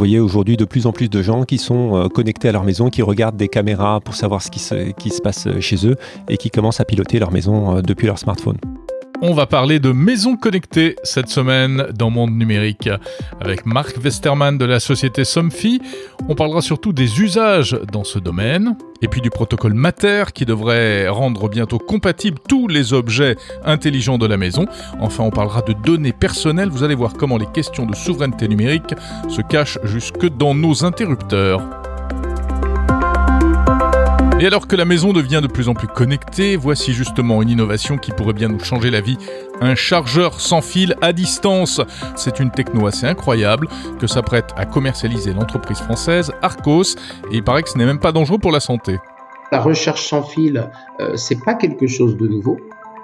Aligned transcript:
voyez 0.00 0.18
aujourd'hui 0.18 0.56
de 0.56 0.64
plus 0.64 0.86
en 0.86 0.92
plus 0.92 1.10
de 1.10 1.20
gens 1.20 1.44
qui 1.44 1.58
sont 1.58 2.08
connectés 2.14 2.48
à 2.48 2.52
leur 2.52 2.64
maison, 2.64 2.88
qui 2.88 3.02
regardent 3.02 3.36
des 3.36 3.48
caméras 3.48 4.00
pour 4.00 4.14
savoir 4.14 4.40
ce 4.40 4.50
qui 4.50 4.58
se, 4.58 4.92
qui 4.92 5.10
se 5.10 5.20
passe 5.20 5.46
chez 5.60 5.86
eux 5.86 5.96
et 6.30 6.38
qui 6.38 6.48
commencent 6.50 6.80
à 6.80 6.86
piloter 6.86 7.18
leur 7.18 7.30
maison 7.30 7.82
depuis 7.82 8.06
leur 8.06 8.18
smartphone. 8.18 8.56
On 9.22 9.34
va 9.34 9.44
parler 9.44 9.80
de 9.80 9.92
maisons 9.92 10.36
connectées 10.36 10.96
cette 11.02 11.28
semaine 11.28 11.88
dans 11.94 12.08
Monde 12.08 12.32
Numérique. 12.32 12.88
Avec 13.38 13.66
Marc 13.66 13.98
Westermann 14.02 14.56
de 14.56 14.64
la 14.64 14.80
société 14.80 15.24
Somfy, 15.24 15.82
on 16.30 16.34
parlera 16.34 16.62
surtout 16.62 16.94
des 16.94 17.20
usages 17.20 17.78
dans 17.92 18.02
ce 18.02 18.18
domaine, 18.18 18.76
et 19.02 19.08
puis 19.08 19.20
du 19.20 19.28
protocole 19.28 19.74
Mater 19.74 20.24
qui 20.34 20.46
devrait 20.46 21.06
rendre 21.08 21.50
bientôt 21.50 21.78
compatibles 21.78 22.38
tous 22.48 22.66
les 22.66 22.94
objets 22.94 23.36
intelligents 23.62 24.16
de 24.16 24.26
la 24.26 24.38
maison. 24.38 24.64
Enfin, 25.00 25.24
on 25.24 25.30
parlera 25.30 25.60
de 25.60 25.74
données 25.74 26.14
personnelles. 26.14 26.70
Vous 26.70 26.82
allez 26.82 26.94
voir 26.94 27.12
comment 27.12 27.36
les 27.36 27.46
questions 27.46 27.84
de 27.84 27.94
souveraineté 27.94 28.48
numérique 28.48 28.94
se 29.28 29.42
cachent 29.42 29.78
jusque 29.84 30.26
dans 30.38 30.54
nos 30.54 30.82
interrupteurs. 30.84 31.79
Et 34.40 34.46
alors 34.46 34.66
que 34.66 34.74
la 34.74 34.86
maison 34.86 35.12
devient 35.12 35.40
de 35.42 35.48
plus 35.48 35.68
en 35.68 35.74
plus 35.74 35.86
connectée, 35.86 36.56
voici 36.56 36.94
justement 36.94 37.42
une 37.42 37.50
innovation 37.50 37.98
qui 37.98 38.10
pourrait 38.10 38.32
bien 38.32 38.48
nous 38.48 38.58
changer 38.58 38.88
la 38.88 39.02
vie. 39.02 39.18
Un 39.60 39.74
chargeur 39.74 40.40
sans 40.40 40.62
fil 40.62 40.96
à 41.02 41.12
distance. 41.12 41.82
C'est 42.16 42.40
une 42.40 42.50
techno 42.50 42.86
assez 42.86 43.04
incroyable 43.04 43.68
que 43.98 44.06
s'apprête 44.06 44.54
à 44.56 44.64
commercialiser 44.64 45.34
l'entreprise 45.34 45.80
française 45.80 46.32
Arcos 46.40 46.94
et 47.30 47.34
il 47.34 47.44
paraît 47.44 47.62
que 47.62 47.68
ce 47.68 47.76
n'est 47.76 47.84
même 47.84 48.00
pas 48.00 48.12
dangereux 48.12 48.38
pour 48.38 48.50
la 48.50 48.60
santé. 48.60 48.96
La 49.52 49.60
recherche 49.60 50.08
sans 50.08 50.22
fil, 50.22 50.70
euh, 51.00 51.18
c'est 51.18 51.44
pas 51.44 51.52
quelque 51.52 51.86
chose 51.86 52.16
de 52.16 52.26
nouveau. 52.26 52.58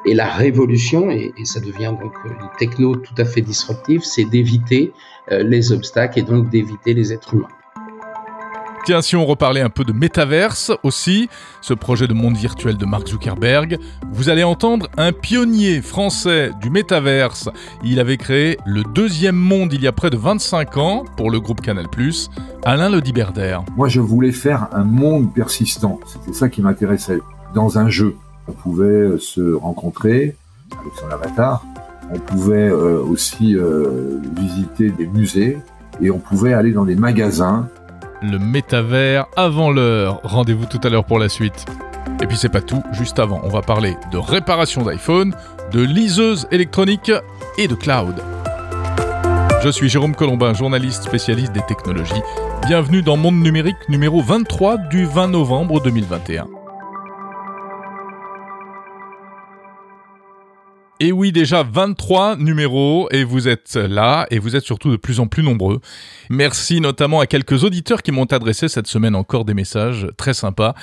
Et 0.07 0.15
la 0.15 0.29
révolution, 0.29 1.11
et, 1.11 1.34
ça 1.45 1.61
devient 1.61 1.93
donc 2.01 2.15
une 2.25 2.48
techno 2.57 2.97
tout 2.97 3.15
à 3.19 3.27
fait 3.27 3.43
disruptive, 3.43 4.01
c'est 4.03 4.25
d'éviter 4.25 4.95
euh, 5.31 5.43
les 5.43 5.71
obstacles 5.71 6.19
et 6.19 6.23
donc 6.23 6.48
d'éviter 6.48 6.95
les 6.95 7.12
êtres 7.12 7.34
humains. 7.34 7.48
Tiens, 8.87 9.03
si 9.03 9.17
on 9.17 9.27
reparlait 9.27 9.62
un 9.62 9.69
peu 9.69 9.83
de 9.83 9.92
métaverse 9.92 10.70
aussi, 10.84 11.29
ce 11.61 11.75
projet 11.75 12.06
de 12.06 12.15
monde 12.15 12.37
virtuel 12.37 12.77
de 12.77 12.87
Mark 12.87 13.09
Zuckerberg, 13.09 13.81
vous 14.12 14.28
allez 14.28 14.45
entendre 14.45 14.87
un 14.97 15.11
pionnier 15.11 15.83
français 15.83 16.53
du 16.61 16.70
métaverse. 16.70 17.48
Il 17.83 17.98
avait 17.98 18.17
créé 18.17 18.59
le 18.65 18.84
deuxième 18.84 19.34
monde 19.34 19.73
il 19.73 19.83
y 19.83 19.89
a 19.89 19.93
près 19.93 20.09
de 20.09 20.17
25 20.17 20.77
ans 20.77 21.05
pour 21.17 21.33
le 21.33 21.41
groupe 21.41 21.62
Canal+, 21.62 21.87
Alain 22.65 22.89
Lodiberder. 22.89 23.59
Moi, 23.77 23.89
je 23.89 23.98
voulais 23.98 24.31
faire 24.31 24.69
un 24.70 24.84
monde 24.84 25.34
persistant. 25.34 25.98
C'était 26.06 26.33
ça 26.33 26.48
qui 26.48 26.62
m'intéressait. 26.62 27.19
Dans 27.56 27.81
un 27.81 27.89
jeu, 27.89 28.15
on 28.47 28.53
pouvait 28.53 29.19
se 29.19 29.53
rencontrer 29.53 30.37
avec 30.71 30.93
son 30.95 31.09
avatar. 31.09 31.65
On 32.15 32.21
pouvait 32.21 32.69
euh, 32.69 33.03
aussi 33.03 33.56
euh, 33.56 34.21
visiter 34.37 34.91
des 34.91 35.09
musées 35.09 35.59
et 36.00 36.12
on 36.12 36.21
pouvait 36.21 36.53
aller 36.53 36.71
dans 36.71 36.84
des 36.84 36.95
magasins 36.95 37.69
le 38.22 38.39
métavers 38.39 39.27
avant 39.36 39.70
l'heure. 39.70 40.20
Rendez-vous 40.22 40.67
tout 40.67 40.81
à 40.83 40.89
l'heure 40.89 41.05
pour 41.05 41.19
la 41.19 41.28
suite. 41.28 41.67
Et 42.22 42.27
puis 42.27 42.36
c'est 42.36 42.48
pas 42.48 42.61
tout, 42.61 42.83
juste 42.92 43.19
avant, 43.19 43.41
on 43.45 43.48
va 43.48 43.62
parler 43.62 43.97
de 44.11 44.19
réparation 44.19 44.83
d'iPhone, 44.83 45.34
de 45.72 45.83
liseuse 45.83 46.47
électronique 46.50 47.12
et 47.59 47.69
de 47.69 47.75
cloud. 47.75 48.14
Je 49.62 49.69
suis 49.69 49.89
Jérôme 49.89 50.14
Colombin, 50.14 50.55
journaliste 50.55 51.03
spécialiste 51.03 51.53
des 51.53 51.62
technologies. 51.62 52.22
Bienvenue 52.67 53.03
dans 53.03 53.17
Monde 53.17 53.42
Numérique 53.42 53.89
numéro 53.89 54.22
23 54.22 54.78
du 54.78 55.05
20 55.05 55.28
novembre 55.28 55.83
2021. 55.83 56.47
Et 60.98 61.12
oui, 61.12 61.31
déjà 61.31 61.62
23 61.62 62.37
numéros 62.37 63.09
et 63.11 63.22
vous 63.22 63.48
êtes 63.48 63.75
là 63.75 64.27
et 64.31 64.39
vous 64.39 64.56
êtes 64.56 64.64
surtout 64.64 64.91
de 64.91 64.97
plus 64.97 65.20
en 65.20 65.27
plus 65.27 65.42
nombreux. 65.42 65.81
Merci 66.30 66.80
notamment 66.80 67.20
à 67.20 67.27
quelques 67.27 67.64
auditeurs 67.64 68.02
qui 68.02 68.12
m'ont 68.12 68.24
adressé 68.24 68.69
cette 68.69 68.86
semaine 68.86 69.14
encore 69.14 69.44
des 69.44 69.55
messages 69.55 70.08
très 70.16 70.34
sympas. 70.34 70.74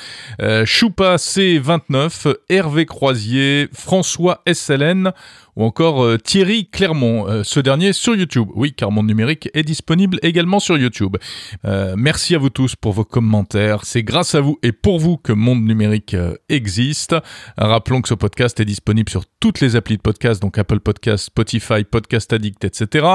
Euh, 0.42 0.66
Choupa 0.66 1.16
C29, 1.16 2.36
Hervé 2.50 2.86
Croisier, 2.86 3.68
François 3.74 4.42
SLN, 4.52 5.12
ou 5.56 5.64
encore 5.64 6.04
euh, 6.04 6.18
Thierry 6.18 6.68
Clermont, 6.68 7.28
euh, 7.28 7.44
ce 7.44 7.60
dernier 7.60 7.94
sur 7.94 8.16
YouTube. 8.16 8.48
Oui, 8.56 8.74
car 8.74 8.92
Monde 8.92 9.08
Numérique 9.08 9.50
est 9.54 9.64
disponible 9.64 10.20
également 10.24 10.60
sur 10.60 10.78
YouTube. 10.78 11.18
Euh, 11.66 11.96
merci 11.98 12.36
à 12.36 12.38
vous 12.38 12.50
tous 12.50 12.76
pour 12.76 12.94
vos 12.94 13.04
commentaires. 13.04 13.86
C'est 13.86 14.04
grâce 14.04 14.36
à 14.36 14.42
vous 14.42 14.58
et 14.64 14.72
pour 14.72 15.00
vous 15.00 15.18
que 15.18 15.34
Monde 15.34 15.64
Numérique 15.64 16.16
existe. 16.50 17.16
Rappelons 17.58 18.02
que 18.02 18.10
ce 18.10 18.14
podcast 18.14 18.60
est 18.60 18.66
disponible 18.66 19.10
sur 19.10 19.24
toutes 19.40 19.60
les 19.60 19.76
applis 19.76 19.98
de 19.98 20.02
podcast, 20.02 20.42
donc 20.42 20.58
Apple 20.58 20.80
Podcast, 20.80 21.26
Spotify, 21.26 21.84
Podcast 21.84 22.34
Addict, 22.34 22.64
etc. 22.64 23.08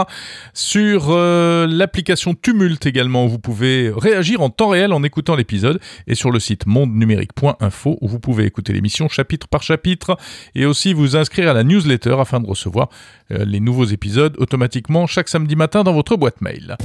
Sur 0.52 1.16
l'application 1.16 2.17
Tumult 2.34 2.84
également, 2.86 3.26
où 3.26 3.28
vous 3.28 3.38
pouvez 3.38 3.92
réagir 3.94 4.40
en 4.40 4.50
temps 4.50 4.68
réel 4.68 4.92
en 4.92 5.02
écoutant 5.02 5.36
l'épisode, 5.36 5.80
et 6.06 6.14
sur 6.14 6.30
le 6.30 6.40
site 6.40 6.66
mondenumérique.info, 6.66 7.98
où 8.00 8.08
vous 8.08 8.20
pouvez 8.20 8.44
écouter 8.44 8.72
l'émission 8.72 9.08
chapitre 9.08 9.48
par 9.48 9.62
chapitre, 9.62 10.16
et 10.54 10.66
aussi 10.66 10.92
vous 10.92 11.16
inscrire 11.16 11.50
à 11.50 11.52
la 11.52 11.64
newsletter 11.64 12.16
afin 12.18 12.40
de 12.40 12.46
recevoir 12.46 12.88
euh, 13.30 13.44
les 13.44 13.60
nouveaux 13.60 13.84
épisodes 13.84 14.36
automatiquement 14.38 15.06
chaque 15.06 15.28
samedi 15.28 15.56
matin 15.56 15.84
dans 15.84 15.92
votre 15.92 16.16
boîte 16.16 16.40
mail. 16.40 16.76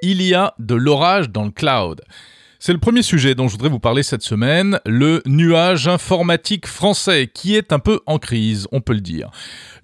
Il 0.00 0.22
y 0.22 0.32
a 0.32 0.54
de 0.58 0.74
l'orage 0.74 1.30
dans 1.30 1.44
le 1.44 1.50
cloud. 1.50 2.02
C'est 2.60 2.72
le 2.72 2.80
premier 2.80 3.02
sujet 3.02 3.36
dont 3.36 3.46
je 3.46 3.52
voudrais 3.52 3.68
vous 3.68 3.78
parler 3.78 4.02
cette 4.02 4.22
semaine, 4.22 4.80
le 4.84 5.22
nuage 5.26 5.86
informatique 5.86 6.66
français, 6.66 7.30
qui 7.32 7.54
est 7.54 7.72
un 7.72 7.78
peu 7.78 8.00
en 8.06 8.18
crise, 8.18 8.66
on 8.72 8.80
peut 8.80 8.94
le 8.94 9.00
dire. 9.00 9.30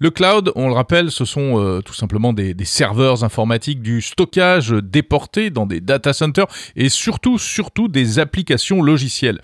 Le 0.01 0.11
cloud, 0.11 0.51
on 0.55 0.67
le 0.67 0.73
rappelle, 0.73 1.09
ce 1.09 1.23
sont 1.23 1.57
euh, 1.57 1.81
tout 1.81 1.93
simplement 1.93 2.33
des, 2.33 2.53
serveurs 2.65 3.23
informatiques, 3.23 3.81
du 3.81 4.01
stockage 4.01 4.71
déporté 4.71 5.51
dans 5.51 5.65
des 5.65 5.79
data 5.79 6.11
centers 6.11 6.47
et 6.75 6.89
surtout, 6.89 7.37
surtout 7.37 7.87
des 7.87 8.19
applications 8.19 8.81
logicielles 8.81 9.39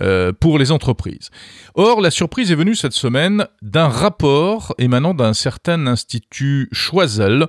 euh, 0.00 0.32
pour 0.32 0.56
les 0.56 0.70
entreprises. 0.70 1.30
Or, 1.74 2.00
la 2.00 2.12
surprise 2.12 2.52
est 2.52 2.56
venue 2.56 2.76
cette 2.76 2.92
semaine 2.92 3.48
d'un 3.62 3.88
rapport 3.88 4.76
émanant 4.78 5.12
d'un 5.12 5.34
certain 5.34 5.88
institut 5.88 6.68
Choiseul, 6.70 7.48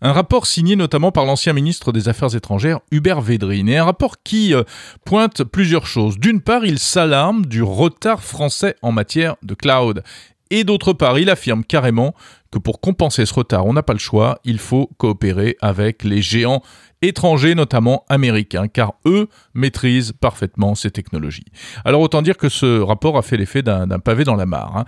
un 0.00 0.12
rapport 0.12 0.46
signé 0.46 0.76
notamment 0.76 1.12
par 1.12 1.24
l'ancien 1.24 1.52
ministre 1.52 1.92
des 1.92 2.08
Affaires 2.08 2.34
étrangères 2.34 2.80
Hubert 2.90 3.20
Védrine, 3.20 3.68
et 3.68 3.78
un 3.78 3.84
rapport 3.84 4.22
qui 4.22 4.54
euh, 4.54 4.62
pointe 5.04 5.44
plusieurs 5.44 5.86
choses. 5.86 6.18
D'une 6.18 6.40
part, 6.40 6.64
il 6.64 6.78
s'alarme 6.78 7.46
du 7.46 7.62
retard 7.62 8.22
français 8.22 8.76
en 8.82 8.92
matière 8.92 9.36
de 9.42 9.54
cloud. 9.54 10.02
Et 10.50 10.64
d'autre 10.64 10.92
part, 10.92 11.18
il 11.18 11.28
affirme 11.28 11.62
carrément 11.62 12.14
que 12.50 12.58
pour 12.58 12.80
compenser 12.80 13.26
ce 13.26 13.34
retard, 13.34 13.66
on 13.66 13.74
n'a 13.74 13.82
pas 13.82 13.92
le 13.92 13.98
choix, 13.98 14.38
il 14.44 14.58
faut 14.58 14.90
coopérer 14.96 15.56
avec 15.60 16.04
les 16.04 16.22
géants 16.22 16.62
étrangers, 17.02 17.54
notamment 17.54 18.04
américains, 18.08 18.68
car 18.68 18.94
eux 19.06 19.28
maîtrisent 19.54 20.12
parfaitement 20.12 20.74
ces 20.74 20.90
technologies. 20.90 21.46
Alors 21.84 22.00
autant 22.00 22.22
dire 22.22 22.36
que 22.36 22.48
ce 22.48 22.80
rapport 22.80 23.16
a 23.16 23.22
fait 23.22 23.36
l'effet 23.36 23.62
d'un 23.62 23.86
pavé 23.98 24.24
dans 24.24 24.36
la 24.36 24.46
mare. 24.46 24.76
Hein. 24.76 24.84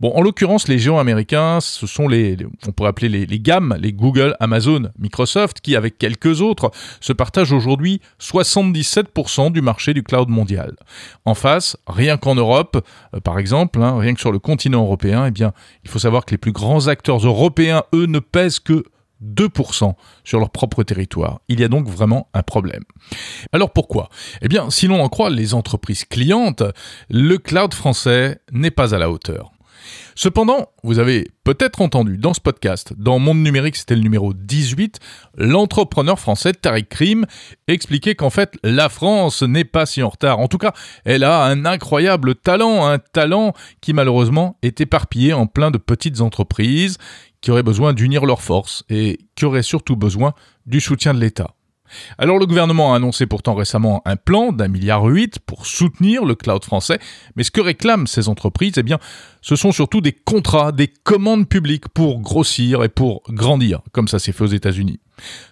Bon, 0.00 0.12
en 0.14 0.20
l'occurrence, 0.20 0.68
les 0.68 0.78
géants 0.78 0.98
américains, 0.98 1.60
ce 1.60 1.86
sont 1.86 2.08
les, 2.08 2.36
on 2.66 2.72
pourrait 2.72 2.90
appeler 2.90 3.08
les, 3.08 3.26
les 3.26 3.40
gammes, 3.40 3.76
les 3.80 3.92
Google, 3.92 4.36
Amazon, 4.40 4.90
Microsoft, 4.98 5.60
qui 5.60 5.76
avec 5.76 5.98
quelques 5.98 6.40
autres 6.40 6.70
se 7.00 7.12
partagent 7.12 7.52
aujourd'hui 7.52 8.00
77% 8.20 9.52
du 9.52 9.60
marché 9.60 9.94
du 9.94 10.02
cloud 10.02 10.28
mondial. 10.28 10.76
En 11.24 11.34
face, 11.34 11.76
rien 11.86 12.16
qu'en 12.16 12.34
Europe, 12.34 12.84
euh, 13.14 13.20
par 13.20 13.38
exemple, 13.38 13.82
hein, 13.82 13.98
rien 13.98 14.14
que 14.14 14.20
sur 14.20 14.32
le 14.32 14.38
continent 14.38 14.82
européen, 14.82 15.26
eh 15.26 15.30
bien, 15.30 15.52
il 15.84 15.90
faut 15.90 15.98
savoir 15.98 16.24
que 16.24 16.32
les 16.32 16.38
plus 16.38 16.52
grands 16.52 16.88
acteurs 16.88 17.24
européens, 17.24 17.84
eux, 17.94 18.06
ne 18.06 18.18
pèsent 18.18 18.60
que 18.60 18.84
2% 19.22 19.94
sur 20.24 20.38
leur 20.38 20.50
propre 20.50 20.82
territoire. 20.82 21.40
Il 21.48 21.60
y 21.60 21.64
a 21.64 21.68
donc 21.68 21.88
vraiment 21.88 22.28
un 22.34 22.42
problème. 22.42 22.82
Alors 23.52 23.72
pourquoi? 23.72 24.08
Eh 24.42 24.48
bien, 24.48 24.70
si 24.70 24.86
l'on 24.86 25.02
en 25.02 25.08
croit 25.08 25.30
les 25.30 25.54
entreprises 25.54 26.04
clientes, 26.04 26.62
le 27.10 27.36
cloud 27.38 27.74
français 27.74 28.40
n'est 28.52 28.70
pas 28.70 28.94
à 28.94 28.98
la 28.98 29.10
hauteur. 29.10 29.54
Cependant, 30.14 30.68
vous 30.82 30.98
avez 30.98 31.28
peut-être 31.42 31.80
entendu 31.80 32.18
dans 32.18 32.34
ce 32.34 32.40
podcast, 32.40 32.94
dans 32.96 33.18
Monde 33.18 33.42
Numérique, 33.42 33.76
c'était 33.76 33.96
le 33.96 34.02
numéro 34.02 34.32
18, 34.32 34.98
l'entrepreneur 35.36 36.18
français 36.18 36.52
Tariq 36.52 36.88
Krim 36.88 37.26
expliquer 37.66 38.14
qu'en 38.14 38.30
fait, 38.30 38.54
la 38.62 38.88
France 38.88 39.42
n'est 39.42 39.64
pas 39.64 39.86
si 39.86 40.02
en 40.02 40.08
retard. 40.08 40.38
En 40.38 40.48
tout 40.48 40.58
cas, 40.58 40.72
elle 41.04 41.24
a 41.24 41.44
un 41.44 41.66
incroyable 41.66 42.34
talent, 42.34 42.86
un 42.86 42.98
talent 42.98 43.54
qui 43.80 43.92
malheureusement 43.92 44.56
est 44.62 44.80
éparpillé 44.80 45.32
en 45.32 45.46
plein 45.46 45.70
de 45.70 45.78
petites 45.78 46.20
entreprises 46.20 46.98
qui 47.44 47.50
auraient 47.50 47.62
besoin 47.62 47.92
d'unir 47.92 48.24
leurs 48.24 48.40
forces 48.40 48.84
et 48.88 49.18
qui 49.34 49.44
auraient 49.44 49.62
surtout 49.62 49.96
besoin 49.96 50.32
du 50.64 50.80
soutien 50.80 51.12
de 51.12 51.20
l'État. 51.20 51.50
Alors 52.16 52.38
le 52.38 52.46
gouvernement 52.46 52.94
a 52.94 52.96
annoncé 52.96 53.26
pourtant 53.26 53.54
récemment 53.54 54.00
un 54.06 54.16
plan 54.16 54.50
d'un 54.50 54.68
milliard 54.68 55.04
huit 55.04 55.38
pour 55.40 55.66
soutenir 55.66 56.24
le 56.24 56.36
cloud 56.36 56.64
français, 56.64 56.98
mais 57.36 57.44
ce 57.44 57.50
que 57.50 57.60
réclament 57.60 58.06
ces 58.06 58.30
entreprises, 58.30 58.72
eh 58.78 58.82
bien, 58.82 58.98
ce 59.42 59.56
sont 59.56 59.72
surtout 59.72 60.00
des 60.00 60.12
contrats, 60.12 60.72
des 60.72 60.88
commandes 60.88 61.46
publiques 61.46 61.88
pour 61.88 62.20
grossir 62.20 62.82
et 62.82 62.88
pour 62.88 63.22
grandir, 63.28 63.82
comme 63.92 64.08
ça 64.08 64.18
s'est 64.18 64.32
fait 64.32 64.44
aux 64.44 64.46
États-Unis. 64.46 65.00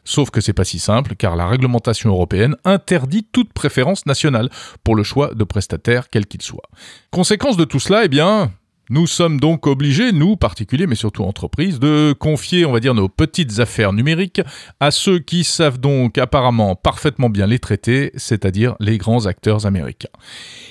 Sauf 0.03 0.31
que 0.31 0.41
c'est 0.41 0.55
pas 0.55 0.65
si 0.65 0.79
simple, 0.79 1.15
car 1.15 1.37
la 1.37 1.47
réglementation 1.47 2.09
européenne 2.09 2.57
interdit 2.65 3.27
toute 3.31 3.53
préférence 3.53 4.07
nationale 4.07 4.49
pour 4.83 4.97
le 4.97 5.03
choix 5.03 5.35
de 5.35 5.45
prestataires 5.45 6.09
quel 6.11 6.27
qu'il 6.27 6.41
soit. 6.41 6.71
Conséquence 7.11 7.59
de 7.59 7.65
tout 7.65 7.81
cela, 7.81 8.07
eh 8.07 8.09
bien, 8.09 8.51
Nous 8.91 9.07
sommes 9.07 9.39
donc 9.39 9.69
obligés, 9.69 10.11
nous 10.11 10.37
particuliers, 10.37 10.89
mais 10.89 10.97
surtout 10.97 11.23
entreprises, 11.23 11.79
de 11.79 12.15
confier, 12.19 12.67
on 12.67 12.73
va 12.73 12.81
dire, 12.81 12.95
nos 12.95 13.09
petites 13.09 13.61
affaires 13.61 13.93
numériques 13.93 14.41
à 14.81 14.91
ceux 14.91 15.21
qui 15.21 15.45
savent 15.45 15.79
donc 15.79 16.19
apparemment 16.19 16.75
parfaitement 16.75 17.31
bien 17.31 17.47
les 17.47 17.61
traiter, 17.61 18.11
c'est-à-dire 18.17 18.75
les 18.81 18.99
grands 18.99 19.27
acteurs 19.27 19.67
américains. 19.67 20.09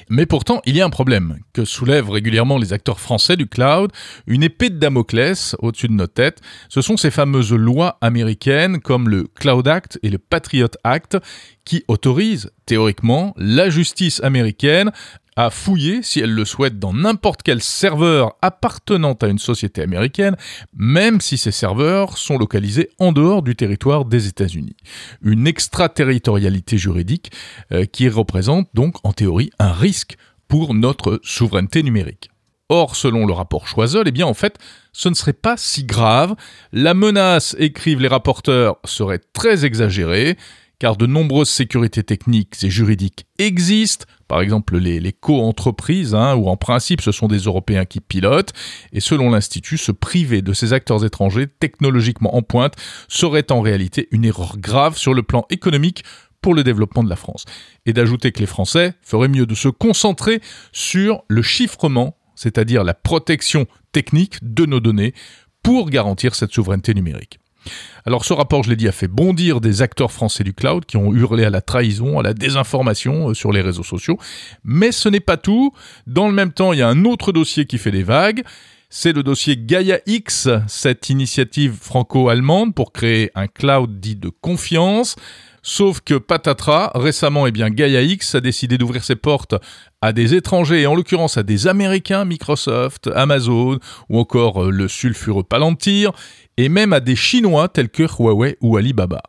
Mais 0.09 0.25
pourtant, 0.25 0.61
il 0.65 0.75
y 0.75 0.81
a 0.81 0.85
un 0.85 0.89
problème 0.89 1.37
que 1.53 1.63
soulèvent 1.63 2.09
régulièrement 2.09 2.57
les 2.57 2.73
acteurs 2.73 2.99
français 2.99 3.37
du 3.37 3.47
cloud, 3.47 3.91
une 4.27 4.43
épée 4.43 4.69
de 4.69 4.77
Damoclès 4.77 5.55
au-dessus 5.59 5.87
de 5.87 5.93
nos 5.93 6.07
têtes. 6.07 6.41
Ce 6.67 6.81
sont 6.81 6.97
ces 6.97 7.11
fameuses 7.11 7.53
lois 7.53 7.97
américaines 8.01 8.81
comme 8.81 9.07
le 9.07 9.23
Cloud 9.23 9.69
Act 9.69 9.99
et 10.03 10.09
le 10.09 10.17
Patriot 10.17 10.67
Act 10.83 11.17
qui 11.63 11.83
autorisent 11.87 12.51
théoriquement 12.65 13.33
la 13.37 13.69
justice 13.69 14.21
américaine 14.23 14.91
à 15.35 15.49
fouiller, 15.49 16.03
si 16.03 16.19
elle 16.19 16.33
le 16.33 16.45
souhaite, 16.45 16.79
dans 16.79 16.93
n'importe 16.93 17.41
quel 17.43 17.61
serveur 17.61 18.35
appartenant 18.41 19.13
à 19.13 19.27
une 19.27 19.39
société 19.39 19.81
américaine, 19.81 20.35
même 20.75 21.21
si 21.21 21.37
ces 21.37 21.51
serveurs 21.51 22.17
sont 22.17 22.37
localisés 22.37 22.89
en 22.99 23.11
dehors 23.11 23.41
du 23.41 23.55
territoire 23.55 24.05
des 24.05 24.27
États-Unis. 24.27 24.75
Une 25.21 25.47
extraterritorialité 25.47 26.77
juridique 26.77 27.31
euh, 27.71 27.85
qui 27.85 28.09
représente 28.09 28.67
donc 28.73 28.95
en 29.03 29.13
théorie 29.13 29.51
un 29.59 29.71
risque 29.71 30.17
pour 30.47 30.73
notre 30.73 31.19
souveraineté 31.23 31.81
numérique. 31.81 32.29
Or, 32.67 32.95
selon 32.95 33.25
le 33.25 33.33
rapport 33.33 33.67
Choiseul, 33.67 34.07
eh 34.07 34.11
bien 34.11 34.25
en 34.25 34.33
fait, 34.33 34.57
ce 34.93 35.09
ne 35.09 35.13
serait 35.13 35.33
pas 35.33 35.57
si 35.57 35.83
grave. 35.83 36.35
La 36.71 36.93
menace, 36.93 37.53
écrivent 37.59 37.99
les 37.99 38.07
rapporteurs, 38.07 38.77
serait 38.85 39.19
très 39.33 39.65
exagérée, 39.65 40.37
car 40.81 40.97
de 40.97 41.05
nombreuses 41.05 41.51
sécurités 41.51 42.01
techniques 42.01 42.63
et 42.63 42.71
juridiques 42.71 43.27
existent, 43.37 44.07
par 44.27 44.41
exemple 44.41 44.79
les, 44.79 45.13
co-entreprises, 45.13 46.15
hein, 46.15 46.33
où 46.33 46.47
en 46.47 46.57
principe 46.57 47.01
ce 47.01 47.11
sont 47.11 47.27
des 47.27 47.37
Européens 47.37 47.85
qui 47.85 47.99
pilotent, 47.99 48.51
et 48.91 48.99
selon 48.99 49.29
l'Institut, 49.29 49.77
se 49.77 49.91
priver 49.91 50.41
de 50.41 50.53
ces 50.53 50.73
acteurs 50.73 51.05
étrangers 51.05 51.45
technologiquement 51.45 52.35
en 52.35 52.41
pointe 52.41 52.73
serait 53.07 53.51
en 53.51 53.61
réalité 53.61 54.07
une 54.09 54.25
erreur 54.25 54.57
grave 54.57 54.97
sur 54.97 55.13
le 55.13 55.21
plan 55.21 55.45
économique 55.51 56.03
pour 56.41 56.55
le 56.55 56.63
développement 56.63 57.03
de 57.03 57.09
la 57.09 57.15
France. 57.15 57.45
Et 57.85 57.93
d'ajouter 57.93 58.31
que 58.31 58.39
les 58.39 58.47
Français 58.47 58.95
feraient 59.03 59.27
mieux 59.27 59.45
de 59.45 59.53
se 59.53 59.67
concentrer 59.67 60.41
sur 60.71 61.21
le 61.27 61.43
chiffrement, 61.43 62.17
c'est-à-dire 62.33 62.83
la 62.83 62.95
protection 62.95 63.67
technique 63.91 64.39
de 64.41 64.65
nos 64.65 64.79
données, 64.79 65.13
pour 65.61 65.91
garantir 65.91 66.33
cette 66.33 66.53
souveraineté 66.53 66.95
numérique. 66.95 67.40
Alors 68.05 68.25
ce 68.25 68.33
rapport, 68.33 68.63
je 68.63 68.69
l'ai 68.69 68.75
dit, 68.75 68.87
a 68.87 68.91
fait 68.91 69.07
bondir 69.07 69.61
des 69.61 69.81
acteurs 69.81 70.11
français 70.11 70.43
du 70.43 70.53
cloud 70.53 70.85
qui 70.85 70.97
ont 70.97 71.13
hurlé 71.13 71.45
à 71.45 71.49
la 71.49 71.61
trahison, 71.61 72.19
à 72.19 72.23
la 72.23 72.33
désinformation 72.33 73.29
euh, 73.29 73.33
sur 73.33 73.51
les 73.51 73.61
réseaux 73.61 73.83
sociaux. 73.83 74.17
Mais 74.63 74.91
ce 74.91 75.09
n'est 75.09 75.19
pas 75.19 75.37
tout. 75.37 75.71
Dans 76.07 76.27
le 76.27 76.33
même 76.33 76.51
temps, 76.51 76.73
il 76.73 76.79
y 76.79 76.81
a 76.81 76.87
un 76.87 77.05
autre 77.05 77.31
dossier 77.31 77.65
qui 77.65 77.77
fait 77.77 77.91
des 77.91 78.03
vagues. 78.03 78.43
C'est 78.89 79.13
le 79.13 79.23
dossier 79.23 79.55
Gaia 79.55 79.99
X, 80.05 80.49
cette 80.67 81.09
initiative 81.09 81.77
franco-allemande 81.79 82.75
pour 82.75 82.91
créer 82.91 83.31
un 83.35 83.47
cloud 83.47 84.01
dit 84.01 84.17
de 84.17 84.29
confiance. 84.29 85.15
Sauf 85.63 86.01
que 86.01 86.15
patatras, 86.15 86.91
récemment, 86.95 87.45
eh 87.45 87.51
bien, 87.51 87.69
Gaia 87.69 88.01
X 88.01 88.35
a 88.35 88.41
décidé 88.41 88.77
d'ouvrir 88.77 89.03
ses 89.03 89.15
portes 89.15 89.55
à 90.01 90.11
des 90.11 90.33
étrangers, 90.33 90.81
et 90.81 90.87
en 90.87 90.95
l'occurrence 90.95 91.37
à 91.37 91.43
des 91.43 91.67
Américains, 91.67 92.25
Microsoft, 92.25 93.09
Amazon, 93.13 93.77
ou 94.09 94.19
encore 94.19 94.63
euh, 94.63 94.71
le 94.71 94.87
sulfureux 94.87 95.43
Palantir, 95.43 96.11
et 96.57 96.67
même 96.67 96.93
à 96.93 96.99
des 96.99 97.15
Chinois 97.15 97.67
tels 97.67 97.89
que 97.89 98.03
Huawei 98.03 98.57
ou 98.61 98.77
Alibaba. 98.77 99.21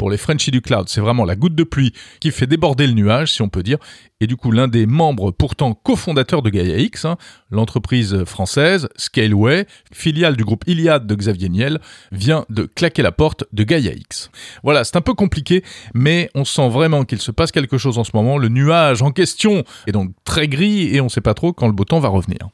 Pour 0.00 0.08
les 0.08 0.16
Frenchies 0.16 0.50
du 0.50 0.62
cloud, 0.62 0.88
c'est 0.88 1.02
vraiment 1.02 1.26
la 1.26 1.36
goutte 1.36 1.54
de 1.54 1.62
pluie 1.62 1.92
qui 2.20 2.30
fait 2.30 2.46
déborder 2.46 2.86
le 2.86 2.94
nuage, 2.94 3.32
si 3.32 3.42
on 3.42 3.50
peut 3.50 3.62
dire. 3.62 3.76
Et 4.22 4.26
du 4.26 4.34
coup, 4.34 4.50
l'un 4.50 4.66
des 4.66 4.86
membres 4.86 5.30
pourtant 5.30 5.74
cofondateurs 5.74 6.40
de 6.40 6.48
Gaia 6.48 6.78
X, 6.78 7.04
hein, 7.04 7.18
l'entreprise 7.50 8.24
française 8.24 8.88
Scaleway, 8.96 9.66
filiale 9.92 10.38
du 10.38 10.44
groupe 10.46 10.64
Iliad 10.66 11.06
de 11.06 11.14
Xavier 11.14 11.50
Niel, 11.50 11.80
vient 12.12 12.46
de 12.48 12.62
claquer 12.62 13.02
la 13.02 13.12
porte 13.12 13.44
de 13.52 13.62
Gaia 13.62 13.92
X. 13.92 14.30
Voilà, 14.64 14.84
c'est 14.84 14.96
un 14.96 15.02
peu 15.02 15.12
compliqué, 15.12 15.62
mais 15.92 16.30
on 16.34 16.46
sent 16.46 16.70
vraiment 16.70 17.04
qu'il 17.04 17.20
se 17.20 17.30
passe 17.30 17.52
quelque 17.52 17.76
chose 17.76 17.98
en 17.98 18.04
ce 18.04 18.12
moment. 18.14 18.38
Le 18.38 18.48
nuage 18.48 19.02
en 19.02 19.10
question 19.10 19.64
est 19.86 19.92
donc 19.92 20.12
très 20.24 20.48
gris 20.48 20.96
et 20.96 21.02
on 21.02 21.04
ne 21.04 21.10
sait 21.10 21.20
pas 21.20 21.34
trop 21.34 21.52
quand 21.52 21.66
le 21.66 21.74
beau 21.74 21.84
temps 21.84 22.00
va 22.00 22.08
revenir. 22.08 22.48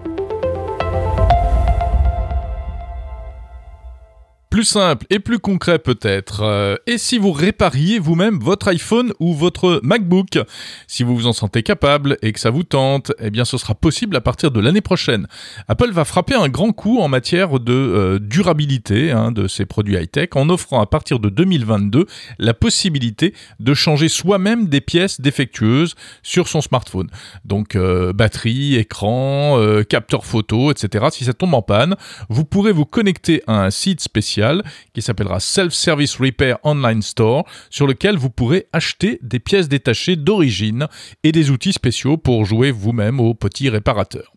Plus 4.56 4.64
simple 4.64 5.04
et 5.10 5.18
plus 5.18 5.38
concret 5.38 5.78
peut-être. 5.78 6.40
Euh, 6.42 6.76
et 6.86 6.96
si 6.96 7.18
vous 7.18 7.30
répariez 7.30 7.98
vous-même 7.98 8.38
votre 8.38 8.68
iPhone 8.68 9.12
ou 9.20 9.34
votre 9.34 9.80
MacBook 9.82 10.38
Si 10.86 11.02
vous 11.02 11.14
vous 11.14 11.26
en 11.26 11.34
sentez 11.34 11.62
capable 11.62 12.16
et 12.22 12.32
que 12.32 12.40
ça 12.40 12.48
vous 12.48 12.62
tente, 12.62 13.12
eh 13.20 13.28
bien 13.28 13.44
ce 13.44 13.58
sera 13.58 13.74
possible 13.74 14.16
à 14.16 14.22
partir 14.22 14.50
de 14.50 14.58
l'année 14.58 14.80
prochaine. 14.80 15.26
Apple 15.68 15.90
va 15.92 16.06
frapper 16.06 16.36
un 16.36 16.48
grand 16.48 16.72
coup 16.72 17.00
en 17.00 17.08
matière 17.08 17.60
de 17.60 17.74
euh, 17.74 18.18
durabilité 18.18 19.10
hein, 19.10 19.30
de 19.30 19.46
ses 19.46 19.66
produits 19.66 19.96
high-tech 19.96 20.30
en 20.36 20.48
offrant 20.48 20.80
à 20.80 20.86
partir 20.86 21.18
de 21.18 21.28
2022 21.28 22.06
la 22.38 22.54
possibilité 22.54 23.34
de 23.60 23.74
changer 23.74 24.08
soi-même 24.08 24.68
des 24.68 24.80
pièces 24.80 25.20
défectueuses 25.20 25.96
sur 26.22 26.48
son 26.48 26.62
smartphone. 26.62 27.10
Donc 27.44 27.76
euh, 27.76 28.14
batterie, 28.14 28.76
écran, 28.76 29.60
capteur 29.86 30.24
photo, 30.24 30.70
etc. 30.70 31.08
Si 31.12 31.24
ça 31.24 31.34
tombe 31.34 31.52
en 31.52 31.60
panne, 31.60 31.94
vous 32.30 32.46
pourrez 32.46 32.72
vous 32.72 32.86
connecter 32.86 33.42
à 33.46 33.62
un 33.62 33.70
site 33.70 34.00
spécial 34.00 34.45
qui 34.94 35.02
s'appellera 35.02 35.40
Self-Service 35.40 36.16
Repair 36.16 36.58
Online 36.64 37.02
Store, 37.02 37.44
sur 37.70 37.86
lequel 37.86 38.16
vous 38.16 38.30
pourrez 38.30 38.66
acheter 38.72 39.18
des 39.22 39.40
pièces 39.40 39.68
détachées 39.68 40.16
d'origine 40.16 40.86
et 41.22 41.32
des 41.32 41.50
outils 41.50 41.72
spéciaux 41.72 42.16
pour 42.16 42.44
jouer 42.44 42.70
vous-même 42.70 43.20
au 43.20 43.34
petit 43.34 43.68
réparateur. 43.68 44.35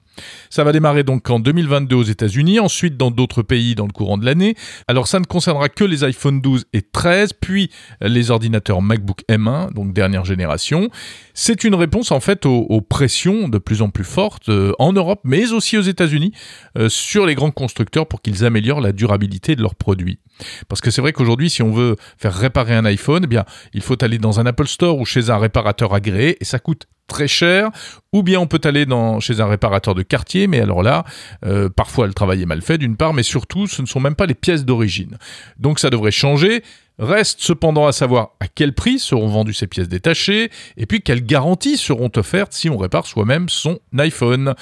Ça 0.50 0.64
va 0.64 0.72
démarrer 0.72 1.04
donc 1.04 1.30
en 1.30 1.40
2022 1.40 1.96
aux 1.96 2.04
États-Unis, 2.04 2.60
ensuite 2.60 2.98
dans 2.98 3.12
d'autres 3.12 3.42
pays 3.42 3.76
dans 3.76 3.86
le 3.86 3.92
courant 3.92 4.18
de 4.18 4.26
l'année. 4.26 4.56
Alors 4.88 5.08
ça 5.08 5.20
ne 5.20 5.26
concernera 5.26 5.70
que 5.70 5.84
les 5.84 6.04
iPhone 6.04 6.42
12 6.42 6.66
et 6.74 6.82
13, 6.82 7.34
puis 7.34 7.70
les 8.02 8.32
ordinateurs 8.32 8.82
MacBook 8.82 9.24
M1, 9.30 9.74
donc 9.74 9.94
dernière 9.94 10.26
génération. 10.26 10.90
C'est 11.34 11.64
une 11.64 11.76
réponse 11.76 12.12
en 12.12 12.20
fait 12.20 12.46
aux, 12.46 12.82
pressions 12.82 13.48
de 13.48 13.58
plus 13.58 13.82
en 13.82 13.90
plus 13.90 14.04
fortes 14.04 14.50
euh, 14.50 14.74
en 14.80 14.94
Europe, 14.94 15.22
mais 15.24 15.52
aussi 15.52 15.78
aux 15.78 15.82
États-Unis, 15.82 16.34
euh, 16.78 16.90
sur 16.90 17.26
les 17.26 17.36
grands 17.36 17.52
constructeurs 17.52 18.08
pour 18.08 18.22
qu'ils 18.22 18.44
améliorent 18.46 18.82
la 18.82 18.92
durabilité 18.92 19.56
de 19.56 19.62
leurs 19.62 19.76
produits. 19.76 20.20
Parce 20.68 20.82
que 20.82 20.92
c'est 20.92 21.02
vrai 21.02 21.14
qu'aujourd'hui, 21.14 21.50
si 21.50 21.62
on 21.62 21.72
veut 21.72 21.96
faire 22.18 22.34
réparer 22.34 22.76
un 22.76 22.86
iPhone, 22.86 23.22
eh 23.24 23.28
bien, 23.28 23.46
il 23.74 23.82
faut 23.82 24.02
aller 24.04 24.18
dans 24.18 24.40
un 24.40 24.46
Apple 24.46 24.68
Store 24.68 24.98
ou 24.98 25.06
chez 25.06 25.30
un 25.30 25.38
réparateur 25.38 25.94
agréé 25.94 26.38
et 26.40 26.46
ça 26.46 26.60
coûte 26.60 26.88
très 27.10 27.28
cher, 27.28 27.70
ou 28.14 28.24
bien 28.24 28.40
on 28.40 28.48
peut 28.48 28.62
aller 28.64 28.86
chez 29.20 29.42
un 29.42 29.48
réparateur 29.48 29.96
de 29.96 30.04
quartier, 30.04 30.48
mais 30.48 30.62
alors 30.62 30.82
là, 30.82 31.04
euh, 31.46 31.68
parfois 31.68 32.08
le 32.08 32.14
travail 32.14 32.42
est 32.42 32.46
mal 32.46 32.62
fait 32.62 32.78
d'une 32.78 32.96
part, 32.96 33.14
mais 33.14 33.24
surtout 33.24 33.68
ce 33.68 33.82
ne 33.82 33.88
sont 33.88 34.00
même 34.00 34.16
pas 34.16 34.26
les 34.26 34.34
pièces 34.34 34.64
d'origine. 34.64 35.18
Donc 35.58 35.80
ça 35.80 35.90
devrait 35.90 36.12
changer. 36.12 36.64
Reste 36.98 37.40
cependant 37.42 37.88
à 37.88 37.92
savoir 37.92 38.32
à 38.40 38.48
quel 38.48 38.74
prix 38.74 39.00
seront 39.00 39.28
vendues 39.28 39.54
ces 39.54 39.68
pièces 39.68 39.88
détachées, 39.90 40.50
et 40.78 40.86
puis 40.86 41.02
quelles 41.02 41.26
garanties 41.26 41.78
seront 41.78 42.12
offertes 42.16 42.54
si 42.54 42.70
on 42.70 42.78
répare 42.78 43.06
soi-même 43.06 43.50
son 43.50 43.80
iPhone. 43.98 44.54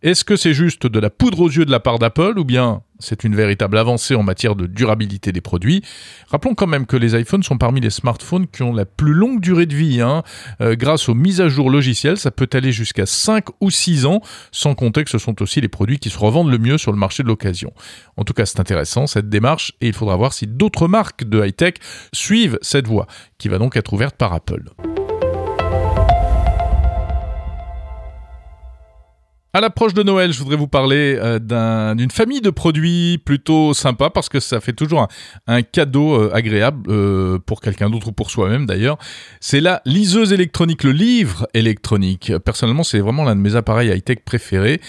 Est-ce 0.00 0.24
que 0.24 0.36
c'est 0.36 0.54
juste 0.54 0.86
de 0.86 1.00
la 1.00 1.10
poudre 1.10 1.40
aux 1.40 1.50
yeux 1.50 1.64
de 1.64 1.72
la 1.72 1.80
part 1.80 1.98
d'Apple 1.98 2.38
ou 2.38 2.44
bien 2.44 2.82
c'est 3.00 3.24
une 3.24 3.34
véritable 3.34 3.76
avancée 3.76 4.14
en 4.14 4.22
matière 4.22 4.54
de 4.54 4.66
durabilité 4.66 5.32
des 5.32 5.40
produits? 5.40 5.82
Rappelons 6.28 6.54
quand 6.54 6.68
même 6.68 6.86
que 6.86 6.96
les 6.96 7.18
iPhones 7.18 7.42
sont 7.42 7.58
parmi 7.58 7.80
les 7.80 7.90
smartphones 7.90 8.46
qui 8.46 8.62
ont 8.62 8.72
la 8.72 8.84
plus 8.84 9.12
longue 9.12 9.40
durée 9.40 9.66
de 9.66 9.74
vie. 9.74 10.00
Hein. 10.00 10.22
Euh, 10.60 10.76
grâce 10.76 11.08
aux 11.08 11.14
mises 11.14 11.40
à 11.40 11.48
jour 11.48 11.68
logicielles, 11.68 12.16
ça 12.16 12.30
peut 12.30 12.48
aller 12.52 12.70
jusqu'à 12.70 13.06
5 13.06 13.46
ou 13.60 13.72
6 13.72 14.06
ans, 14.06 14.20
sans 14.52 14.76
compter 14.76 15.02
que 15.02 15.10
ce 15.10 15.18
sont 15.18 15.42
aussi 15.42 15.60
les 15.60 15.68
produits 15.68 15.98
qui 15.98 16.10
se 16.10 16.18
revendent 16.18 16.50
le 16.52 16.58
mieux 16.58 16.78
sur 16.78 16.92
le 16.92 16.98
marché 16.98 17.24
de 17.24 17.28
l'occasion. 17.28 17.72
En 18.16 18.22
tout 18.22 18.34
cas, 18.34 18.46
c'est 18.46 18.60
intéressant 18.60 19.08
cette 19.08 19.28
démarche 19.28 19.72
et 19.80 19.88
il 19.88 19.94
faudra 19.94 20.14
voir 20.14 20.32
si 20.32 20.46
d'autres 20.46 20.86
marques 20.86 21.24
de 21.24 21.44
high-tech 21.44 21.74
suivent 22.12 22.60
cette 22.62 22.86
voie, 22.86 23.08
qui 23.36 23.48
va 23.48 23.58
donc 23.58 23.76
être 23.76 23.92
ouverte 23.92 24.14
par 24.14 24.32
Apple. 24.32 24.62
À 29.58 29.60
l'approche 29.60 29.92
de 29.92 30.04
Noël, 30.04 30.32
je 30.32 30.38
voudrais 30.38 30.54
vous 30.54 30.68
parler 30.68 31.18
euh, 31.18 31.94
d'une 31.96 32.12
famille 32.12 32.40
de 32.40 32.50
produits 32.50 33.18
plutôt 33.18 33.74
sympa 33.74 34.08
parce 34.08 34.28
que 34.28 34.38
ça 34.38 34.60
fait 34.60 34.72
toujours 34.72 35.08
un, 35.48 35.62
cadeau 35.62 36.14
euh, 36.14 36.30
agréable 36.32 36.88
euh, 36.88 37.40
pour 37.44 37.60
quelqu'un 37.60 37.90
d'autre 37.90 38.06
ou 38.06 38.12
pour 38.12 38.30
soi-même 38.30 38.66
d'ailleurs. 38.66 38.98
C'est 39.40 39.58
la 39.60 39.82
liseuse 39.84 40.32
électronique, 40.32 40.84
le 40.84 40.92
livre 40.92 41.48
électronique. 41.54 42.32
Personnellement, 42.44 42.84
c'est 42.84 43.00
vraiment 43.00 43.24
l'un 43.24 43.34
de 43.34 43.40
mes 43.40 43.56
appareils 43.56 43.88
high-tech 43.88 44.18
préférés. 44.24 44.80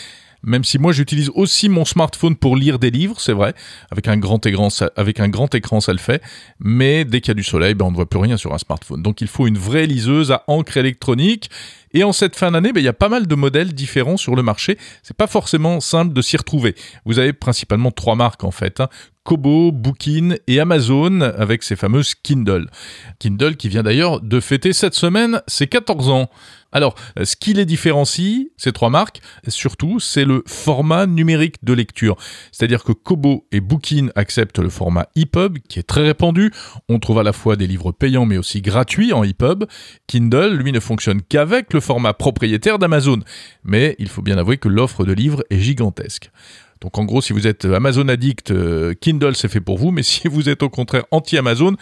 Même 0.44 0.64
si 0.64 0.78
moi 0.78 0.92
j'utilise 0.92 1.32
aussi 1.34 1.68
mon 1.68 1.84
smartphone 1.84 2.36
pour 2.36 2.56
lire 2.56 2.78
des 2.78 2.92
livres, 2.92 3.20
c'est 3.20 3.34
vrai, 3.34 3.56
avec 3.92 4.08
un 4.08 4.18
grand 4.18 4.46
écran, 4.46 4.70
ça, 4.70 4.92
le 4.96 5.98
fait, 5.98 6.22
mais 6.60 7.06
dès 7.06 7.22
qu'il 7.22 7.30
y 7.30 7.32
a 7.32 7.34
du 7.34 7.44
soleil, 7.44 7.74
ben 7.74 7.86
on 7.86 7.92
ne 7.92 7.96
voit 7.96 8.08
plus 8.08 8.20
rien 8.20 8.38
sur 8.38 8.54
un 8.54 8.58
smartphone. 8.58 9.02
Donc 9.02 9.20
il 9.20 9.28
faut 9.28 9.48
une 9.48 9.58
vraie 9.58 9.88
liseuse 9.88 10.32
à 10.32 10.44
encre 10.48 10.78
électronique 10.78 11.50
Et 11.94 12.04
en 12.04 12.12
cette 12.14 12.36
fin 12.36 12.52
d'année, 12.52 12.72
ben, 12.72 12.82
il 12.82 12.86
y 12.86 12.90
a 12.90 12.94
pas 12.94 13.10
mal 13.10 13.28
de 13.28 13.36
modèles 13.36 13.74
différents 13.74 14.18
sur 14.18 14.36
le 14.36 14.44
marché. 14.44 14.78
C'est 15.04 15.18
pas 15.18 15.28
forcément 15.28 15.80
simple 15.80 16.14
de 16.14 16.22
s'y 16.22 16.38
retrouver. 16.38 16.76
Vous 17.06 17.20
avez 17.20 17.34
principalement 17.34 17.92
trois 17.92 18.16
marques 18.16 18.44
en 18.44 18.52
fait. 18.52 18.80
Hein. 18.80 18.90
Kobo, 19.24 19.72
Bookin 19.72 20.38
et 20.48 20.60
Amazon 20.60 21.22
avec 21.22 21.62
ces 21.62 21.76
fameuses 21.76 22.16
Kindle. 22.16 22.68
Kindle 23.20 23.58
qui 23.58 23.70
vient 23.70 23.84
d'ailleurs 23.84 24.22
de 24.22 24.40
fêter 24.40 24.74
cette 24.74 24.96
semaine 24.96 25.42
ses 25.46 25.68
14 25.68 26.10
ans. 26.10 26.30
Alors, 26.72 26.94
ce 27.24 27.36
qui 27.36 27.54
les 27.54 27.66
différencie, 27.66 28.48
ces 28.58 28.72
trois 28.72 28.92
marques, 28.92 29.22
surtout, 29.48 30.00
c'est 30.00 30.26
le 30.26 30.44
format 30.46 31.08
numérique 31.08 31.56
de 31.64 31.74
lecture. 31.74 32.16
C'est-à-dire 32.52 32.84
que 32.84 32.92
Kobo 32.92 33.48
et 33.52 33.60
Bookin 33.60 34.10
acceptent 34.16 34.60
le 34.60 34.70
format 34.70 35.08
EPUB, 35.16 35.58
qui 35.68 35.80
est 35.80 35.84
très 35.84 36.04
répandu. 36.04 36.52
On 36.88 37.00
trouve 37.00 37.20
à 37.20 37.24
la 37.24 37.34
fois 37.34 37.56
des 37.56 37.66
livres 37.66 37.92
payants 37.92 38.26
mais 38.26 38.38
aussi 38.38 38.62
gratuits 38.62 39.14
en 39.14 39.24
EPUB. 39.24 39.66
Kindle, 40.06 40.56
lui, 40.56 40.72
ne 40.72 40.80
fonctionne 40.80 41.22
qu'avec 41.24 41.74
le 41.74 41.79
format 41.82 42.14
propriétaire 42.14 42.80
d'Amazon. 42.80 43.20
Mais 43.64 43.96
il 44.00 44.10
faut 44.10 44.22
bien 44.22 44.38
avouer 44.38 44.58
que 44.58 44.70
l'offre 44.70 45.06
de 45.06 45.14
livres 45.14 45.44
est 45.50 45.60
gigantesque. 45.60 46.32
Donc 46.82 46.98
en 46.98 47.06
gros, 47.06 47.22
si 47.22 47.34
vous 47.34 47.46
êtes 47.46 47.66
Amazon 47.66 48.08
addict, 48.08 48.52
euh, 48.52 48.94
Kindle 48.94 49.36
c'est 49.36 49.50
fait 49.50 49.62
pour 49.62 49.78
vous, 49.78 49.92
mais 49.92 50.04
si 50.04 50.28
vous 50.28 50.50
êtes 50.50 50.64
au 50.64 50.70
contraire 50.70 51.06
anti-Amazon, 51.12 51.76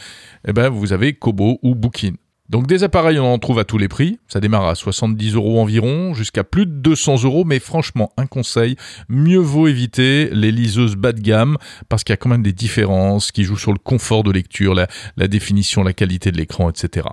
eh 0.48 0.54
ben 0.54 0.70
vous 0.70 0.94
avez 0.94 1.13
Kobo 1.13 1.60
ou 1.62 1.75
Bookin. 1.75 2.13
Donc 2.50 2.66
des 2.66 2.86
appareils, 2.86 3.20
on 3.20 3.34
en 3.34 3.39
trouve 3.39 3.60
à 3.60 3.66
tous 3.66 3.77
les 3.77 3.89
prix. 3.89 4.20
Ça 4.30 4.39
démarre 4.39 4.68
à 4.68 4.75
70 4.75 5.36
euros 5.36 5.60
environ, 5.60 6.13
jusqu'à 6.13 6.46
plus 6.46 6.66
de 6.66 6.72
200 6.72 7.24
euros. 7.24 7.44
Mais 7.44 7.60
franchement, 7.60 8.13
un 8.16 8.25
conseil, 8.25 8.77
mieux 9.10 9.39
vaut 9.39 9.68
éviter 9.68 10.30
les 10.32 10.51
liseuses 10.51 10.96
bas 10.96 11.12
de 11.12 11.20
gamme, 11.20 11.58
parce 11.89 12.06
qu'il 12.06 12.13
y 12.13 12.16
a 12.16 12.18
quand 12.18 12.30
même 12.30 12.44
des 12.44 12.54
différences 12.54 13.34
qui 13.34 13.44
jouent 13.44 13.58
sur 13.58 13.74
le 13.74 13.80
confort 13.80 14.24
de 14.24 14.32
lecture, 14.32 14.75
la, 14.75 14.88
la 15.18 15.27
définition, 15.27 15.84
la 15.84 15.92
qualité 15.92 16.32
de 16.32 16.38
l'écran, 16.38 16.70
etc. 16.70 17.08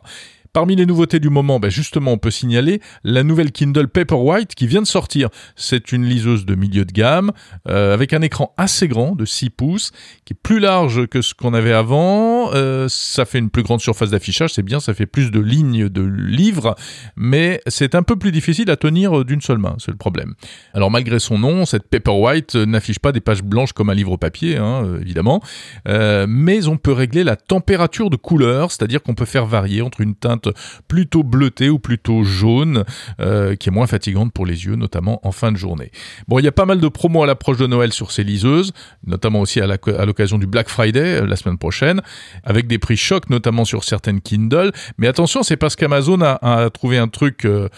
Parmi 0.55 0.77
les 0.77 0.87
nouveautés 0.87 1.19
du 1.19 1.31
moment, 1.31 1.59
ben 1.59 1.69
justement, 1.69 2.13
on 2.13 2.17
peut 2.17 2.31
signaler 2.31 2.81
la 3.03 3.25
nouvelle 3.25 3.51
Kindle 3.51 3.89
Paperwhite 3.89 4.55
qui 4.55 4.69
vient 4.69 4.83
de 4.83 4.87
sortir. 4.87 5.29
C'est 5.57 5.91
une 5.91 6.05
liseuse 6.05 6.47
de 6.47 6.55
milieu 6.55 6.85
de 6.85 6.93
gamme 6.93 7.33
euh, 7.69 7.93
avec 7.93 8.13
un 8.13 8.23
écran 8.23 8.55
assez 8.57 8.87
grand 8.87 9.17
de 9.17 9.25
6 9.25 9.51
pouces 9.51 9.91
qui 10.25 10.33
est 10.33 10.39
plus 10.41 10.61
large 10.61 11.09
que 11.09 11.23
ce 11.23 11.35
qu'on 11.35 11.55
avait 11.55 11.73
avant. 11.73 12.55
Euh, 12.55 12.87
ça 12.89 13.25
fait 13.25 13.41
une 13.41 13.51
plus 13.51 13.65
grande 13.65 13.81
surface 13.81 14.11
d'affichage, 14.11 14.53
c'est 14.53 14.63
bien, 14.63 14.79
ça 14.79 14.95
fait 14.95 15.07
plus 15.07 15.33
de 15.33 15.41
lignes 15.41 15.89
de 15.89 16.03
livres, 16.03 16.77
mais 17.17 17.61
c'est 17.67 17.97
un 17.97 18.05
peu 18.05 18.15
plus 18.15 18.31
difficile 18.31 18.71
à 18.71 18.77
tenir 18.77 19.25
d'une 19.25 19.41
seule 19.41 19.59
main, 19.59 19.75
c'est 19.81 19.91
le 19.91 19.97
problème. 19.97 20.35
Alors 20.73 20.93
malgré 20.93 21.19
son 21.19 21.37
nom, 21.37 21.67
cette 21.67 21.89
Paperwhite 21.89 22.55
n'affiche 22.55 23.01
pas 23.01 23.11
des 23.11 23.21
pages 23.21 23.43
blanches 23.43 23.73
comme 23.73 23.91
un 23.91 23.95
livre 23.95 24.17
papier, 24.17 24.59
hein, 24.59 24.99
évidemment, 25.01 25.43
euh, 25.89 26.27
mais 26.29 26.69
on 26.69 26.77
peut 26.77 26.93
régler 26.93 27.25
la 27.25 27.35
température 27.35 28.09
de 28.09 28.17
couleur, 28.17 28.71
c'est-à-dire 28.71 29.03
qu'on 29.03 29.15
peut 29.15 29.25
faire 29.25 29.47
varier 29.47 29.83
entre 29.83 30.01
une 30.01 30.15
teinte 30.15 30.44
plutôt 30.89 31.23
bleutée 31.23 31.71
ou 31.71 31.79
plutôt 31.79 32.25
jaune, 32.25 32.85
euh, 33.21 33.57
qui 33.57 33.69
est 33.69 33.73
moins 33.73 33.87
fatigante 33.87 34.33
pour 34.33 34.47
les 34.47 34.65
yeux, 34.67 34.77
notamment 34.77 35.21
en 35.27 35.33
fin 35.33 35.53
de 35.53 35.57
journée. 35.57 35.91
Bon, 36.29 36.39
il 36.39 36.45
y 36.45 36.49
a 36.49 36.53
pas 36.53 36.67
mal 36.67 36.81
de 36.81 36.89
promos 36.89 37.23
à 37.23 37.27
l'approche 37.27 37.59
de 37.59 37.67
Noël 37.67 37.93
sur 37.93 38.13
ces 38.13 38.25
liseuses, 38.25 38.73
notamment 39.07 39.41
aussi 39.41 39.61
à 39.61 39.67
l'occasion 39.67 40.39
du 40.39 40.47
Black 40.47 40.69
Friday 40.69 41.21
euh, 41.21 41.27
la 41.27 41.37
semaine 41.37 41.59
prochaine, 41.59 42.03
avec 42.45 42.67
des 42.67 42.79
prix 42.79 42.97
chocs, 42.97 43.31
notamment 43.31 43.65
sur 43.65 43.85
certaines 43.85 44.21
Kindle. 44.21 44.73
Mais 44.99 45.07
attention, 45.07 45.43
c'est 45.43 45.57
parce 45.57 45.77
qu'Amazon 45.77 46.21
a, 46.23 46.71
trouvé 46.71 46.99
un 46.99 47.09
truc 47.09 47.45
euh, 47.45 47.69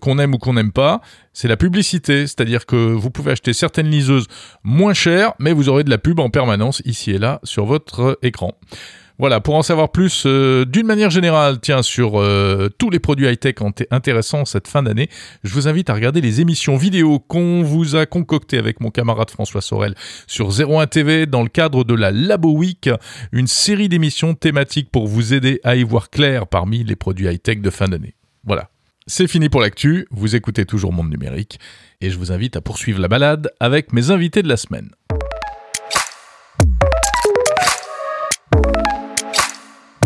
qu'on 0.00 0.18
aime 0.18 0.34
ou 0.34 0.38
qu'on 0.38 0.54
n'aime 0.54 0.72
pas, 0.72 1.00
c'est 1.32 1.48
la 1.48 1.56
publicité, 1.56 2.26
c'est-à-dire 2.26 2.64
que 2.64 2.76
vous 2.76 3.10
pouvez 3.10 3.32
acheter 3.32 3.52
certaines 3.52 3.88
liseuses 3.88 4.26
moins 4.62 4.94
chères, 4.94 5.32
mais 5.38 5.52
vous 5.52 5.68
aurez 5.68 5.84
de 5.84 5.90
la 5.90 5.98
pub 5.98 6.20
en 6.20 6.30
permanence 6.30 6.80
ici 6.84 7.10
et 7.10 7.18
là 7.18 7.40
sur 7.42 7.66
votre 7.66 8.18
écran. 8.22 8.56
Voilà, 9.18 9.40
pour 9.40 9.54
en 9.54 9.62
savoir 9.62 9.92
plus 9.92 10.24
euh, 10.26 10.64
d'une 10.64 10.86
manière 10.86 11.10
générale, 11.10 11.60
tiens, 11.60 11.82
sur 11.82 12.20
euh, 12.20 12.68
tous 12.78 12.90
les 12.90 12.98
produits 12.98 13.26
high-tech 13.26 13.54
intéressants 13.92 14.44
cette 14.44 14.66
fin 14.66 14.82
d'année, 14.82 15.08
je 15.44 15.54
vous 15.54 15.68
invite 15.68 15.88
à 15.88 15.94
regarder 15.94 16.20
les 16.20 16.40
émissions 16.40 16.76
vidéo 16.76 17.20
qu'on 17.20 17.62
vous 17.62 17.94
a 17.94 18.06
concoctées 18.06 18.58
avec 18.58 18.80
mon 18.80 18.90
camarade 18.90 19.30
François 19.30 19.60
Sorel 19.60 19.94
sur 20.26 20.48
01 20.48 20.88
TV 20.88 21.26
dans 21.26 21.44
le 21.44 21.48
cadre 21.48 21.84
de 21.84 21.94
la 21.94 22.10
Labo 22.10 22.50
Week, 22.50 22.90
une 23.30 23.46
série 23.46 23.88
d'émissions 23.88 24.34
thématiques 24.34 24.90
pour 24.90 25.06
vous 25.06 25.32
aider 25.32 25.60
à 25.62 25.76
y 25.76 25.84
voir 25.84 26.10
clair 26.10 26.48
parmi 26.48 26.82
les 26.82 26.96
produits 26.96 27.26
high-tech 27.26 27.60
de 27.60 27.70
fin 27.70 27.86
d'année. 27.86 28.16
Voilà. 28.42 28.70
C'est 29.06 29.28
fini 29.28 29.48
pour 29.48 29.60
l'actu, 29.60 30.08
vous 30.10 30.34
écoutez 30.34 30.64
toujours 30.64 30.92
Monde 30.92 31.10
Numérique, 31.10 31.60
et 32.00 32.10
je 32.10 32.18
vous 32.18 32.32
invite 32.32 32.56
à 32.56 32.62
poursuivre 32.62 33.00
la 33.00 33.08
balade 33.08 33.52
avec 33.60 33.92
mes 33.92 34.10
invités 34.10 34.42
de 34.42 34.48
la 34.48 34.56
semaine. 34.56 34.90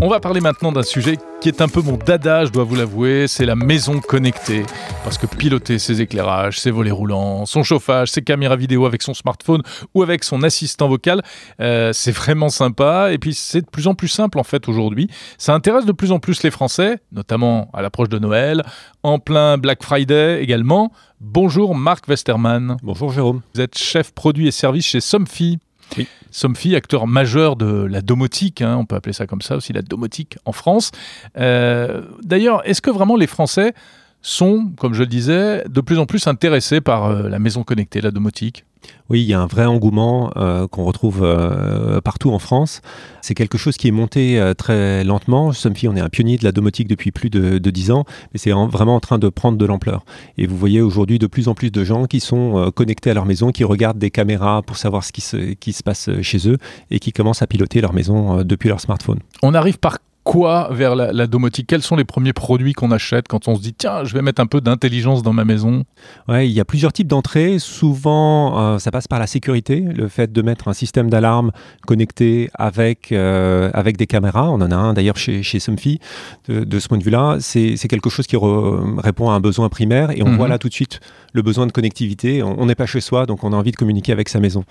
On 0.00 0.08
va 0.08 0.20
parler 0.20 0.40
maintenant 0.40 0.70
d'un 0.70 0.84
sujet 0.84 1.18
qui 1.40 1.48
est 1.48 1.60
un 1.60 1.66
peu 1.66 1.82
mon 1.82 1.96
dada, 1.96 2.44
je 2.44 2.50
dois 2.50 2.62
vous 2.62 2.76
l'avouer, 2.76 3.26
c'est 3.26 3.44
la 3.44 3.56
maison 3.56 3.98
connectée. 4.00 4.62
Parce 5.02 5.18
que 5.18 5.26
piloter 5.26 5.80
ses 5.80 6.00
éclairages, 6.00 6.60
ses 6.60 6.70
volets 6.70 6.92
roulants, 6.92 7.46
son 7.46 7.64
chauffage, 7.64 8.08
ses 8.12 8.22
caméras 8.22 8.54
vidéo 8.54 8.86
avec 8.86 9.02
son 9.02 9.12
smartphone 9.12 9.62
ou 9.94 10.04
avec 10.04 10.22
son 10.22 10.44
assistant 10.44 10.86
vocal, 10.86 11.22
euh, 11.60 11.92
c'est 11.92 12.12
vraiment 12.12 12.48
sympa. 12.48 13.12
Et 13.12 13.18
puis 13.18 13.34
c'est 13.34 13.62
de 13.62 13.66
plus 13.66 13.88
en 13.88 13.94
plus 13.94 14.06
simple 14.06 14.38
en 14.38 14.44
fait 14.44 14.68
aujourd'hui. 14.68 15.10
Ça 15.36 15.52
intéresse 15.52 15.84
de 15.84 15.92
plus 15.92 16.12
en 16.12 16.20
plus 16.20 16.44
les 16.44 16.52
Français, 16.52 17.00
notamment 17.10 17.68
à 17.72 17.82
l'approche 17.82 18.08
de 18.08 18.20
Noël, 18.20 18.62
en 19.02 19.18
plein 19.18 19.58
Black 19.58 19.82
Friday 19.82 20.40
également. 20.40 20.92
Bonjour 21.20 21.74
Marc 21.74 22.06
Westermann. 22.06 22.76
Bonjour 22.84 23.10
Jérôme. 23.10 23.40
Vous 23.52 23.60
êtes 23.60 23.76
chef 23.76 24.12
produit 24.12 24.46
et 24.46 24.52
service 24.52 24.86
chez 24.86 25.00
Somfy. 25.00 25.58
Oui. 25.97 26.07
Somfy, 26.30 26.76
acteur 26.76 27.07
majeur 27.07 27.57
de 27.57 27.85
la 27.85 28.02
domotique, 28.02 28.61
hein, 28.61 28.76
on 28.78 28.85
peut 28.85 28.97
appeler 28.97 29.12
ça 29.12 29.26
comme 29.26 29.40
ça 29.40 29.57
aussi, 29.57 29.73
la 29.73 29.83
domotique 29.83 30.37
en 30.45 30.52
France. 30.52 30.90
Euh, 31.38 32.02
d'ailleurs, 32.23 32.66
est-ce 32.68 32.83
que 32.83 32.90
vraiment 32.90 33.16
les 33.16 33.26
Français 33.26 33.75
sont, 34.22 34.72
comme 34.78 34.94
je 34.94 35.00
le 35.00 35.06
disais, 35.06 35.64
de 35.68 35.80
plus 35.80 35.98
en 35.98 36.06
plus 36.06 36.26
intéressés 36.26 36.80
par 36.80 37.06
euh, 37.06 37.28
la 37.28 37.38
maison 37.38 37.62
connectée, 37.62 38.00
la 38.00 38.10
domotique 38.10 38.64
oui, 39.10 39.22
il 39.22 39.26
y 39.26 39.32
a 39.32 39.40
un 39.40 39.46
vrai 39.46 39.64
engouement 39.64 40.30
euh, 40.37 40.66
qu'on 40.68 40.84
retrouve 40.84 41.20
euh, 41.22 42.00
partout 42.02 42.30
en 42.30 42.38
France. 42.38 42.82
C'est 43.22 43.34
quelque 43.34 43.56
chose 43.56 43.76
qui 43.76 43.88
est 43.88 43.92
monté 43.92 44.38
euh, 44.38 44.52
très 44.52 45.02
lentement. 45.02 45.52
Somfy, 45.52 45.88
on 45.88 45.96
est 45.96 46.00
un 46.00 46.10
pionnier 46.10 46.37
de 46.37 46.44
la 46.44 46.52
domotique 46.52 46.88
depuis 46.88 47.10
plus 47.10 47.30
de, 47.30 47.58
dix 47.58 47.72
10 47.72 47.90
ans, 47.92 48.04
mais 48.32 48.38
c'est 48.38 48.50
vraiment 48.50 48.96
en 48.96 49.00
train 49.00 49.18
de 49.18 49.28
prendre 49.30 49.56
de 49.56 49.64
l'ampleur. 49.64 50.04
Et 50.37 50.46
vous 50.46 50.56
voyez 50.56 50.82
aujourd'hui 50.82 51.18
de 51.18 51.26
plus 51.26 51.48
en 51.48 51.54
plus 51.54 51.70
de 51.70 51.84
gens 51.84 52.04
qui 52.04 52.20
sont 52.20 52.70
connectés 52.75 53.10
à 53.10 53.14
leur 53.14 53.25
maison, 53.25 53.50
qui 53.50 53.64
regardent 53.64 53.98
des 53.98 54.10
caméras 54.10 54.62
pour 54.62 54.76
savoir 54.76 55.04
ce 55.04 55.12
qui 55.12 55.20
se, 55.20 55.54
qui 55.54 55.72
se 55.72 55.82
passe 55.82 56.10
chez 56.20 56.48
eux 56.48 56.58
et 56.90 56.98
qui 56.98 57.12
commencent 57.12 57.42
à 57.42 57.46
piloter 57.46 57.80
leur 57.80 57.94
maison 57.94 58.42
depuis 58.42 58.68
leur 58.68 58.80
smartphone. 58.80 59.20
On 59.42 59.54
arrive 59.54 59.78
par 59.78 59.98
quoi 60.28 60.68
vers 60.70 60.94
la, 60.94 61.26
domotique? 61.26 61.66
Quels 61.66 61.82
sont 61.82 61.97
les 61.97 62.04
premiers 62.04 62.35
produits 62.35 62.75
qu'on 62.75 62.90
achète 62.90 63.28
quand 63.28 63.49
on 63.49 63.56
se 63.56 63.62
dit 63.62 63.73
tiens, 63.73 64.04
je 64.04 64.12
vais 64.12 64.20
mettre 64.20 64.42
un 64.42 64.47
peu 64.47 64.61
d'intelligence 64.61 65.23
dans 65.23 65.32
ma 65.32 65.47
maison? 65.47 65.85
Ouais, 66.28 66.47
il 66.47 66.52
y 66.52 66.61
a 66.61 66.66
plusieurs 66.66 66.92
types 66.92 67.06
d'entrées. 67.06 67.58
Souvent, 67.58 68.58
euh, 68.58 68.78
ça 68.78 68.90
passe 68.90 69.08
par 69.08 69.20
la 69.20 69.26
sécurité, 69.26 69.80
le 69.80 70.06
fait 70.06 70.30
de 70.30 70.42
mettre 70.42 70.68
un 70.68 70.75
système 70.75 71.08
d'alarme 71.08 71.50
connecté 71.87 72.50
avec, 72.52 73.11
euh, 73.11 73.70
avec 73.73 73.97
des 73.97 74.06
caméras. 74.06 74.50
On 74.50 74.61
en 74.61 74.70
a 74.70 74.76
un 74.76 74.92
d'ailleurs 74.92 75.16
chez, 75.16 75.42
chez 75.42 75.61
Somfy. 75.61 75.99
De, 76.47 76.78
ce 76.78 76.88
point 76.88 76.99
de 76.99 77.04
vue-là, 77.04 77.38
c'est 77.40 77.76
quelque 77.88 78.11
chose 78.11 78.26
qui 78.26 78.37
répond 78.37 79.30
à 79.30 79.32
un 79.32 79.40
besoin 79.40 79.70
primaire 79.70 80.11
et 80.11 80.23
on 80.23 80.28
mhm. 80.28 80.37
voit 80.37 80.49
là 80.49 80.58
tout 80.58 80.68
de 80.68 80.75
suite 80.75 81.00
le 81.32 81.40
besoin 81.40 81.66
de 81.66 81.73
connectivité. 81.73 82.42
On 82.42 82.66
n'est 82.66 82.75
pas 82.75 82.87
chez 82.87 83.00
soi, 83.00 83.25
donc 83.25 83.44
on 83.44 83.54
a 83.54 83.56
envie 83.56 83.70
de 83.70 83.76
communiquer 83.76 84.12
avec 84.12 84.28
sa 84.28 84.40
maison. 84.40 84.64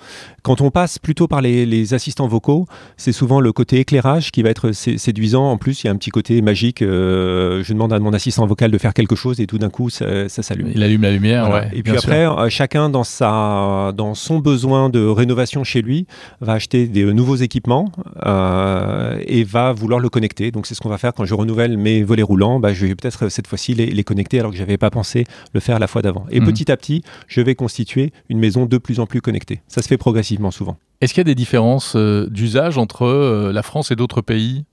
Quand 0.43 0.61
on 0.61 0.69
passe 0.69 0.99
plutôt 0.99 1.27
par 1.27 1.41
les, 1.41 1.65
les 1.65 1.95
assistants 1.95 2.27
vocaux, 2.27 2.67
c'est 2.95 3.11
souvent 3.11 3.39
le 3.39 3.51
côté 3.51 3.79
éclairage 3.79 4.31
qui 4.31 4.43
va 4.43 4.49
être 4.49 4.71
séduisant 4.71 5.46
en 5.51 5.57
plus, 5.57 5.83
il 5.83 5.87
y 5.87 5.89
a 5.89 5.93
un 5.93 5.95
petit 5.95 6.09
côté 6.09 6.41
magique. 6.41 6.81
Euh, 6.81 7.63
je 7.63 7.73
demande 7.73 7.93
à 7.93 7.99
mon 7.99 8.13
assistant 8.13 8.45
vocal 8.45 8.71
de 8.71 8.77
faire 8.77 8.93
quelque 8.93 9.15
chose 9.15 9.39
et 9.39 9.47
tout 9.47 9.57
d'un 9.57 9.69
coup, 9.69 9.89
ça, 9.89 10.27
s'allume. 10.29 10.71
Il 10.73 10.83
allume 10.83 11.01
la 11.01 11.11
lumière. 11.11 11.49
Ouais, 11.49 11.69
et 11.73 11.83
puis 11.83 11.95
après, 11.95 12.27
euh, 12.27 12.49
chacun 12.49 12.89
dans, 12.89 13.03
sa, 13.03 13.91
dans 13.95 14.13
son 14.13 14.39
besoin 14.39 14.89
de 14.89 15.05
rénovation 15.05 15.63
chez 15.63 15.81
lui 15.81 16.07
va 16.41 16.53
acheter 16.53 16.87
des 16.87 17.05
nouveaux 17.13 17.35
équipements 17.35 17.91
euh, 18.25 19.19
et 19.25 19.43
va 19.43 19.73
vouloir 19.73 19.99
le 19.99 20.09
connecter. 20.09 20.51
Donc 20.51 20.67
c'est 20.67 20.75
ce 20.75 20.81
qu'on 20.81 20.89
va 20.89 20.97
faire 20.97 21.13
quand 21.13 21.25
je 21.25 21.33
renouvelle 21.33 21.77
mes 21.77 22.03
volets 22.03 22.23
roulants. 22.23 22.59
Bah, 22.59 22.73
je 22.73 22.85
vais 22.85 22.95
peut-être 22.95 23.29
cette 23.29 23.47
fois-ci 23.47 23.73
les, 23.73 24.03
connecter 24.03 24.39
alors 24.39 24.51
que 24.51 24.57
je 24.57 24.61
n'avais 24.61 24.77
pas 24.77 24.89
pensé 24.89 25.25
le 25.53 25.59
faire 25.59 25.79
la 25.79 25.87
fois 25.87 26.01
d'avant. 26.01 26.25
Et 26.31 26.39
mhm. 26.39 26.47
petit 26.47 26.71
à 26.71 26.77
petit, 26.77 27.03
je 27.27 27.41
vais 27.41 27.55
constituer 27.55 28.13
une 28.29 28.39
maison 28.39 28.65
de 28.65 28.77
plus 28.77 28.99
en 28.99 29.05
plus 29.05 29.21
connectée. 29.21 29.61
Ça 29.67 29.81
se 29.81 29.87
fait 29.87 29.97
progressivement 29.97 30.51
souvent. 30.51 30.77
Est-ce 31.01 31.13
qu'il 31.13 31.21
y 31.21 31.21
a 31.21 31.25
des 31.25 31.35
différences 31.35 31.95
d'usage 31.95 32.77
entre 32.77 33.51
la 33.51 33.63
France 33.63 33.91
et 33.91 33.95
d'autres 33.95 34.21
pays? 34.21 34.65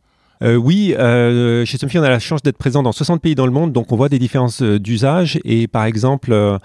Euh, 0.42 0.56
oui, 0.56 0.94
euh, 0.98 1.64
chez 1.64 1.78
Somfy, 1.78 1.98
on 1.98 2.02
a 2.02 2.10
la 2.10 2.18
chance 2.18 2.42
d'être 2.42 2.58
présent 2.58 2.82
dans 2.82 2.92
60 2.92 3.22
pays 3.22 3.34
dans 3.34 3.46
le 3.46 3.52
monde, 3.52 3.72
donc 3.72 3.92
on 3.92 3.96
voit 3.96 4.08
des 4.08 4.18
différences 4.18 4.62
euh, 4.62 4.78
d'usage. 4.78 5.38
Et 5.44 5.68
par 5.68 5.84
exemple, 5.84 6.58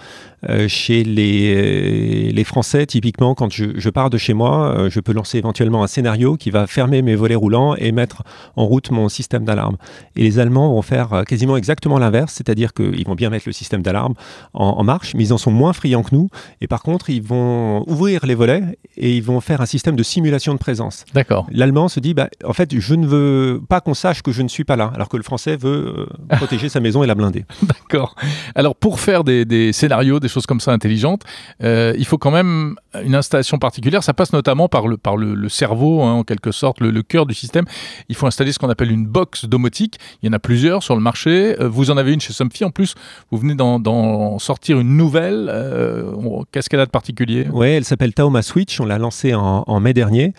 chez 0.67 1.03
les, 1.03 2.31
les 2.31 2.43
Français, 2.43 2.85
typiquement, 2.85 3.35
quand 3.35 3.51
je, 3.51 3.65
je 3.75 3.89
pars 3.89 4.09
de 4.09 4.17
chez 4.17 4.33
moi, 4.33 4.87
je 4.89 4.99
peux 4.99 5.13
lancer 5.13 5.37
éventuellement 5.37 5.83
un 5.83 5.87
scénario 5.87 6.37
qui 6.37 6.49
va 6.49 6.67
fermer 6.67 7.01
mes 7.01 7.15
volets 7.15 7.35
roulants 7.35 7.75
et 7.75 7.91
mettre 7.91 8.23
en 8.55 8.65
route 8.65 8.91
mon 8.91 9.09
système 9.09 9.43
d'alarme. 9.43 9.77
Et 10.15 10.23
les 10.23 10.39
Allemands 10.39 10.73
vont 10.73 10.81
faire 10.81 11.23
quasiment 11.27 11.57
exactement 11.57 11.99
l'inverse, 11.99 12.33
c'est-à-dire 12.33 12.73
qu'ils 12.73 13.05
vont 13.05 13.15
bien 13.15 13.29
mettre 13.29 13.47
le 13.47 13.53
système 13.53 13.81
d'alarme 13.81 14.13
en, 14.53 14.65
en, 14.65 14.83
marche, 14.83 15.13
mais 15.15 15.23
ils 15.25 15.33
en 15.33 15.37
sont 15.37 15.51
moins 15.51 15.73
friands 15.73 16.03
que 16.03 16.15
nous. 16.15 16.29
Et 16.61 16.67
par 16.67 16.83
contre, 16.83 17.09
ils 17.09 17.21
vont 17.21 17.83
ouvrir 17.87 18.25
les 18.25 18.35
volets 18.35 18.63
et 18.97 19.15
ils 19.15 19.23
vont 19.23 19.41
faire 19.41 19.61
un 19.61 19.65
système 19.65 19.95
de 19.95 20.03
simulation 20.03 20.53
de 20.53 20.59
présence. 20.59 21.05
D'accord. 21.13 21.47
L'allemand 21.51 21.87
se 21.87 21.99
dit, 21.99 22.13
bah, 22.13 22.29
en 22.43 22.53
fait, 22.53 22.77
je 22.77 22.95
ne 22.95 23.05
veux 23.05 23.61
pas 23.67 23.81
qu'on 23.81 23.93
sache 23.93 24.21
que 24.21 24.31
je 24.31 24.41
ne 24.41 24.47
suis 24.47 24.63
pas 24.63 24.75
là, 24.75 24.91
alors 24.95 25.09
que 25.09 25.17
le 25.17 25.23
français 25.23 25.57
veut 25.57 26.07
euh, 26.31 26.35
protéger 26.37 26.69
sa 26.69 26.79
maison 26.79 27.03
et 27.03 27.07
la 27.07 27.15
blinder. 27.15 27.45
D'accord. 27.63 28.15
Alors, 28.55 28.75
pour 28.75 28.99
faire 28.99 29.23
des, 29.23 29.45
des, 29.45 29.73
scénarios, 29.73 30.19
des 30.19 30.28
choses 30.29 30.45
comme 30.45 30.59
ça 30.59 30.71
intelligentes, 30.71 31.23
euh, 31.63 31.93
il 31.97 32.05
faut 32.05 32.17
quand 32.17 32.31
même 32.31 32.75
une 33.03 33.15
installation 33.15 33.57
particulière. 33.57 34.03
Ça 34.03 34.13
passe 34.13 34.33
notamment 34.33 34.69
par 34.69 34.87
le, 34.87 34.97
par 34.97 35.17
le, 35.17 35.49
cerveau, 35.49 36.01
hein, 36.01 36.13
en 36.13 36.23
quelque 36.23 36.51
sorte, 36.51 36.79
le, 36.79 37.01
cœur 37.01 37.25
du 37.25 37.33
système. 37.33 37.65
Il 38.07 38.15
faut 38.15 38.27
installer 38.27 38.51
ce 38.51 38.59
qu'on 38.59 38.69
appelle 38.69 38.91
une 38.91 39.05
box 39.05 39.45
domotique. 39.45 39.97
Il 40.21 40.27
y 40.27 40.29
en 40.29 40.33
a 40.33 40.39
plusieurs 40.39 40.83
sur 40.83 40.95
le 40.95 41.01
marché. 41.01 41.55
Euh, 41.59 41.67
vous 41.67 41.91
en 41.91 41.97
avez 41.97 42.13
une 42.13 42.21
chez 42.21 42.33
Somfy. 42.33 42.63
En 42.63 42.71
plus, 42.71 42.95
vous 43.31 43.37
venez 43.37 43.55
d'en 43.55 44.39
sortir 44.39 44.79
une 44.79 44.95
nouvelle. 44.95 45.49
Euh, 45.51 46.13
Qu'est-ce 46.51 46.69
qu'elle 46.69 46.79
a 46.79 46.85
de 46.85 46.91
particulier? 46.91 47.47
Oui, 47.51 47.67
elle 47.67 47.85
s'appelle 47.85 48.13
Taoma 48.13 48.41
Switch. 48.41 48.79
On 48.79 48.85
l'a 48.85 48.97
lancée 48.97 49.33
en 49.33 49.79
mai 49.79 49.93
dernier. 49.93 50.33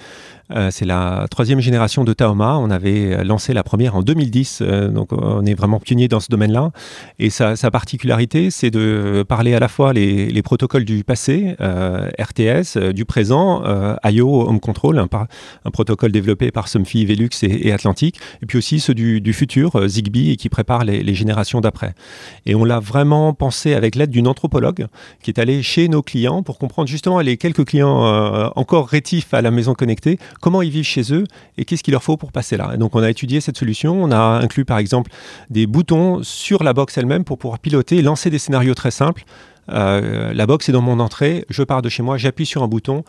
Euh, 0.54 0.70
c'est 0.70 0.84
la 0.84 1.26
troisième 1.30 1.60
génération 1.60 2.04
de 2.04 2.12
Taoma. 2.12 2.58
On 2.58 2.70
avait 2.70 3.22
lancé 3.24 3.52
la 3.52 3.62
première 3.62 3.96
en 3.96 4.02
2010, 4.02 4.60
euh, 4.62 4.88
donc 4.88 5.12
on 5.12 5.44
est 5.46 5.54
vraiment 5.54 5.80
pionnier 5.80 6.08
dans 6.08 6.20
ce 6.20 6.28
domaine-là. 6.28 6.70
Et 7.18 7.30
sa, 7.30 7.56
sa 7.56 7.70
particularité, 7.70 8.50
c'est 8.50 8.70
de 8.70 9.24
parler 9.28 9.54
à 9.54 9.60
la 9.60 9.68
fois 9.68 9.92
les, 9.92 10.26
les 10.26 10.42
protocoles 10.42 10.84
du 10.84 11.04
passé, 11.04 11.56
euh, 11.60 12.08
RTS, 12.18 12.76
euh, 12.76 12.92
du 12.92 13.04
présent, 13.04 13.62
euh, 13.64 13.94
IO, 14.04 14.48
Home 14.48 14.60
Control, 14.60 14.98
un, 14.98 15.08
un, 15.64 15.70
protocole 15.70 16.12
développé 16.12 16.50
par 16.50 16.68
Somfy, 16.68 17.04
Velux 17.04 17.30
et, 17.42 17.68
et, 17.68 17.72
Atlantic, 17.72 18.20
et 18.42 18.46
puis 18.46 18.58
aussi 18.58 18.80
ceux 18.80 18.94
du, 18.94 19.20
du 19.20 19.32
futur, 19.32 19.76
euh, 19.76 19.88
Zigbee, 19.88 20.30
et 20.30 20.36
qui 20.36 20.48
prépare 20.48 20.84
les, 20.84 21.02
les 21.02 21.14
générations 21.14 21.60
d'après. 21.60 21.94
Et 22.46 22.54
on 22.54 22.64
l'a 22.64 22.80
vraiment 22.80 23.32
pensé 23.34 23.74
avec 23.74 23.94
l'aide 23.94 24.10
d'une 24.10 24.26
anthropologue 24.26 24.86
qui 25.22 25.30
est 25.30 25.38
allée 25.38 25.62
chez 25.62 25.88
nos 25.88 26.02
clients 26.02 26.42
pour 26.42 26.58
comprendre 26.58 26.88
justement 26.88 27.20
les 27.20 27.36
quelques 27.36 27.64
clients 27.64 28.50
encore 28.56 28.88
rétifs 28.88 29.32
à 29.34 29.42
la 29.42 29.50
maison 29.50 29.74
connectée 29.74 30.18
comment 30.40 30.62
ils 30.62 30.70
vivent 30.70 30.84
chez 30.84 31.12
eux 31.12 31.24
et 31.58 31.64
qu'est-ce 31.64 31.82
qu'il 31.82 31.92
leur 31.92 32.02
faut 32.02 32.16
pour 32.16 32.32
passer 32.32 32.56
là. 32.56 32.76
Donc 32.76 32.94
on 32.96 33.02
a 33.02 33.10
étudié 33.10 33.40
cette 33.40 33.56
solution, 33.56 34.02
on 34.02 34.10
a 34.10 34.16
inclus 34.16 34.64
par 34.64 34.78
exemple 34.78 35.10
des 35.50 35.66
boutons 35.66 36.22
sur 36.22 36.62
la 36.62 36.72
box 36.72 36.96
elle-même 36.98 37.24
pour 37.24 37.38
pouvoir 37.38 37.58
piloter 37.58 38.02
lancer 38.02 38.30
des 38.30 38.38
scénarios 38.38 38.74
très 38.74 38.90
simples. 38.90 39.24
Euh, 39.68 40.32
la 40.32 40.46
box 40.46 40.68
est 40.68 40.72
dans 40.72 40.82
mon 40.82 40.98
entrée, 40.98 41.44
je 41.48 41.62
pars 41.62 41.82
de 41.82 41.88
chez 41.88 42.02
moi, 42.02 42.16
j'appuie 42.16 42.46
sur 42.46 42.62
un 42.62 42.68
bouton, 42.68 43.04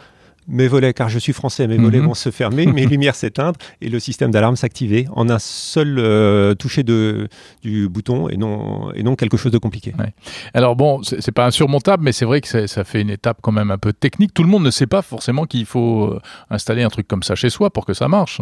mes 0.48 0.68
volets, 0.68 0.94
car 0.94 1.10
je 1.10 1.20
suis 1.20 1.34
français, 1.34 1.68
mes 1.68 1.78
volets 1.78 2.00
mm 2.00 2.04
-hmm. 2.04 2.08
vont 2.08 2.14
se 2.14 2.32
fermer, 2.32 2.66
mes 2.66 2.86
lumières 2.94 3.16
s'éteindre 3.16 3.58
et 3.82 3.90
le 3.90 4.00
système 4.00 4.32
d'alarme 4.32 4.56
s'activer 4.56 5.08
en 5.16 5.30
un 5.30 5.40
seul 5.40 5.98
euh, 6.00 6.56
toucher 6.56 6.84
de, 6.84 7.28
du 7.62 7.88
bouton 7.90 8.30
et 8.30 8.38
non, 8.38 8.92
et 8.94 9.04
non 9.04 9.16
quelque 9.16 9.38
chose 9.38 9.52
de 9.52 9.58
compliqué. 9.58 9.94
Ouais. 10.00 10.14
Alors 10.54 10.76
bon, 10.76 11.02
c'est 11.04 11.32
pas 11.32 11.46
insurmontable, 11.46 12.04
mais 12.04 12.12
c'est 12.12 12.26
vrai 12.26 12.42
que 12.42 12.68
ça 12.68 12.84
fait 12.84 13.02
une 13.02 13.10
étape 13.10 13.38
quand 13.42 13.52
même 13.52 13.72
un 13.72 13.78
peu 13.78 13.94
technique. 13.94 14.34
Tout 14.34 14.44
le 14.44 14.50
monde 14.50 14.64
ne 14.64 14.72
sait 14.72 14.88
pas 14.88 15.02
forcément 15.02 15.46
qu'il 15.46 15.66
faut 15.66 16.06
euh, 16.06 16.20
installer 16.50 16.84
un 16.84 16.90
truc 16.90 17.08
comme 17.08 17.24
ça 17.24 17.36
chez 17.36 17.50
soi 17.50 17.70
pour 17.70 17.86
que 17.86 17.94
ça 17.94 18.08
marche. 18.08 18.42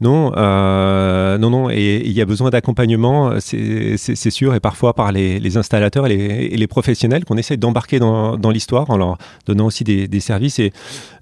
Non, 0.00 0.32
euh, 0.36 1.36
non, 1.36 1.50
non, 1.50 1.70
et 1.70 2.02
il 2.04 2.12
y 2.12 2.22
a 2.22 2.24
besoin 2.24 2.48
d'accompagnement, 2.50 3.32
c'est 3.40 4.30
sûr, 4.30 4.54
et 4.54 4.60
parfois 4.60 4.94
par 4.94 5.12
les, 5.12 5.38
les 5.38 5.56
installateurs 5.58 6.06
et 6.06 6.16
les, 6.16 6.24
et 6.46 6.56
les 6.56 6.66
professionnels 6.66 7.24
qu'on 7.24 7.36
essaie 7.36 7.58
d'embarquer 7.58 7.98
dans, 7.98 8.38
dans 8.38 8.50
l'histoire 8.50 8.88
en 8.90 8.96
leur 8.96 9.18
donnant 9.46 9.66
aussi 9.66 9.84
des, 9.84 10.08
des 10.08 10.20
services. 10.20 10.58
Et 10.58 10.72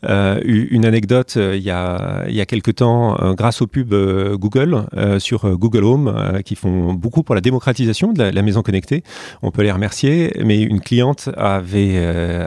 euh, 0.05 0.41
une 0.45 0.85
anecdote, 0.85 1.35
euh, 1.37 1.57
il 1.57 1.63
y 1.63 1.71
a, 1.71 2.25
il 2.29 2.35
y 2.35 2.41
a 2.41 2.47
quelque 2.47 2.71
temps, 2.71 3.17
euh, 3.21 3.35
grâce 3.35 3.63
aux 3.63 3.67
pubs 3.67 3.93
euh, 3.93 4.37
Google 4.37 4.85
sur 5.19 5.57
Google 5.57 5.85
Home, 5.85 6.41
qui 6.45 6.55
font 6.55 6.93
beaucoup 6.93 7.23
pour 7.23 7.35
la 7.35 7.41
démocratisation 7.41 8.13
de 8.13 8.19
la, 8.19 8.31
la, 8.31 8.43
maison 8.43 8.63
connectée, 8.63 9.03
on 9.43 9.51
peut 9.51 9.63
les 9.63 9.73
remercier, 9.73 10.33
mais 10.45 10.61
une 10.61 10.81
cliente 10.81 11.29
avait 11.37 11.99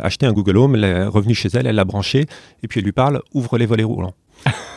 acheté 0.03 0.25
un 0.25 0.33
Google 0.33 0.57
Home, 0.57 0.75
elle 0.75 0.83
est 0.83 1.05
revenue 1.05 1.35
chez 1.35 1.49
elle, 1.53 1.67
elle 1.67 1.75
l'a 1.75 1.85
branché, 1.85 2.25
et 2.63 2.67
puis 2.67 2.79
elle 2.79 2.85
lui 2.85 2.91
parle, 2.91 3.21
ouvre 3.33 3.57
les 3.57 3.65
volets 3.65 3.83
roulants 3.83 4.13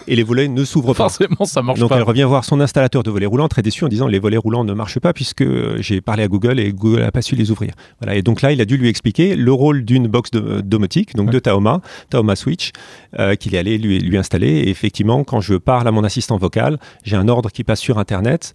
et 0.06 0.16
les 0.16 0.23
volets 0.23 0.49
ne 0.49 0.64
s'ouvrent 0.64 0.94
pas. 0.94 1.08
Forcément, 1.08 1.44
ça 1.44 1.62
marche 1.62 1.80
Donc 1.80 1.90
pas. 1.90 1.96
elle 1.96 2.02
revient 2.02 2.25
voir 2.25 2.44
son 2.44 2.61
installateur 2.61 3.02
de 3.02 3.11
volets 3.11 3.26
roulants 3.26 3.49
très 3.49 3.62
déçu 3.62 3.84
en 3.84 3.88
disant 3.88 4.06
les 4.06 4.18
volets 4.18 4.37
roulants 4.37 4.64
ne 4.64 4.73
marchent 4.73 5.00
pas 5.00 5.12
puisque 5.12 5.44
j'ai 5.80 6.00
parlé 6.00 6.23
à 6.23 6.28
Google 6.28 6.61
et 6.61 6.73
Google 6.73 7.00
n'a 7.00 7.12
pas 7.12 7.23
su 7.23 7.37
les 7.37 7.50
ouvrir. 7.50 7.73
Voilà. 8.00 8.16
Et 8.16 8.23
donc 8.23 8.42
là, 8.42 8.52
il 8.52 8.61
a 8.61 8.64
dû 8.64 8.76
lui 8.76 8.88
expliquer 8.88 9.37
le 9.37 9.52
rôle 9.52 9.84
d'une 9.84 10.06
box 10.08 10.30
de, 10.30 10.61
domotique, 10.61 11.14
donc 11.14 11.28
ouais. 11.28 11.34
de 11.34 11.38
Taoma, 11.38 11.80
Taoma 12.11 12.37
Switch, 12.37 12.70
euh, 13.18 13.34
qu'il 13.34 13.54
est 13.54 13.58
allé 13.58 13.78
lui, 13.78 13.99
lui 13.99 14.16
installer. 14.16 14.49
Et 14.49 14.68
effectivement, 14.68 15.25
quand 15.25 15.40
je 15.40 15.54
parle 15.54 15.88
à 15.88 15.92
mon 15.92 16.04
assistant 16.04 16.37
vocal, 16.37 16.78
j'ai 17.04 17.16
un 17.16 17.28
ordre 17.28 17.50
qui 17.50 17.64
passe 17.64 17.80
sur 17.80 17.99
Internet 17.99 18.52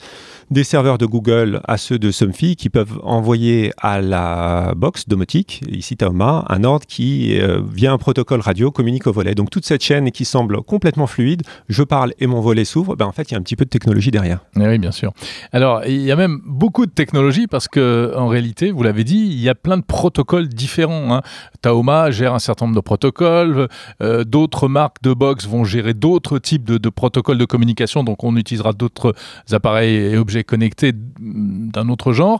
des 0.51 0.63
serveurs 0.63 0.97
de 0.97 1.05
Google 1.05 1.61
à 1.67 1.77
ceux 1.77 1.99
de 1.99 2.11
Somfy 2.11 2.55
qui 2.55 2.69
peuvent 2.69 2.99
envoyer 3.03 3.71
à 3.77 4.01
la 4.01 4.73
box 4.75 5.07
domotique, 5.07 5.61
ici 5.69 5.95
Taoma, 5.95 6.45
un 6.49 6.63
ordre 6.63 6.85
qui, 6.87 7.39
euh, 7.39 7.61
via 7.71 7.91
un 7.91 7.97
protocole 7.97 8.41
radio, 8.41 8.71
communique 8.71 9.07
au 9.07 9.11
volet. 9.11 9.35
Donc 9.35 9.49
toute 9.49 9.65
cette 9.65 9.83
chaîne 9.83 10.11
qui 10.11 10.25
semble 10.25 10.61
complètement 10.63 11.07
fluide, 11.07 11.38
je 11.67 11.83
parle 11.83 12.13
et 12.19 12.27
mon 12.27 12.41
volet 12.41 12.65
s'ouvre, 12.65 12.95
ben 12.95 13.05
en 13.05 13.11
fait 13.11 13.29
il 13.29 13.33
y 13.33 13.35
a 13.35 13.39
un 13.39 13.41
petit 13.41 13.55
peu 13.55 13.65
de 13.65 13.69
technologie 13.69 14.11
derrière. 14.11 14.39
Et 14.59 14.67
oui, 14.67 14.77
bien 14.77 14.91
sûr. 14.91 15.11
Alors 15.51 15.85
il 15.85 16.01
y 16.01 16.11
a 16.11 16.15
même 16.15 16.39
beaucoup 16.45 16.85
de 16.85 16.91
technologie 16.91 17.47
parce 17.47 17.67
que 17.67 18.13
en 18.15 18.27
réalité, 18.27 18.71
vous 18.71 18.83
l'avez 18.83 19.03
dit, 19.03 19.17
il 19.17 19.39
y 19.39 19.49
a 19.49 19.55
plein 19.55 19.77
de 19.77 19.83
protocoles 19.83 20.47
différents. 20.47 21.13
Hein. 21.13 21.21
Taoma 21.61 22.11
gère 22.11 22.33
un 22.33 22.39
certain 22.39 22.65
nombre 22.65 22.75
de 22.75 22.81
protocoles, 22.81 23.67
euh, 24.01 24.23
d'autres 24.23 24.67
marques 24.67 25.01
de 25.01 25.13
box 25.13 25.47
vont 25.47 25.63
gérer 25.63 25.93
d'autres 25.93 26.39
types 26.39 26.63
de, 26.63 26.77
de 26.77 26.89
protocoles 26.89 27.37
de 27.37 27.45
communication, 27.45 28.03
donc 28.03 28.23
on 28.23 28.35
utilisera 28.35 28.73
d'autres 28.73 29.13
appareils 29.51 29.95
et 29.95 30.17
objets 30.17 30.43
connectés 30.43 30.93
d'un 30.93 31.89
autre 31.89 32.13
genre. 32.13 32.39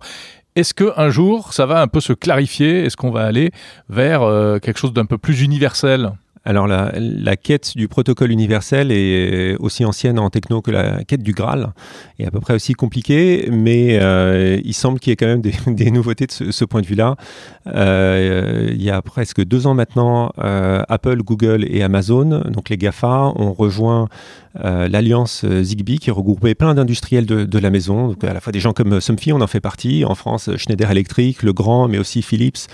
Est-ce 0.56 0.74
qu'un 0.74 1.10
jour, 1.10 1.54
ça 1.54 1.66
va 1.66 1.82
un 1.82 1.88
peu 1.88 2.02
se 2.02 2.12
clarifier? 2.12 2.84
Est-ce 2.84 2.98
qu'on 2.98 3.12
va 3.12 3.26
aller 3.26 3.52
vers 3.88 4.24
euh, 4.24 4.60
quelque 4.60 4.78
chose 4.78 4.94
d'un 4.94 5.06
peu 5.06 5.18
plus 5.18 5.42
universel? 5.42 6.12
Alors 6.50 6.66
la, 6.66 7.38
quête 7.38 7.78
du 7.78 7.88
protocole 7.88 8.32
universel 8.32 8.92
est 8.92 9.56
aussi 9.58 9.86
ancienne 9.86 10.18
en 10.18 10.32
techno 10.32 10.64
que 10.64 10.72
la 10.72 11.04
quête 11.04 11.22
du 11.22 11.32
Graal, 11.32 11.74
est 12.18 12.26
à 12.26 12.32
peu 12.32 12.40
près 12.40 12.56
aussi 12.56 12.74
compliquée, 12.74 13.48
mais 13.52 14.00
euh, 14.02 14.60
il 14.66 14.74
semble 14.74 15.00
qu'il 15.00 15.12
y 15.12 15.14
ait 15.14 15.16
quand 15.16 15.28
même 15.28 15.42
des, 15.42 15.92
nouveautés 15.92 16.26
de 16.26 16.52
ce, 16.52 16.66
point 16.66 16.82
de 16.82 16.88
vue-là. 16.88 17.18
Euh, 17.68 18.70
il 18.72 18.82
y 18.82 18.90
a 18.90 19.00
presque 19.04 19.46
deux 19.46 19.68
ans 19.68 19.76
maintenant, 19.76 20.32
euh, 20.40 20.82
Apple, 20.90 21.22
Google 21.22 21.68
et 21.70 21.84
Amazon, 21.84 22.42
donc 22.50 22.70
les 22.70 22.78
GAFA, 22.78 23.32
ont 23.36 23.54
rejoint 23.54 24.10
euh, 24.66 24.88
l'alliance 24.88 25.46
Zigbee 25.46 26.00
qui 26.00 26.10
regroupait 26.10 26.56
plein 26.56 26.74
d'industriels 26.74 27.28
de, 27.28 27.60
la 27.60 27.70
maison, 27.70 28.08
donc 28.08 28.24
à 28.24 28.34
la 28.34 28.40
fois 28.40 28.52
des 28.52 28.60
gens 28.60 28.74
comme 28.74 29.00
Somfy, 29.00 29.32
on 29.32 29.42
en 29.42 29.48
fait 29.48 29.60
partie, 29.60 30.04
en 30.04 30.16
France 30.16 30.50
Schneider 30.58 30.90
Electric, 30.90 31.44
Legrand, 31.44 31.88
mais 31.88 32.00
aussi 32.00 32.24
Philips, 32.24 32.68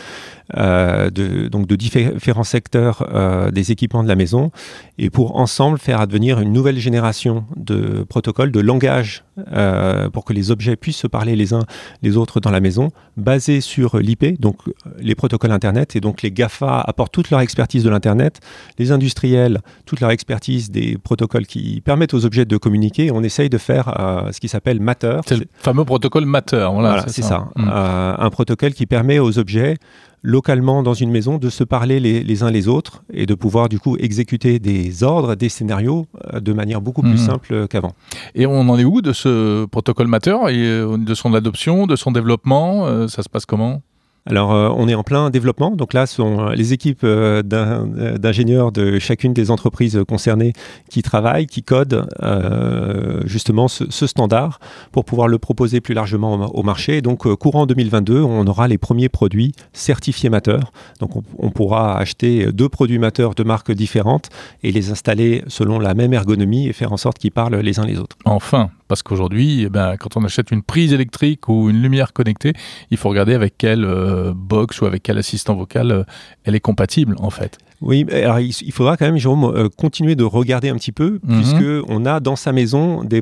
euh, 0.56 1.10
de, 1.10 1.48
donc 1.48 1.66
de 1.66 1.76
différents 1.76 2.44
secteurs 2.44 3.10
euh, 3.14 3.50
équipements 3.71 4.04
de 4.04 4.08
la 4.08 4.15
maison, 4.15 4.51
et 4.97 5.10
pour 5.10 5.38
ensemble 5.38 5.78
faire 5.80 5.99
advenir 5.99 6.39
une 6.39 6.51
nouvelle 6.51 6.78
génération 6.78 7.45
de 7.56 8.04
protocoles, 8.04 8.51
de 8.51 8.60
langage, 8.60 9.23
euh, 9.51 10.10
pour 10.10 10.23
que 10.25 10.34
les 10.34 10.51
objets 10.51 10.75
puissent 10.75 10.97
se 10.97 11.08
parler 11.08 11.36
les 11.36 11.54
uns 11.54 11.65
les 12.01 12.17
autres 12.17 12.39
dans 12.39 12.51
la 12.51 12.62
maison, 12.62 12.91
basés 13.17 13.62
sur 13.62 13.97
l'IP, 13.97 14.39
donc 14.39 14.58
les 14.99 15.15
protocoles 15.15 15.51
Internet, 15.51 15.95
et 15.95 16.01
donc 16.01 16.21
les 16.21 16.32
GAFA 16.32 16.82
apportent 16.82 17.13
toute 17.13 17.30
leur 17.30 17.41
expertise 17.41 17.84
de 17.84 17.89
l'Internet, 17.89 18.39
les 18.78 18.91
industriels, 18.91 19.62
toute 19.86 19.99
leur 19.99 20.12
expertise 20.12 20.71
des 20.71 20.97
protocoles 20.97 21.45
qui 21.45 21.82
permettent 21.82 22.13
aux 22.13 22.25
objets 22.25 22.45
de 22.45 22.58
communiquer, 22.58 23.12
on 23.12 23.23
essaye 23.23 23.49
de 23.49 23.58
faire 23.58 23.99
euh, 23.99 24.32
ce 24.32 24.39
qui 24.39 24.47
s'appelle 24.47 24.80
Matter. 24.80 25.19
C'est 25.28 25.38
le 25.38 25.45
fameux 25.58 25.86
protocole 25.86 26.25
Matter, 26.25 26.67
voilà, 26.71 26.89
voilà 26.89 27.08
c'est 27.08 27.21
ça. 27.21 27.28
ça. 27.28 27.49
Mmh. 27.56 27.69
Euh, 27.71 28.15
un 28.17 28.30
protocole 28.30 28.73
qui 28.73 28.86
permet 28.86 29.19
aux 29.19 29.38
objets 29.38 29.78
localement 30.26 30.84
dans 30.84 30.94
une 30.94 31.12
maison 31.12 31.38
de 31.38 31.50
se 31.50 31.64
parler 31.64 32.00
les, 32.00 32.24
les, 32.24 32.44
uns 32.44 32.52
les 32.52 32.68
autres 32.68 33.04
et 33.14 33.26
de 33.26 33.36
pouvoir 33.36 33.70
du 33.70 33.80
coup 33.80 33.96
exécuter 33.98 34.60
des 34.60 35.04
ordres, 35.04 35.36
des 35.36 35.50
scénarios 35.50 36.08
euh, 36.34 36.40
de 36.40 36.52
manière 36.52 36.82
beaucoup 36.82 37.02
plus 37.02 37.14
mmh. 37.14 37.18
simple 37.18 37.68
qu'avant. 37.68 37.94
Et 38.34 38.46
on 38.46 38.62
en 38.62 38.78
est 38.78 38.84
où 38.84 39.02
de 39.02 39.14
ce 39.14 39.66
protocole 39.66 40.08
Matter 40.08 40.36
et 40.50 40.66
euh, 40.66 40.98
de 40.98 41.14
son 41.14 41.34
adoption, 41.34 41.86
de 41.86 41.96
son 41.96 42.12
développement 42.12 42.88
euh, 42.88 43.08
Ça 43.08 43.22
se 43.22 43.30
passe 43.30 43.46
comment? 43.46 43.82
Alors, 44.28 44.54
euh, 44.54 44.70
on 44.76 44.88
est 44.88 44.96
en 44.96 45.04
plein 45.04 45.30
développement. 45.30 45.72
Donc 45.72 45.94
là, 45.94 46.08
ce 46.08 46.16
sont 46.16 46.48
les 46.48 46.74
équipes 46.74 47.04
euh, 47.04 47.44
d'ingénieurs 47.44 48.72
de 48.72 48.98
chacune 48.98 49.34
des 49.34 49.52
entreprises 49.52 50.02
concernées 50.08 50.54
qui 50.90 51.04
travaillent, 51.04 51.46
qui 51.46 51.62
codent 51.62 52.08
euh, 52.24 53.22
justement 53.26 53.68
ce, 53.68 54.08
standard 54.08 54.60
pour 54.92 55.06
pouvoir 55.06 55.28
le 55.28 55.38
proposer 55.38 55.80
plus 55.80 55.94
largement 55.94 56.34
au, 56.34 56.64
marché. 56.64 57.02
Donc, 57.02 57.28
euh, 57.28 57.36
courant 57.36 57.68
2022, 57.68 58.22
on 58.22 58.48
aura 58.48 58.68
les 58.68 58.80
premiers 58.80 59.10
produits 59.10 59.54
certifiés 59.74 60.30
mateurs. 60.30 60.72
Donc, 61.00 61.12
on, 61.38 61.52
pourra 61.52 61.98
acheter 61.98 62.52
deux 62.52 62.68
produits 62.68 63.00
mateurs 63.00 63.36
de 63.36 63.44
marques 63.44 63.72
différentes 63.72 64.30
et 64.64 64.72
les 64.72 64.90
installer 64.90 65.44
selon 65.48 65.80
la 65.80 65.94
même 65.94 66.14
ergonomie 66.14 66.68
et 66.68 66.74
faire 66.74 66.92
en 66.92 66.98
sorte 66.98 67.20
qu'ils 67.20 67.32
parlent 67.32 67.56
les 67.58 67.80
uns 67.80 67.86
les 67.86 68.00
autres. 68.00 68.18
Enfin, 68.26 68.70
parce 68.88 69.02
qu'aujourd'hui, 69.02 69.64
eh 69.64 69.70
ben, 69.70 69.98
quand 69.98 70.16
on 70.18 70.24
achète 70.24 70.52
une 70.52 70.62
prise 70.62 70.94
électrique 70.94 71.50
ou 71.50 71.70
une 71.70 71.82
lumière 71.82 72.14
connectée, 72.14 72.54
il 72.92 72.98
faut 72.98 73.10
regarder 73.10 73.34
avec 73.34 73.58
quelle 73.58 73.84
euh, 73.84 74.14
box 74.36 74.82
ou 74.82 74.86
avec 74.86 75.04
quel 75.04 75.17
assistant 75.17 75.56
vocal 75.56 76.06
elle 76.43 76.56
est 76.56 76.60
compatible 76.60 77.15
en 77.19 77.30
fait. 77.30 77.58
Oui, 77.82 78.06
alors 78.12 78.40
il, 78.40 78.72
faudra 78.72 78.98
quand 78.98 79.06
même, 79.06 79.18
Jérôme, 79.18 79.70
continuer 79.78 80.16
de 80.16 80.24
regarder 80.24 80.70
un 80.70 80.76
petit 80.76 80.92
peu, 80.92 81.20
mhm. 81.24 81.36
puisque 81.36 81.90
on 81.90 82.06
a 82.06 82.20
dans 82.20 82.36
sa 82.36 82.52
maison 82.52 83.04
des, 83.04 83.22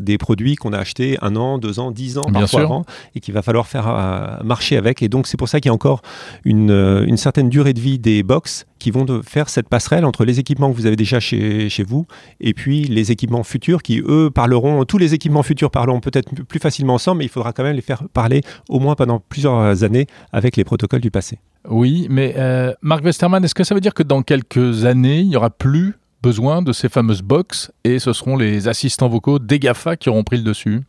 des 0.00 0.18
produits 0.18 0.56
qu'on 0.56 0.72
a 0.72 0.78
achetés 0.78 1.18
un 1.22 1.36
an, 1.36 1.58
deux 1.58 1.78
ans, 1.78 1.90
dix 1.90 2.18
ans, 2.18 2.24
parfois 2.32 2.62
avant, 2.62 2.84
et 3.14 3.20
qu'il 3.20 3.34
va 3.34 3.42
falloir 3.42 3.66
faire 3.66 4.40
marcher 4.44 4.76
avec. 4.76 5.02
Et 5.02 5.08
donc 5.08 5.26
c'est 5.26 5.36
pour 5.36 5.48
ça 5.48 5.60
qu'il 5.60 5.68
y 5.68 5.70
a 5.70 5.74
encore 5.74 6.02
une, 6.44 6.70
une 7.06 7.16
certaine 7.16 7.48
durée 7.48 7.74
de 7.74 7.80
vie 7.80 7.98
des 7.98 8.22
box 8.22 8.66
qui 8.82 8.90
vont 8.90 9.04
de 9.04 9.22
faire 9.22 9.48
cette 9.48 9.68
passerelle 9.68 10.04
entre 10.04 10.24
les 10.24 10.40
équipements 10.40 10.70
que 10.70 10.76
vous 10.76 10.86
avez 10.86 10.96
déjà 10.96 11.20
chez, 11.20 11.68
chez 11.68 11.84
vous 11.84 12.06
et 12.40 12.52
puis 12.52 12.82
les 12.82 13.12
équipements 13.12 13.44
futurs 13.44 13.80
qui, 13.80 14.02
eux, 14.04 14.28
parleront, 14.34 14.84
tous 14.84 14.98
les 14.98 15.14
équipements 15.14 15.44
futurs 15.44 15.70
parleront 15.70 16.00
peut-être 16.00 16.28
plus 16.44 16.58
facilement 16.58 16.94
ensemble, 16.94 17.18
mais 17.18 17.26
il 17.26 17.30
faudra 17.30 17.52
quand 17.52 17.62
même 17.62 17.76
les 17.76 17.82
faire 17.82 18.02
parler 18.12 18.40
au 18.68 18.80
moins 18.80 18.96
pendant 18.96 19.20
plusieurs 19.20 19.84
années 19.84 20.06
avec 20.32 20.56
les 20.56 20.64
protocoles 20.64 21.00
du 21.00 21.12
passé. 21.12 21.38
Oui, 21.68 22.06
mais 22.10 22.34
euh, 22.36 22.72
Marc 22.82 23.04
Westermann, 23.04 23.44
est-ce 23.44 23.54
que 23.54 23.64
ça 23.64 23.74
veut 23.74 23.80
dire 23.80 23.94
que 23.94 24.02
dans 24.02 24.22
quelques 24.22 24.84
années, 24.84 25.20
il 25.20 25.28
n'y 25.28 25.36
aura 25.36 25.50
plus 25.50 25.94
besoin 26.22 26.62
de 26.62 26.72
ces 26.72 26.88
fameuses 26.88 27.22
box 27.22 27.72
et 27.84 27.98
ce 27.98 28.12
seront 28.12 28.36
les 28.36 28.68
assistants 28.68 29.08
vocaux 29.08 29.38
des 29.38 29.58
GAFA 29.58 29.96
qui 29.96 30.08
auront 30.08 30.24
pris 30.24 30.36
le 30.36 30.44
dessus? 30.44 30.82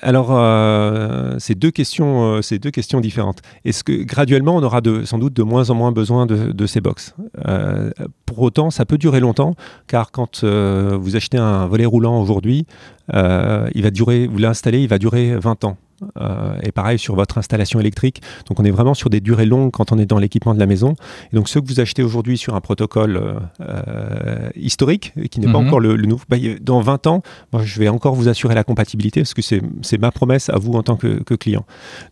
Alors, 0.00 0.28
euh, 0.30 1.34
c'est 1.38 1.56
deux 1.56 1.70
questions, 1.70 2.36
euh, 2.36 2.58
deux 2.58 2.70
questions 2.70 3.00
différentes. 3.00 3.40
Est-ce 3.64 3.82
que 3.82 4.04
graduellement, 4.04 4.56
on 4.56 4.62
aura 4.62 4.80
sans 5.04 5.18
doute 5.18 5.34
de 5.34 5.42
moins 5.42 5.70
en 5.70 5.74
moins 5.74 5.92
besoin 5.92 6.26
de, 6.26 6.66
ces 6.66 6.80
box? 6.80 7.14
Euh, 7.46 7.90
Pour 8.24 8.40
autant, 8.40 8.70
ça 8.70 8.84
peut 8.84 8.98
durer 8.98 9.20
longtemps, 9.20 9.54
car 9.86 10.10
quand 10.12 10.44
vous 10.44 11.16
achetez 11.16 11.38
un 11.38 11.66
volet 11.66 11.86
roulant 11.86 12.20
aujourd'hui, 12.20 12.66
il 13.12 13.82
va 13.82 13.90
vous 14.28 14.38
l'installez, 14.38 14.82
il 14.82 14.88
va 14.88 14.98
durer 14.98 15.36
20 15.36 15.64
ans. 15.64 15.76
Euh, 16.20 16.56
et 16.62 16.70
pareil 16.70 16.98
sur 16.98 17.14
votre 17.16 17.38
installation 17.38 17.80
électrique. 17.80 18.22
Donc 18.48 18.60
on 18.60 18.64
est 18.64 18.70
vraiment 18.70 18.94
sur 18.94 19.10
des 19.10 19.20
durées 19.20 19.46
longues 19.46 19.70
quand 19.72 19.92
on 19.92 19.98
est 19.98 20.06
dans 20.06 20.18
l'équipement 20.18 20.54
de 20.54 20.60
la 20.60 20.66
maison. 20.66 20.94
Et 21.32 21.36
donc 21.36 21.48
ceux 21.48 21.60
que 21.60 21.66
vous 21.66 21.80
achetez 21.80 22.02
aujourd'hui 22.02 22.38
sur 22.38 22.54
un 22.54 22.60
protocole 22.60 23.16
euh, 23.16 23.34
euh, 23.60 24.48
historique, 24.54 25.12
qui 25.30 25.40
n'est 25.40 25.50
pas 25.50 25.58
mhm. 25.58 25.66
encore 25.66 25.80
le, 25.80 25.96
nouveau, 25.96 26.22
bah, 26.28 26.36
dans 26.60 26.80
20 26.80 27.06
ans, 27.08 27.22
moi, 27.52 27.62
je 27.64 27.78
vais 27.80 27.88
encore 27.88 28.14
vous 28.14 28.28
assurer 28.28 28.54
la 28.54 28.64
compatibilité 28.64 29.20
parce 29.20 29.34
que 29.34 29.42
c'est 29.42 29.98
ma 29.98 30.10
promesse 30.10 30.48
à 30.50 30.58
vous 30.58 30.72
en 30.72 30.82
tant 30.82 30.96
que, 30.96 31.18
client. 31.34 31.64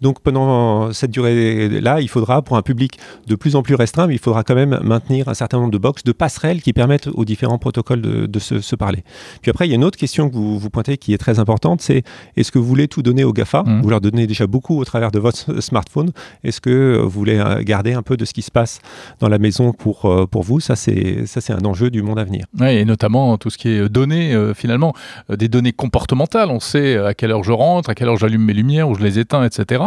Donc 0.02 0.20
pendant 0.20 0.92
cette 0.92 1.10
durée-là, 1.10 2.00
il 2.00 2.08
faudra 2.08 2.42
pour 2.42 2.56
un 2.56 2.62
public 2.62 2.98
de 3.26 3.34
plus 3.34 3.56
en 3.56 3.62
plus 3.62 3.74
restreint, 3.74 4.06
mais 4.06 4.14
il 4.14 4.20
faudra 4.20 4.44
quand 4.44 4.54
même 4.54 4.78
maintenir 4.84 5.28
un 5.28 5.34
certain 5.34 5.58
nombre 5.58 5.70
de 5.70 5.78
box, 5.78 6.04
de 6.04 6.12
passerelles 6.12 6.60
qui 6.60 6.72
permettent 6.72 7.08
aux 7.08 7.24
différents 7.24 7.58
protocoles 7.58 8.00
de, 8.02 8.38
se, 8.38 8.76
parler. 8.76 9.04
Puis 9.40 9.50
après, 9.50 9.66
il 9.66 9.70
y 9.70 9.72
a 9.72 9.76
une 9.76 9.84
autre 9.84 9.98
question 9.98 10.28
que 10.28 10.34
vous, 10.34 10.58
vous 10.58 10.70
pointez 10.70 10.98
qui 10.98 11.14
est 11.14 11.18
très 11.18 11.38
importante, 11.38 11.80
c'est 11.80 12.02
est-ce 12.36 12.52
que 12.52 12.58
vous 12.58 12.66
voulez 12.66 12.88
tout 12.88 13.02
donner 13.02 13.24
aux 13.24 13.32
GAFA 13.32 13.64
mhm. 13.76 13.82
Vous 13.82 13.90
leur 13.90 14.00
donnez 14.00 14.26
déjà 14.26 14.46
beaucoup 14.46 14.78
au 14.78 14.84
travers 14.84 15.10
de 15.10 15.18
votre 15.18 15.60
smartphone. 15.60 16.10
Est-ce 16.44 16.60
que 16.60 16.98
vous 17.02 17.10
voulez 17.10 17.38
euh, 17.38 17.62
garder 17.62 17.92
un 17.92 18.02
peu 18.02 18.16
de 18.16 18.24
ce 18.24 18.32
qui 18.32 18.42
se 18.42 18.50
passe 18.50 18.80
dans 19.20 19.28
la 19.28 19.38
maison 19.38 19.72
pour, 19.72 20.06
euh, 20.06 20.26
pour 20.26 20.42
vous? 20.42 20.60
Ça, 20.60 20.76
c'est 20.76 21.50
un 21.50 21.64
enjeu 21.64 21.90
du 21.90 22.02
monde 22.02 22.18
à 22.18 22.24
venir. 22.24 22.46
Oui, 22.58 22.68
et 22.68 22.84
notamment 22.84 23.36
tout 23.38 23.50
ce 23.50 23.58
qui 23.58 23.68
est 23.68 23.88
données, 23.88 24.34
euh, 24.34 24.54
finalement, 24.54 24.94
des 25.28 25.48
données 25.48 25.72
comportementales. 25.72 26.50
On 26.50 26.60
sait 26.60 26.96
à 26.96 27.14
quelle 27.14 27.32
heure 27.32 27.44
je 27.44 27.52
rentre, 27.52 27.90
à 27.90 27.94
quelle 27.94 28.08
heure 28.08 28.16
j'allume 28.16 28.42
mes 28.42 28.52
lumières 28.52 28.88
ou 28.88 28.94
je 28.94 29.02
les 29.02 29.18
éteins, 29.18 29.44
etc. 29.44 29.84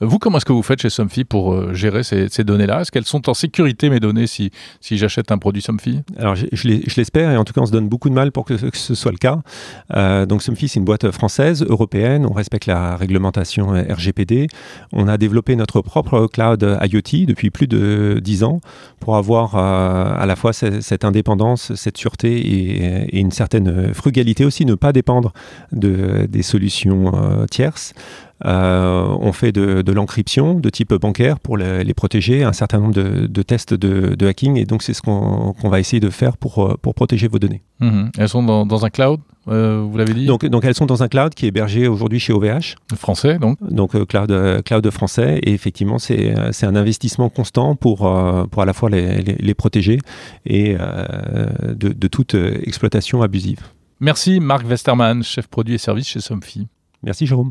Vous, 0.00 0.18
comment 0.18 0.38
est-ce 0.38 0.44
que 0.44 0.52
vous 0.52 0.62
faites 0.62 0.82
chez 0.82 0.90
Somfy 0.90 1.24
pour 1.24 1.74
gérer 1.74 2.02
ces, 2.02 2.28
ces 2.28 2.44
données-là? 2.44 2.82
Est-ce 2.82 2.92
qu'elles 2.92 3.04
sont 3.04 3.28
en 3.28 3.34
sécurité, 3.34 3.90
mes 3.90 4.00
données, 4.00 4.26
si, 4.26 4.50
si 4.80 4.98
j'achète 4.98 5.32
un 5.32 5.38
produit 5.38 5.62
Somfy? 5.62 6.02
Alors, 6.18 6.36
je, 6.36 6.46
je 6.52 6.96
l'espère, 6.96 7.30
et 7.30 7.36
en 7.36 7.44
tout 7.44 7.52
cas, 7.52 7.60
on 7.60 7.66
se 7.66 7.72
donne 7.72 7.88
beaucoup 7.88 8.08
de 8.08 8.14
mal 8.14 8.32
pour 8.32 8.44
que, 8.44 8.54
que 8.54 8.76
ce 8.76 8.94
soit 8.94 9.12
le 9.12 9.18
cas. 9.18 10.26
donc, 10.26 10.42
Somfy, 10.42 10.68
c'est 10.68 10.78
une 10.78 10.84
boîte 10.84 11.10
française, 11.10 11.64
européenne. 11.68 12.26
On 12.26 12.32
respecte 12.32 12.66
la 12.66 12.96
réglementation 12.96 13.29
RGPD. 13.38 14.48
On 14.92 15.08
a 15.08 15.18
développé 15.18 15.56
notre 15.56 15.80
propre 15.80 16.26
cloud 16.26 16.62
IoT 16.82 17.26
depuis 17.26 17.50
plus 17.50 17.66
de 17.66 18.20
10 18.22 18.44
ans 18.44 18.60
pour 18.98 19.16
avoir 19.16 19.56
euh, 19.56 20.14
à 20.16 20.26
la 20.26 20.36
fois 20.36 20.52
cette, 20.52 21.04
indépendance, 21.04 21.74
cette 21.74 21.96
sûreté 21.96 22.38
et, 22.38 23.18
une 23.18 23.30
certaine 23.30 23.92
frugalité 23.94 24.44
aussi, 24.44 24.64
ne 24.64 24.74
pas 24.74 24.92
dépendre 24.92 25.32
de, 25.72 26.26
des 26.28 26.42
solutions 26.42 27.12
euh, 27.14 27.46
tierces. 27.46 27.92
Euh, 28.46 29.04
on 29.20 29.32
fait 29.32 29.52
de, 29.52 29.92
l'encryption 29.92 30.54
de 30.54 30.70
type 30.70 30.94
bancaire 30.94 31.38
pour 31.40 31.58
les, 31.58 31.94
protéger, 31.94 32.42
un 32.44 32.52
certain 32.52 32.78
nombre 32.78 32.94
de, 32.94 33.42
tests 33.42 33.74
de, 33.74 34.26
hacking, 34.26 34.56
et 34.56 34.64
donc 34.64 34.82
c'est 34.82 34.94
ce 34.94 35.02
qu'on 35.02 35.54
va 35.62 35.80
essayer 35.80 36.00
de 36.00 36.10
faire 36.10 36.36
pour, 36.36 36.78
pour 36.80 36.94
protéger 36.94 37.28
vos 37.28 37.38
données. 37.38 37.62
Mhm. 37.80 38.10
Elles 38.16 38.28
sont 38.28 38.42
dans, 38.42 38.84
un 38.84 38.90
cloud, 38.90 39.20
euh, 39.50 39.84
vous 39.88 39.96
l'avez 39.98 40.14
dit 40.14 40.26
donc, 40.26 40.46
donc 40.46 40.64
elles 40.64 40.74
sont 40.74 40.86
dans 40.86 41.02
un 41.02 41.08
cloud 41.08 41.34
qui 41.34 41.44
est 41.44 41.48
hébergé 41.48 41.88
aujourd'hui 41.88 42.20
chez 42.20 42.32
OVH. 42.32 42.76
Français 42.94 43.38
donc 43.38 43.58
Donc 43.62 43.94
euh, 43.94 44.04
cloud, 44.04 44.62
cloud 44.64 44.90
français, 44.90 45.40
et 45.42 45.52
effectivement 45.52 45.98
c'est 45.98 46.34
un 46.62 46.76
investissement 46.76 47.28
constant 47.28 47.74
pour, 47.74 47.98
pour 48.50 48.62
à 48.62 48.64
la 48.64 48.72
fois 48.72 48.90
les, 48.90 49.22
les, 49.22 49.54
protéger 49.54 49.98
et 50.46 50.76
de, 50.76 52.08
toute 52.08 52.34
exploitation 52.34 53.22
abusive. 53.22 53.60
Merci 54.00 54.40
Marc 54.40 54.66
Westermann, 54.66 55.22
chef 55.22 55.46
produit 55.48 55.74
et 55.74 55.78
service 55.78 56.08
chez 56.08 56.20
Somfy. 56.20 56.68
Merci 57.02 57.26
Jérôme. 57.26 57.50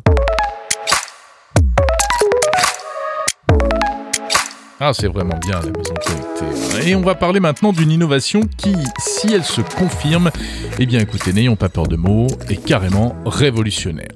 Ah, 4.81 4.93
c'est 4.93 5.07
vraiment 5.07 5.37
bien 5.39 5.59
la 5.59 5.71
maison 5.71 5.93
connectée. 6.05 6.89
Et 6.89 6.95
on 6.95 7.01
va 7.01 7.13
parler 7.13 7.41
maintenant 7.41 7.73
d'une 7.73 7.91
innovation 7.91 8.41
qui, 8.57 8.73
si 8.97 9.33
elle 9.33 9.43
se 9.43 9.59
confirme, 9.59 10.31
eh 10.79 10.85
bien 10.85 11.01
écoutez, 11.01 11.33
n'ayons 11.33 11.57
pas 11.57 11.67
peur 11.67 11.87
de 11.87 11.97
mots, 11.97 12.27
est 12.47 12.63
carrément 12.63 13.13
révolutionnaire. 13.25 14.15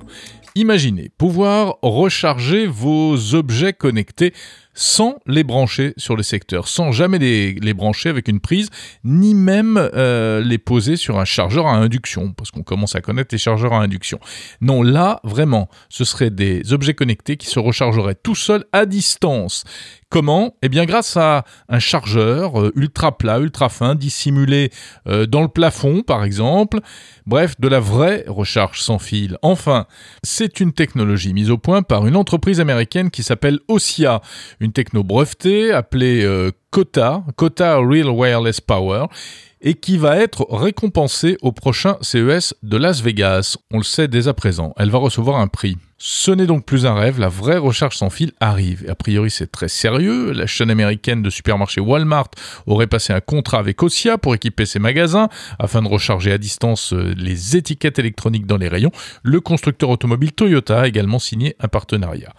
Imaginez 0.56 1.10
pouvoir 1.18 1.80
recharger 1.82 2.66
vos 2.66 3.34
objets 3.36 3.74
connectés 3.74 4.34
sans 4.74 5.18
les 5.28 5.44
brancher 5.44 5.94
sur 5.98 6.16
le 6.16 6.24
secteur, 6.24 6.68
sans 6.68 6.92
jamais 6.92 7.20
les, 7.20 7.74
brancher 7.74 8.10
avec 8.10 8.28
une 8.28 8.40
prise, 8.40 8.70
ni 9.04 9.34
même 9.34 9.78
euh, 9.78 10.42
les 10.42 10.58
poser 10.58 10.96
sur 10.96 11.20
un 11.20 11.26
chargeur 11.26 11.68
à 11.68 11.76
induction, 11.76 12.34
parce 12.34 12.52
qu'on 12.52 12.64
commence 12.64 12.96
à 12.96 13.02
connaître 13.02 13.30
les 13.34 13.38
chargeurs 13.38 13.74
à 13.74 13.82
induction. 13.82 14.20
Non, 14.62 14.82
là, 14.82 15.20
vraiment, 15.24 15.70
ce 15.90 16.06
seraient 16.06 16.32
des 16.32 16.74
objets 16.74 16.94
connectés 16.94 17.38
qui 17.38 17.48
se 17.48 17.60
rechargeraient 17.60 18.16
tout 18.16 18.36
seuls 18.36 18.66
à 18.72 18.86
distance. 18.86 19.64
Comment 20.14 20.56
Eh 20.62 20.70
bien 20.70 20.86
grâce 20.86 21.18
à 21.18 21.44
un 21.70 21.80
chargeur 21.80 22.62
euh, 22.62 22.72
ultra 22.76 23.18
plat, 23.18 23.40
ultra 23.40 23.68
fin, 23.68 23.96
dissimulé 23.96 24.70
euh, 25.08 25.26
dans 25.26 25.42
le 25.42 25.48
plafond 25.48 26.04
par 26.04 26.24
exemple. 26.24 26.82
Bref, 27.26 27.60
de 27.60 27.68
la 27.68 27.80
vraie 27.80 28.24
recharge 28.28 28.80
sans 28.80 29.00
fil. 29.00 29.40
Enfin, 29.42 29.88
c'est 30.22 30.60
une 30.60 30.72
technologie 30.72 31.34
mise 31.34 31.50
au 31.50 31.58
point 31.58 31.82
par 31.82 32.06
une 32.06 32.16
entreprise 32.16 32.60
américaine 32.60 33.10
qui 33.10 33.24
s'appelle 33.24 33.58
Osia, 33.68 34.22
une 34.60 34.72
techno 34.72 35.04
brevetée 35.04 35.72
appelée 35.72 36.24
euh, 36.24 36.52
Kota, 36.70 37.24
Kota 37.36 37.78
Real 37.78 38.10
Wireless 38.10 38.62
Power, 38.62 39.08
et 39.64 39.74
qui 39.74 39.98
va 39.98 40.18
être 40.18 40.46
récompensée 40.50 41.38
au 41.42 41.52
prochain 41.52 41.98
CES 42.02 42.54
de 42.62 42.78
Las 42.78 43.02
Vegas. 43.02 43.58
On 43.72 43.78
le 43.78 43.84
sait 43.84 44.08
dès 44.08 44.28
à 44.28 44.34
présent, 44.34 44.74
elle 44.78 44.92
va 44.92 45.00
recevoir 45.00 45.38
un 45.38 45.48
prix. 45.48 45.78
Ce 46.06 46.32
n'est 46.32 46.48
donc 46.48 46.66
plus 46.66 46.86
un 46.86 46.96
rêve, 46.96 47.18
la 47.18 47.30
vraie 47.30 47.58
recharge 47.58 47.96
sans 47.96 48.10
fil 48.10 48.34
arrive. 48.42 48.86
A 48.90 48.96
priori, 48.96 49.32
c'est 49.32 49.50
très 49.50 49.70
sérieux. 49.70 50.34
La 50.34 50.48
chaîne 50.48 50.70
américaine 50.70 51.24
de 51.24 51.30
supermarché 51.30 51.80
Walmart 51.80 52.30
aurait 52.68 52.88
passé 52.88 53.14
un 53.14 53.22
contrat 53.22 53.60
avec 53.60 53.82
Osia 53.82 54.18
pour 54.18 54.36
équiper 54.36 54.66
ses 54.66 54.80
magasins 54.80 55.30
afin 55.60 55.82
de 55.82 55.88
recharger 55.88 56.34
à 56.34 56.38
distance 56.38 56.92
euh, 56.92 57.14
les 57.16 57.56
étiquettes 57.56 58.00
électroniques 58.00 58.46
dans 58.46 58.58
les 58.58 58.68
rayons. 58.68 58.92
Le 59.24 59.40
constructeur 59.40 59.90
automobile 59.90 60.34
Toyota 60.34 60.82
a 60.82 60.88
également 60.88 61.20
signé 61.20 61.56
un 61.62 61.70
partenariat. 61.70 62.34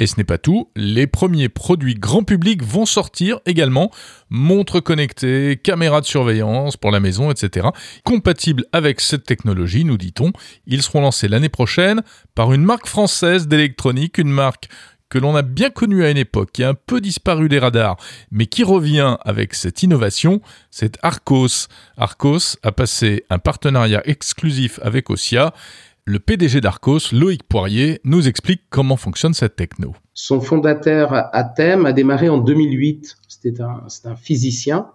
Et 0.00 0.06
ce 0.06 0.14
n'est 0.16 0.24
pas 0.24 0.38
tout, 0.38 0.70
les 0.76 1.08
premiers 1.08 1.48
produits 1.48 1.94
grand 1.94 2.22
public 2.22 2.62
vont 2.62 2.86
sortir 2.86 3.40
également, 3.46 3.90
montres 4.30 4.82
connectées, 4.82 5.60
caméras 5.62 6.00
de 6.00 6.06
surveillance 6.06 6.76
pour 6.76 6.92
la 6.92 7.00
maison, 7.00 7.32
etc. 7.32 7.68
Compatibles 8.04 8.64
avec 8.72 9.00
cette 9.00 9.24
technologie, 9.24 9.84
nous 9.84 9.98
dit-on, 9.98 10.32
ils 10.66 10.82
seront 10.82 11.00
lancés 11.00 11.26
l'année 11.26 11.48
prochaine 11.48 12.02
par 12.36 12.52
une 12.52 12.62
marque 12.62 12.86
française 12.86 13.48
d'électronique, 13.48 14.18
une 14.18 14.30
marque 14.30 14.68
que 15.08 15.18
l'on 15.18 15.34
a 15.34 15.42
bien 15.42 15.70
connue 15.70 16.04
à 16.04 16.10
une 16.10 16.18
époque, 16.18 16.50
qui 16.52 16.62
a 16.62 16.68
un 16.68 16.74
peu 16.74 17.00
disparu 17.00 17.48
des 17.48 17.58
radars, 17.58 17.96
mais 18.30 18.46
qui 18.46 18.62
revient 18.62 19.16
avec 19.24 19.54
cette 19.54 19.82
innovation, 19.82 20.40
c'est 20.70 20.98
Arcos. 21.02 21.68
Arcos 21.96 22.56
a 22.62 22.72
passé 22.72 23.24
un 23.30 23.38
partenariat 23.38 24.02
exclusif 24.04 24.78
avec 24.82 25.10
Osia 25.10 25.54
le 26.08 26.20
PDG 26.20 26.62
d'Arcos, 26.62 27.12
Loïc 27.12 27.42
Poirier, 27.42 28.00
nous 28.02 28.28
explique 28.28 28.62
comment 28.70 28.96
fonctionne 28.96 29.34
cette 29.34 29.56
techno. 29.56 29.94
Son 30.14 30.40
fondateur, 30.40 31.12
Athème, 31.34 31.84
a 31.84 31.92
démarré 31.92 32.30
en 32.30 32.38
2008. 32.38 33.18
C'était 33.28 33.60
un, 33.60 34.16
physicien. 34.16 34.86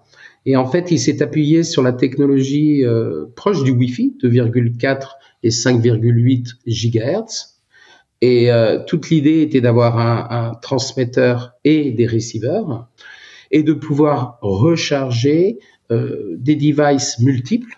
Et 0.47 0.55
en 0.55 0.65
fait, 0.65 0.89
il 0.89 0.99
s'est 0.99 1.21
appuyé 1.21 1.61
sur 1.61 1.83
la 1.83 1.93
technologie 1.93 2.83
euh, 2.83 3.25
proche 3.35 3.63
du 3.63 3.69
Wi-Fi, 3.69 4.17
2,4 4.23 5.09
et 5.43 5.49
5,8 5.49 6.55
GHz. 6.65 7.59
Et 8.21 8.51
euh, 8.51 8.79
toute 8.83 9.11
l'idée 9.11 9.43
était 9.43 9.61
d'avoir 9.61 9.99
un, 9.99 10.49
un, 10.49 10.55
transmetteur 10.55 11.53
et 11.63 11.91
des 11.91 12.07
receivers 12.07 12.87
et 13.51 13.61
de 13.61 13.73
pouvoir 13.73 14.39
recharger 14.41 15.59
euh, 15.91 16.35
des 16.39 16.55
devices 16.55 17.19
multiples 17.19 17.77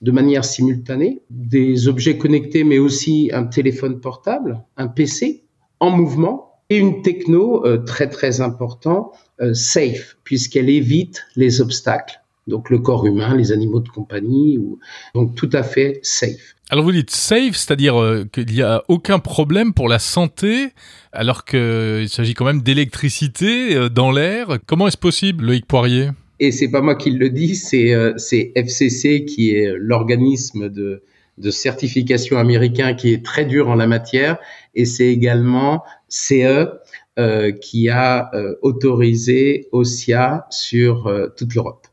de 0.00 0.10
manière 0.10 0.44
simultanée, 0.44 1.22
des 1.30 1.88
objets 1.88 2.16
connectés, 2.16 2.64
mais 2.64 2.78
aussi 2.78 3.30
un 3.32 3.44
téléphone 3.44 4.00
portable, 4.00 4.62
un 4.76 4.88
PC 4.88 5.44
en 5.78 5.90
mouvement, 5.90 6.46
Et 6.72 6.76
une 6.78 7.02
techno 7.02 7.64
très 7.84 8.08
très 8.08 8.40
important, 8.40 9.10
safe, 9.54 10.16
puisqu'elle 10.22 10.70
évite 10.70 11.26
les 11.34 11.60
obstacles. 11.60 12.20
Donc 12.46 12.70
le 12.70 12.78
corps 12.78 13.06
humain, 13.06 13.34
les 13.36 13.52
animaux 13.52 13.80
de 13.80 13.88
compagnie, 13.88 14.58
ou... 14.58 14.78
donc 15.14 15.34
tout 15.34 15.50
à 15.52 15.62
fait 15.62 16.00
safe. 16.02 16.54
Alors 16.70 16.84
vous 16.84 16.92
dites 16.92 17.10
safe, 17.10 17.56
c'est-à-dire 17.56 18.00
euh, 18.00 18.24
qu'il 18.32 18.46
n'y 18.46 18.62
a 18.62 18.84
aucun 18.88 19.18
problème 19.18 19.74
pour 19.74 19.88
la 19.88 19.98
santé, 19.98 20.72
alors 21.12 21.44
qu'il 21.44 22.08
s'agit 22.08 22.34
quand 22.34 22.44
même 22.44 22.62
d'électricité 22.62 23.74
euh, 23.74 23.88
dans 23.88 24.12
l'air. 24.12 24.58
Comment 24.66 24.86
est-ce 24.86 24.96
possible, 24.96 25.46
Loïc 25.46 25.66
Poirier? 25.66 26.10
Et 26.40 26.52
c'est 26.52 26.70
pas 26.70 26.80
moi 26.80 26.96
qui 26.96 27.10
le 27.10 27.30
dis, 27.30 27.54
c'est 27.54 27.92
euh, 27.92 28.14
FCC 28.16 29.24
qui 29.24 29.54
est 29.54 29.72
l'organisme 29.76 30.68
de, 30.68 31.04
de 31.38 31.50
certification 31.50 32.38
américain 32.38 32.94
qui 32.94 33.12
est 33.12 33.24
très 33.24 33.44
dur 33.44 33.68
en 33.68 33.76
la 33.76 33.86
matière, 33.86 34.38
et 34.74 34.86
c'est 34.86 35.06
également 35.06 35.84
CE 36.08 36.80
euh, 37.18 37.52
qui 37.52 37.88
a 37.88 38.30
autorisé 38.62 39.68
OSIA 39.72 40.46
sur 40.50 41.12
toute 41.36 41.54
l'Europe. 41.54 41.86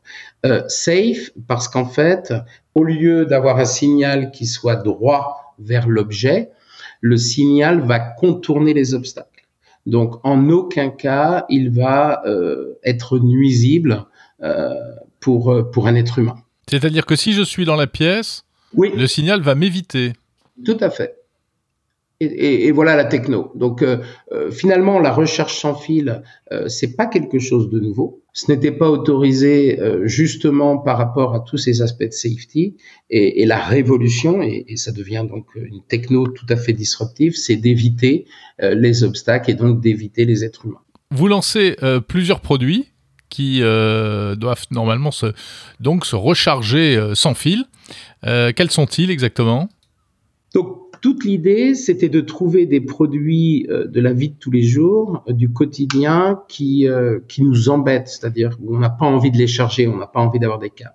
safe 0.68 1.30
parce 1.46 1.68
qu'en 1.68 1.86
fait, 1.86 2.32
au 2.74 2.84
lieu 2.84 3.26
d'avoir 3.26 3.58
un 3.58 3.64
signal 3.66 4.30
qui 4.30 4.46
soit 4.46 4.76
droit 4.76 5.54
vers 5.58 5.88
l'objet, 5.88 6.50
le 7.00 7.16
signal 7.16 7.80
va 7.80 7.98
contourner 7.98 8.74
les 8.74 8.94
obstacles. 8.94 9.46
Donc, 9.86 10.20
en 10.24 10.50
aucun 10.50 10.90
cas, 10.90 11.46
il 11.48 11.70
va 11.70 12.22
euh, 12.26 12.78
être 12.84 13.18
nuisible 13.18 13.92
euh, 13.92 14.04
pour, 15.20 15.52
euh, 15.52 15.62
pour 15.62 15.86
un 15.86 15.94
être 15.94 16.18
humain. 16.18 16.36
C'est-à-dire 16.68 17.06
que 17.06 17.16
si 17.16 17.32
je 17.32 17.42
suis 17.42 17.64
dans 17.64 17.76
la 17.76 17.86
pièce, 17.86 18.44
oui. 18.74 18.92
le 18.94 19.06
signal 19.06 19.40
va 19.40 19.54
m'éviter. 19.54 20.12
Tout 20.64 20.76
à 20.80 20.90
fait. 20.90 21.18
Et, 22.20 22.72
voilà 22.72 22.96
la 22.96 23.04
techno. 23.04 23.52
Donc 23.54 23.82
euh, 23.82 23.98
euh, 24.32 24.50
finalement, 24.50 24.98
la 24.98 25.12
recherche 25.12 25.56
sans 25.56 25.76
fil, 25.76 26.22
euh, 26.50 26.66
c'est 26.66 26.96
pas 26.96 27.06
quelque 27.06 27.38
chose 27.38 27.70
de 27.70 27.78
nouveau. 27.78 28.22
Ce 28.32 28.50
n'était 28.50 28.72
pas 28.72 28.90
autorisé 28.90 29.80
justement 30.04 30.78
par 30.78 30.96
rapport 30.96 31.34
à 31.34 31.40
tous 31.40 31.56
ces 31.56 31.82
aspects 31.82 32.04
de 32.04 32.12
safety. 32.12 32.76
Et, 33.10 33.44
la 33.46 33.58
révolution, 33.58 34.42
et, 34.42 34.76
ça 34.76 34.92
devient 34.92 35.26
donc 35.28 35.46
une 35.56 35.82
techno 35.82 36.28
tout 36.28 36.46
à 36.48 36.54
fait 36.54 36.72
disruptive, 36.72 37.34
c'est 37.34 37.56
d'éviter 37.56 38.26
les 38.60 39.02
obstacles 39.02 39.50
et 39.50 39.54
donc 39.54 39.80
d'éviter 39.80 40.24
les 40.24 40.44
êtres 40.44 40.66
humains. 40.66 40.82
Vous 41.10 41.26
lancez 41.26 41.74
plusieurs 42.06 42.38
produits 42.38 42.86
qui 43.28 43.60
doivent 43.60 44.66
normalement 44.70 45.10
se, 45.10 45.26
donc 45.80 46.06
se 46.06 46.16
recharger 46.16 47.12
sans 47.14 47.34
fil. 47.34 47.64
quels 48.22 48.70
sont-ils 48.70 49.10
exactement? 49.10 49.68
Donc, 50.54 50.88
toute 51.00 51.24
l'idée, 51.24 51.74
c'était 51.74 52.08
de 52.08 52.20
trouver 52.20 52.66
des 52.66 52.80
produits 52.80 53.66
euh, 53.70 53.86
de 53.86 54.00
la 54.00 54.12
vie 54.12 54.30
de 54.30 54.36
tous 54.38 54.50
les 54.50 54.62
jours, 54.62 55.22
euh, 55.28 55.32
du 55.32 55.52
quotidien, 55.52 56.42
qui, 56.48 56.88
euh, 56.88 57.20
qui 57.28 57.42
nous 57.42 57.68
embêtent, 57.68 58.08
c'est-à-dire 58.08 58.56
où 58.60 58.76
on 58.76 58.80
n'a 58.80 58.90
pas 58.90 59.06
envie 59.06 59.30
de 59.30 59.36
les 59.36 59.46
charger, 59.46 59.86
on 59.86 59.96
n'a 59.96 60.06
pas 60.06 60.20
envie 60.20 60.38
d'avoir 60.38 60.58
des 60.58 60.70
câbles. 60.70 60.94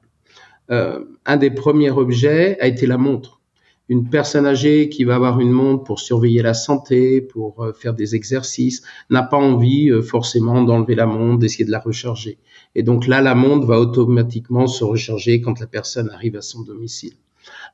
un 1.25 1.37
des 1.37 1.51
premiers 1.51 1.91
objets 1.91 2.57
a 2.59 2.67
été 2.67 2.87
la 2.87 2.97
montre. 2.97 3.41
Une 3.89 4.09
personne 4.09 4.45
âgée 4.45 4.89
qui 4.89 5.03
va 5.03 5.15
avoir 5.15 5.39
une 5.39 5.51
montre 5.51 5.83
pour 5.83 5.99
surveiller 5.99 6.41
la 6.41 6.53
santé, 6.53 7.21
pour 7.21 7.67
faire 7.75 7.93
des 7.93 8.15
exercices, 8.15 8.83
n'a 9.09 9.23
pas 9.23 9.37
envie 9.37 9.91
forcément 10.01 10.63
d'enlever 10.63 10.95
la 10.95 11.05
montre, 11.05 11.39
d'essayer 11.39 11.65
de 11.65 11.71
la 11.71 11.79
recharger. 11.79 12.37
Et 12.75 12.83
donc 12.83 13.07
là, 13.07 13.21
la 13.21 13.35
montre 13.35 13.67
va 13.67 13.79
automatiquement 13.79 14.67
se 14.67 14.83
recharger 14.83 15.41
quand 15.41 15.59
la 15.59 15.67
personne 15.67 16.09
arrive 16.09 16.37
à 16.37 16.41
son 16.41 16.61
domicile. 16.61 17.13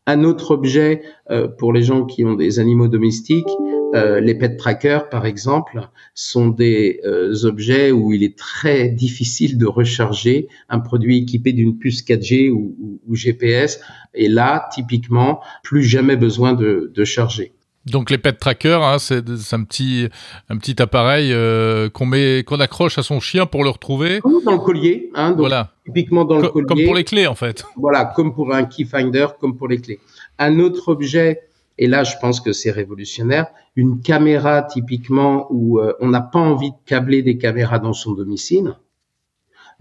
Un 0.06 0.24
autre 0.24 0.52
objet 0.52 1.04
euh, 1.30 1.48
pour 1.48 1.74
les 1.74 1.84
gens 1.84 2.06
qui 2.06 2.26
ont 2.26 2.34
des 2.34 2.60
animaux 2.60 2.88
domestiques, 2.88 3.50
euh, 3.96 4.20
les 4.20 4.36
pet 4.36 4.56
trackers 4.58 5.10
par 5.10 5.26
exemple, 5.26 5.90
sont 6.14 6.48
des 6.48 7.02
euh, 7.06 7.34
objets 7.44 7.92
où 7.92 8.14
il 8.14 8.24
est 8.24 8.38
très 8.38 8.90
difficile 8.90 9.58
de 9.58 9.66
recharger 9.66 10.48
un 10.70 10.80
produit 10.80 11.18
équipé 11.20 11.54
d'une 11.54 11.78
puce 11.78 12.04
4G 12.04 12.50
ou, 12.52 12.96
GPS. 13.12 13.80
Et 14.14 14.28
là, 14.28 14.70
typiquement, 14.74 15.42
plus 15.64 15.84
jamais 15.84 16.16
besoin 16.16 16.54
de, 16.54 16.92
de 16.94 17.04
charger. 17.04 17.54
Donc 17.86 18.10
les 18.10 18.18
pet 18.18 18.38
trackers, 18.38 18.84
hein, 18.84 19.00
c'est 19.00 19.24
un 19.54 19.64
petit 19.64 20.10
un 20.50 20.58
petit 20.58 20.82
appareil 20.82 21.32
euh, 21.32 21.90
qu'on 21.90 22.06
met 22.06 22.44
qu'on 22.46 22.60
accroche 22.60 22.98
à 22.98 23.04
son 23.04 23.20
chien 23.20 23.46
pour 23.46 23.64
le 23.64 23.70
retrouver. 23.70 24.20
Comme 24.20 24.44
dans 24.44 24.52
le 24.52 24.60
collier, 24.60 25.10
hein, 25.16 25.30
donc 25.32 25.40
voilà. 25.40 25.72
Typiquement 25.86 26.26
dans 26.26 26.40
le 26.40 26.50
collier. 26.50 26.68
Comme 26.68 26.84
pour 26.84 26.96
les 26.96 27.04
clés 27.04 27.26
en 27.26 27.36
fait. 27.36 27.64
Voilà, 27.78 28.06
comme 28.16 28.34
pour 28.34 28.54
un 28.54 28.66
key 28.66 28.86
finder, 28.86 29.28
comme 29.40 29.58
pour 29.58 29.68
les 29.68 29.80
clés. 29.80 30.00
Un 30.38 30.60
autre 30.60 30.90
objet, 30.90 31.42
et 31.80 31.88
là 31.88 32.04
je 32.04 32.16
pense 32.22 32.40
que 32.42 32.54
c'est 32.54 32.72
révolutionnaire, 32.72 33.48
une 33.76 34.02
caméra 34.02 34.62
typiquement 34.62 35.48
où 35.50 35.80
euh, 35.80 35.94
on 36.00 36.10
n'a 36.10 36.22
pas 36.22 36.40
envie 36.40 36.72
de 36.72 36.78
câbler 36.86 37.24
des 37.24 37.38
caméras 37.38 37.80
dans 37.80 37.94
son 37.94 38.14
domicile. 38.14 38.76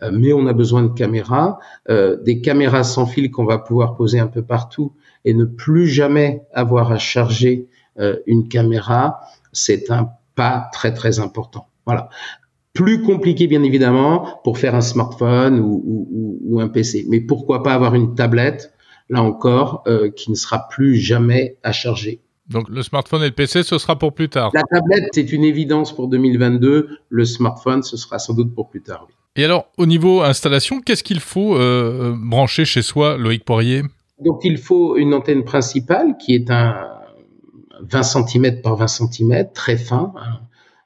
Euh, 0.02 0.10
mais 0.12 0.32
on 0.32 0.46
a 0.46 0.52
besoin 0.52 0.84
de 0.84 0.88
caméras, 0.94 1.58
des 1.88 2.40
caméras 2.40 2.84
sans 2.84 3.04
fil 3.04 3.30
qu'on 3.30 3.44
va 3.44 3.58
pouvoir 3.58 3.96
poser 3.96 4.20
un 4.20 4.28
peu 4.28 4.42
partout 4.42 4.92
et 5.24 5.34
ne 5.34 5.44
plus 5.44 5.86
jamais 5.88 6.46
avoir 6.54 6.92
à 6.92 6.98
charger 6.98 7.68
euh, 7.98 8.16
une 8.26 8.48
caméra, 8.48 9.20
c'est 9.52 9.90
un 9.90 10.10
pas 10.34 10.70
très 10.72 10.94
très 10.94 11.18
important. 11.18 11.66
Voilà. 11.84 12.10
Plus 12.72 13.02
compliqué 13.02 13.48
bien 13.48 13.64
évidemment 13.64 14.40
pour 14.44 14.58
faire 14.58 14.76
un 14.76 14.80
smartphone 14.80 15.58
ou, 15.60 16.60
un 16.60 16.68
PC. 16.68 17.06
Mais 17.08 17.20
pourquoi 17.20 17.62
pas 17.62 17.74
avoir 17.74 17.94
une 17.94 18.14
tablette, 18.14 18.72
là 19.08 19.22
encore, 19.22 19.82
euh, 19.86 20.10
qui 20.10 20.30
ne 20.30 20.36
sera 20.36 20.68
plus 20.68 20.96
jamais 20.96 21.56
à 21.62 21.72
charger. 21.72 22.20
Donc 22.48 22.68
le 22.68 22.82
smartphone 22.82 23.22
et 23.22 23.26
le 23.26 23.32
PC, 23.32 23.62
ce 23.62 23.78
sera 23.78 23.98
pour 23.98 24.14
plus 24.14 24.28
tard. 24.28 24.50
La 24.54 24.62
tablette, 24.62 25.10
c'est 25.12 25.32
une 25.32 25.44
évidence 25.44 25.94
pour 25.94 26.08
2022. 26.08 26.88
Le 27.08 27.24
smartphone, 27.24 27.82
ce 27.82 27.96
sera 27.96 28.18
sans 28.18 28.34
doute 28.34 28.54
pour 28.54 28.70
plus 28.70 28.82
tard. 28.82 29.06
Et 29.36 29.44
alors, 29.44 29.66
au 29.76 29.86
niveau 29.86 30.22
installation, 30.22 30.80
qu'est-ce 30.80 31.04
qu'il 31.04 31.20
faut 31.20 31.56
euh, 31.56 32.14
brancher 32.18 32.64
chez 32.64 32.82
soi, 32.82 33.16
Loïc 33.16 33.44
Poirier? 33.44 33.82
Donc 34.24 34.40
il 34.44 34.58
faut 34.58 34.96
une 34.96 35.14
antenne 35.14 35.44
principale 35.44 36.16
qui 36.18 36.34
est 36.34 36.50
un, 36.50 36.88
20 37.80 38.02
cm 38.02 38.62
par 38.62 38.76
20 38.76 38.86
cm, 38.86 39.52
très 39.52 39.76
fin, 39.76 40.12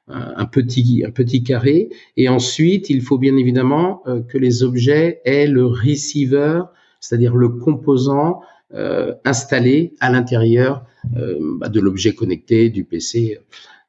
un, 0.07 0.45
petit, 0.45 1.03
un 1.05 1.11
petit 1.11 1.43
carré. 1.43 1.89
Et 2.17 2.29
ensuite, 2.29 2.89
il 2.89 3.01
faut 3.01 3.17
bien 3.17 3.37
évidemment 3.37 4.03
euh, 4.07 4.21
que 4.21 4.37
les 4.37 4.63
objets 4.63 5.21
aient 5.25 5.47
le 5.47 5.65
receiver, 5.65 6.61
c'est-à-dire 7.03 7.35
le 7.35 7.49
composant 7.49 8.41
euh, 8.73 9.13
installé 9.25 9.93
à 9.99 10.09
l'intérieur 10.09 10.85
euh, 11.17 11.37
bah, 11.59 11.67
de 11.67 11.79
l'objet 11.81 12.13
connecté, 12.13 12.69
du 12.69 12.85
PC. 12.85 13.39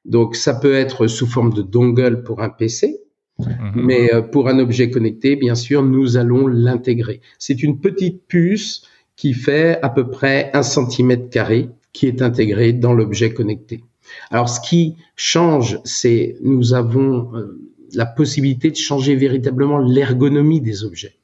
Donc 0.05 0.35
ça 0.35 0.55
peut 0.55 0.75
être 0.75 1.07
sous 1.07 1.27
forme 1.27 1.53
de 1.53 1.63
dongle 1.63 2.25
pour 2.25 2.43
un 2.43 2.51
PC, 2.51 2.99
mhm. 3.39 3.73
mais 3.77 4.11
pour 4.33 4.49
un 4.49 4.59
objet 4.59 4.91
connecté, 4.91 5.37
bien 5.37 5.55
sûr, 5.55 5.83
nous 5.83 6.17
allons 6.17 6.49
l'intégrer. 6.49 7.21
C'est 7.39 7.63
une 7.63 7.81
petite 7.81 8.27
puce 8.27 8.83
qui 9.17 9.33
fait 9.33 9.79
à 9.83 9.89
peu 9.89 10.11
près 10.11 10.51
un 10.55 10.63
centimètre 10.63 11.31
carré 11.31 11.71
qui 11.93 12.07
est 12.07 12.21
intégré 12.21 12.73
dans 12.73 12.93
l'objet 12.93 13.33
connecté. 13.33 13.85
Alors 14.31 14.49
ce 14.49 14.61
qui 14.61 14.97
change, 15.17 15.79
c'est 15.85 16.37
nous 16.43 16.75
avons 16.75 17.35
euh, 17.35 17.59
la 17.95 18.07
possibilité 18.07 18.71
de 18.71 18.77
changer 18.77 19.15
véritablement 19.15 19.79
l'ergonomie 19.79 20.61
des 20.61 20.85
objets. 20.85 21.15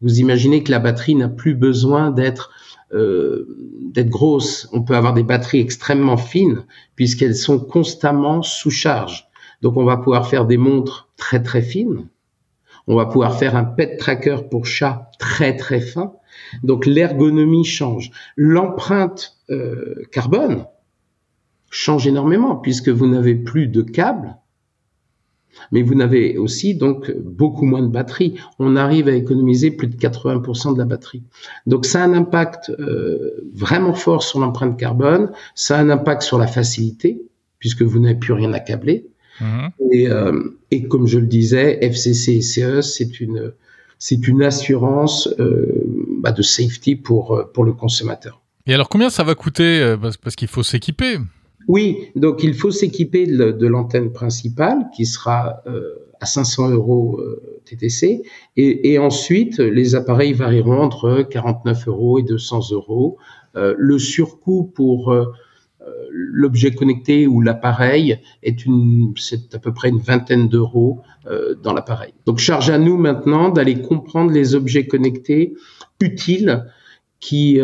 Vous 0.00 0.20
imaginez 0.20 0.62
que 0.62 0.70
la 0.70 0.78
batterie 0.78 1.14
n'a 1.14 1.28
plus 1.28 1.54
besoin 1.54 2.10
d'être 2.10 2.50
euh, 2.92 3.46
d'être 3.80 4.08
grosse. 4.08 4.68
On 4.72 4.82
peut 4.82 4.94
avoir 4.94 5.12
des 5.12 5.24
batteries 5.24 5.60
extrêmement 5.60 6.16
fines 6.16 6.64
puisqu'elles 6.94 7.34
sont 7.34 7.58
constamment 7.58 8.42
sous 8.42 8.70
charge. 8.70 9.28
Donc 9.62 9.76
on 9.76 9.84
va 9.84 9.96
pouvoir 9.96 10.28
faire 10.28 10.46
des 10.46 10.56
montres 10.56 11.08
très 11.16 11.42
très 11.42 11.62
fines. 11.62 12.06
On 12.86 12.94
va 12.94 13.06
pouvoir 13.06 13.36
faire 13.36 13.56
un 13.56 13.64
pet 13.64 13.96
tracker 13.96 14.36
pour 14.50 14.66
chat 14.66 15.10
très 15.18 15.56
très 15.56 15.80
fin. 15.80 16.12
Donc 16.62 16.86
l'ergonomie 16.86 17.64
change. 17.64 18.12
L'empreinte 18.36 19.36
euh, 19.50 20.04
carbone 20.12 20.66
change 21.70 22.06
énormément 22.06 22.56
puisque 22.56 22.88
vous 22.88 23.08
n'avez 23.08 23.34
plus 23.34 23.66
de 23.66 23.82
câbles, 23.82 24.36
mais 25.72 25.82
vous 25.82 25.94
n'avez 25.94 26.38
aussi 26.38 26.74
donc 26.74 27.12
beaucoup 27.16 27.64
moins 27.64 27.82
de 27.82 27.88
batterie. 27.88 28.34
On 28.58 28.76
arrive 28.76 29.08
à 29.08 29.12
économiser 29.12 29.70
plus 29.70 29.86
de 29.86 29.96
80% 29.96 30.74
de 30.74 30.78
la 30.78 30.84
batterie. 30.84 31.22
Donc 31.66 31.86
ça 31.86 32.02
a 32.02 32.06
un 32.06 32.14
impact 32.14 32.70
euh, 32.70 33.32
vraiment 33.54 33.94
fort 33.94 34.22
sur 34.22 34.40
l'empreinte 34.40 34.78
carbone, 34.78 35.30
ça 35.54 35.78
a 35.78 35.80
un 35.80 35.90
impact 35.90 36.22
sur 36.22 36.38
la 36.38 36.46
facilité 36.46 37.22
puisque 37.58 37.82
vous 37.82 37.98
n'avez 37.98 38.16
plus 38.16 38.32
rien 38.32 38.52
à 38.52 38.60
câbler. 38.60 39.06
Et, 39.92 40.08
euh, 40.08 40.56
et, 40.70 40.88
comme 40.88 41.06
je 41.06 41.18
le 41.18 41.26
disais, 41.26 41.78
FCC 41.82 42.36
et 42.36 42.40
CE, 42.40 42.80
c'est 42.80 43.20
une 43.20 43.52
c'est 43.98 44.28
une 44.28 44.42
assurance 44.42 45.28
bah, 46.20 46.32
de 46.32 46.40
safety 46.40 46.96
pour 46.96 47.46
pour 47.52 47.64
le 47.64 47.74
consommateur. 47.74 48.40
Et 48.66 48.74
alors 48.74 48.88
combien 48.88 49.10
ça 49.10 49.22
va 49.22 49.34
coûter 49.34 49.80
euh, 49.80 49.96
Parce, 49.96 50.36
qu'il 50.36 50.48
faut 50.48 50.62
s'équiper? 50.62 51.18
Oui, 51.68 52.10
donc 52.14 52.42
il 52.42 52.54
faut 52.54 52.70
s'équiper 52.70 53.26
de, 53.26 53.66
l'antenne 53.66 54.12
principale 54.12 54.86
qui 54.94 55.04
sera 55.04 55.62
euh, 55.66 55.96
à 56.20 56.26
500 56.26 56.70
euros 56.70 57.18
euh, 57.20 57.60
TTC. 57.64 58.22
Et, 58.56 58.98
ensuite, 58.98 59.58
les 59.58 59.94
appareils 59.94 60.32
varieront 60.32 60.80
entre 60.80 61.22
49 61.22 61.88
euros 61.88 62.18
et 62.18 62.22
200 62.22 62.70
euros. 62.72 63.18
le 63.54 63.98
surcoût 63.98 64.70
pour 64.74 65.14
l'objet 66.10 66.72
connecté 66.72 67.26
ou 67.26 67.40
l'appareil 67.40 68.20
est 68.42 68.64
une, 68.64 69.12
c'est 69.16 69.54
à 69.54 69.58
peu 69.58 69.72
près 69.72 69.88
une 69.88 69.98
vingtaine 69.98 70.48
d'euros 70.48 71.00
dans 71.62 71.72
l'appareil. 71.72 72.14
Donc 72.24 72.38
charge 72.38 72.70
à 72.70 72.78
nous 72.78 72.96
maintenant 72.96 73.48
d'aller 73.48 73.80
comprendre 73.82 74.30
les 74.30 74.54
objets 74.54 74.86
connectés 74.86 75.54
utiles 76.00 76.64
qui 77.20 77.60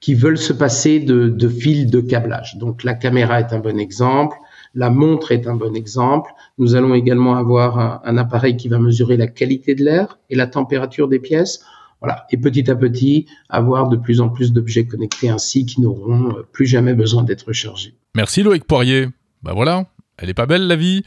qui 0.00 0.14
veulent 0.14 0.38
se 0.38 0.52
passer 0.52 1.00
de, 1.00 1.28
de 1.28 1.48
fils 1.48 1.86
de 1.86 2.00
câblage. 2.00 2.56
Donc 2.56 2.84
la 2.84 2.94
caméra 2.94 3.40
est 3.40 3.52
un 3.52 3.58
bon 3.58 3.78
exemple, 3.78 4.36
la 4.74 4.90
montre 4.90 5.32
est 5.32 5.46
un 5.46 5.54
bon 5.54 5.74
exemple. 5.74 6.30
Nous 6.58 6.74
allons 6.74 6.94
également 6.94 7.36
avoir 7.36 8.00
un, 8.06 8.16
appareil 8.16 8.56
qui 8.56 8.68
va 8.68 8.78
mesurer 8.78 9.16
la 9.16 9.26
qualité 9.26 9.74
de 9.74 9.84
l'air 9.84 10.18
et 10.30 10.36
la 10.36 10.46
température 10.46 11.08
des 11.08 11.18
pièces. 11.18 11.64
Voilà. 12.00 12.26
Et 12.30 12.36
petit 12.36 12.70
à 12.70 12.76
petit, 12.76 13.26
avoir 13.48 13.88
de 13.88 13.96
plus 13.96 14.20
en 14.20 14.28
plus 14.28 14.52
d'objets 14.52 14.86
connectés 14.86 15.30
ainsi 15.30 15.66
qui 15.66 15.80
n'auront 15.80 16.32
plus 16.52 16.66
jamais 16.66 16.94
besoin 16.94 17.24
d'être 17.24 17.52
chargés. 17.52 17.94
Merci 18.14 18.42
Loïc 18.42 18.64
Poirier. 18.64 19.08
Ben 19.42 19.52
voilà, 19.52 19.86
elle 20.16 20.30
est 20.30 20.34
pas 20.34 20.46
belle 20.46 20.66
la 20.66 20.76
vie 20.76 21.02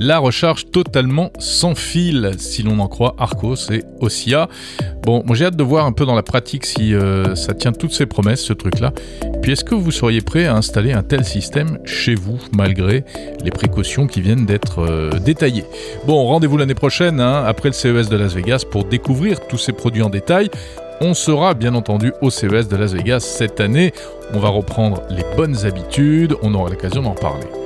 la 0.00 0.18
recharge 0.18 0.70
totalement 0.70 1.30
sans 1.38 1.74
fil, 1.74 2.32
si 2.38 2.62
l'on 2.62 2.80
en 2.80 2.88
croit 2.88 3.14
Arcos 3.18 3.70
et 3.70 3.84
Ossia. 4.00 4.48
Bon, 5.04 5.22
moi 5.26 5.36
j'ai 5.36 5.44
hâte 5.44 5.56
de 5.56 5.62
voir 5.62 5.84
un 5.84 5.92
peu 5.92 6.06
dans 6.06 6.14
la 6.14 6.22
pratique 6.22 6.64
si 6.64 6.94
euh, 6.94 7.34
ça 7.34 7.52
tient 7.52 7.72
toutes 7.72 7.92
ses 7.92 8.06
promesses, 8.06 8.40
ce 8.40 8.54
truc-là. 8.54 8.92
Puis 9.42 9.52
est-ce 9.52 9.64
que 9.64 9.74
vous 9.74 9.90
seriez 9.90 10.22
prêt 10.22 10.46
à 10.46 10.56
installer 10.56 10.92
un 10.92 11.02
tel 11.02 11.24
système 11.24 11.78
chez 11.84 12.14
vous, 12.14 12.38
malgré 12.56 13.04
les 13.44 13.50
précautions 13.50 14.06
qui 14.06 14.22
viennent 14.22 14.46
d'être 14.46 14.80
euh, 14.80 15.10
détaillées? 15.18 15.64
Bon, 16.06 16.26
rendez-vous 16.26 16.56
l'année 16.56 16.74
prochaine, 16.74 17.20
hein, 17.20 17.44
après 17.46 17.68
le 17.68 17.74
CES 17.74 18.08
de 18.08 18.16
Las 18.16 18.34
Vegas, 18.34 18.64
pour 18.70 18.84
découvrir 18.84 19.46
tous 19.48 19.58
ces 19.58 19.72
produits 19.72 20.02
en 20.02 20.10
détail. 20.10 20.48
On 21.02 21.12
sera 21.12 21.52
bien 21.52 21.74
entendu 21.74 22.12
au 22.22 22.30
CES 22.30 22.68
de 22.68 22.76
Las 22.76 22.94
Vegas 22.94 23.20
cette 23.20 23.60
année. 23.60 23.92
On 24.32 24.38
va 24.38 24.48
reprendre 24.48 25.02
les 25.10 25.24
bonnes 25.36 25.66
habitudes, 25.66 26.36
on 26.42 26.54
aura 26.54 26.70
l'occasion 26.70 27.02
d'en 27.02 27.14
parler. 27.14 27.59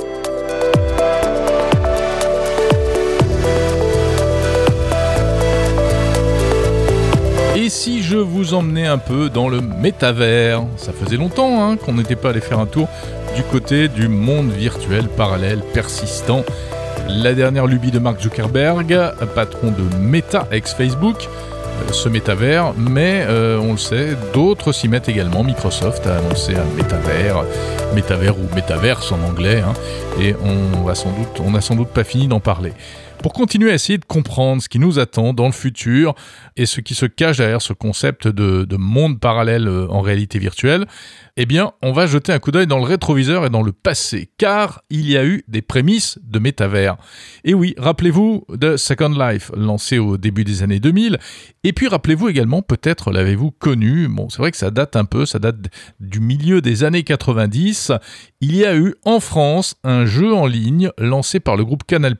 Et 7.64 7.70
si 7.70 8.02
je 8.02 8.18
vous 8.18 8.52
emmenais 8.52 8.86
un 8.86 8.98
peu 8.98 9.30
dans 9.30 9.48
le 9.48 9.62
métavers? 9.62 10.62
Ça 10.76 10.92
faisait 10.92 11.16
longtemps 11.16 11.64
hein, 11.64 11.78
qu'on 11.78 11.94
n'était 11.94 12.14
pas 12.14 12.28
allé 12.28 12.42
faire 12.42 12.58
un 12.58 12.66
tour 12.66 12.88
du 13.36 13.42
côté 13.42 13.88
du 13.88 14.06
monde 14.06 14.50
virtuel 14.50 15.08
parallèle 15.08 15.60
persistant. 15.72 16.44
La 17.08 17.32
dernière 17.32 17.66
lubie 17.66 17.90
de 17.90 17.98
Mark 17.98 18.20
Zuckerberg, 18.20 18.94
patron 19.34 19.70
de 19.70 19.96
Meta 19.96 20.46
ex-Facebook, 20.50 21.16
euh, 21.26 21.92
ce 21.92 22.10
métavers, 22.10 22.74
mais 22.76 23.24
euh, 23.28 23.58
on 23.58 23.72
le 23.72 23.78
sait, 23.78 24.10
d'autres 24.34 24.72
s'y 24.72 24.88
mettent 24.88 25.08
également. 25.08 25.42
Microsoft 25.42 26.06
a 26.06 26.18
annoncé 26.18 26.52
un 26.54 26.76
métavers, 26.76 27.44
métavers 27.94 28.38
ou 28.38 28.54
métaverse 28.54 29.10
en 29.10 29.22
anglais, 29.22 29.62
hein, 29.66 29.72
et 30.20 30.36
on 30.44 30.82
va 30.82 30.94
sans 30.94 31.12
doute, 31.12 31.40
on 31.42 31.52
n'a 31.52 31.62
sans 31.62 31.76
doute 31.76 31.88
pas 31.88 32.04
fini 32.04 32.28
d'en 32.28 32.40
parler. 32.40 32.74
Pour 33.24 33.32
continuer 33.32 33.70
à 33.70 33.74
essayer 33.74 33.96
de 33.96 34.04
comprendre 34.04 34.60
ce 34.60 34.68
qui 34.68 34.78
nous 34.78 34.98
attend 34.98 35.32
dans 35.32 35.46
le 35.46 35.52
futur 35.52 36.14
et 36.58 36.66
ce 36.66 36.82
qui 36.82 36.94
se 36.94 37.06
cache 37.06 37.38
derrière 37.38 37.62
ce 37.62 37.72
concept 37.72 38.28
de, 38.28 38.66
de 38.66 38.76
monde 38.76 39.18
parallèle 39.18 39.66
euh, 39.66 39.86
en 39.88 40.02
réalité 40.02 40.38
virtuelle, 40.38 40.84
eh 41.36 41.46
bien, 41.46 41.72
on 41.82 41.92
va 41.92 42.06
jeter 42.06 42.32
un 42.32 42.38
coup 42.38 42.52
d'œil 42.52 42.68
dans 42.68 42.78
le 42.78 42.84
rétroviseur 42.84 43.44
et 43.44 43.50
dans 43.50 43.62
le 43.62 43.72
passé, 43.72 44.30
car 44.38 44.82
il 44.88 45.10
y 45.10 45.16
a 45.16 45.24
eu 45.24 45.42
des 45.48 45.62
prémices 45.62 46.18
de 46.22 46.38
métavers. 46.38 46.96
Et 47.42 47.54
oui, 47.54 47.74
rappelez-vous 47.76 48.46
de 48.50 48.76
Second 48.76 49.08
Life, 49.08 49.50
lancé 49.56 49.98
au 49.98 50.16
début 50.16 50.44
des 50.44 50.62
années 50.62 50.78
2000, 50.78 51.18
et 51.64 51.72
puis 51.72 51.88
rappelez-vous 51.88 52.28
également, 52.28 52.62
peut-être 52.62 53.10
l'avez-vous 53.10 53.50
connu, 53.50 54.06
bon, 54.06 54.28
c'est 54.28 54.38
vrai 54.38 54.52
que 54.52 54.56
ça 54.56 54.70
date 54.70 54.94
un 54.94 55.04
peu, 55.04 55.26
ça 55.26 55.40
date 55.40 55.56
du 55.98 56.20
milieu 56.20 56.60
des 56.60 56.84
années 56.84 57.02
90, 57.02 57.90
il 58.40 58.54
y 58.54 58.64
a 58.64 58.76
eu 58.76 58.94
en 59.04 59.18
France 59.18 59.74
un 59.82 60.06
jeu 60.06 60.32
en 60.32 60.46
ligne 60.46 60.90
lancé 60.98 61.40
par 61.40 61.56
le 61.56 61.64
groupe 61.64 61.82
Canal+, 61.84 62.16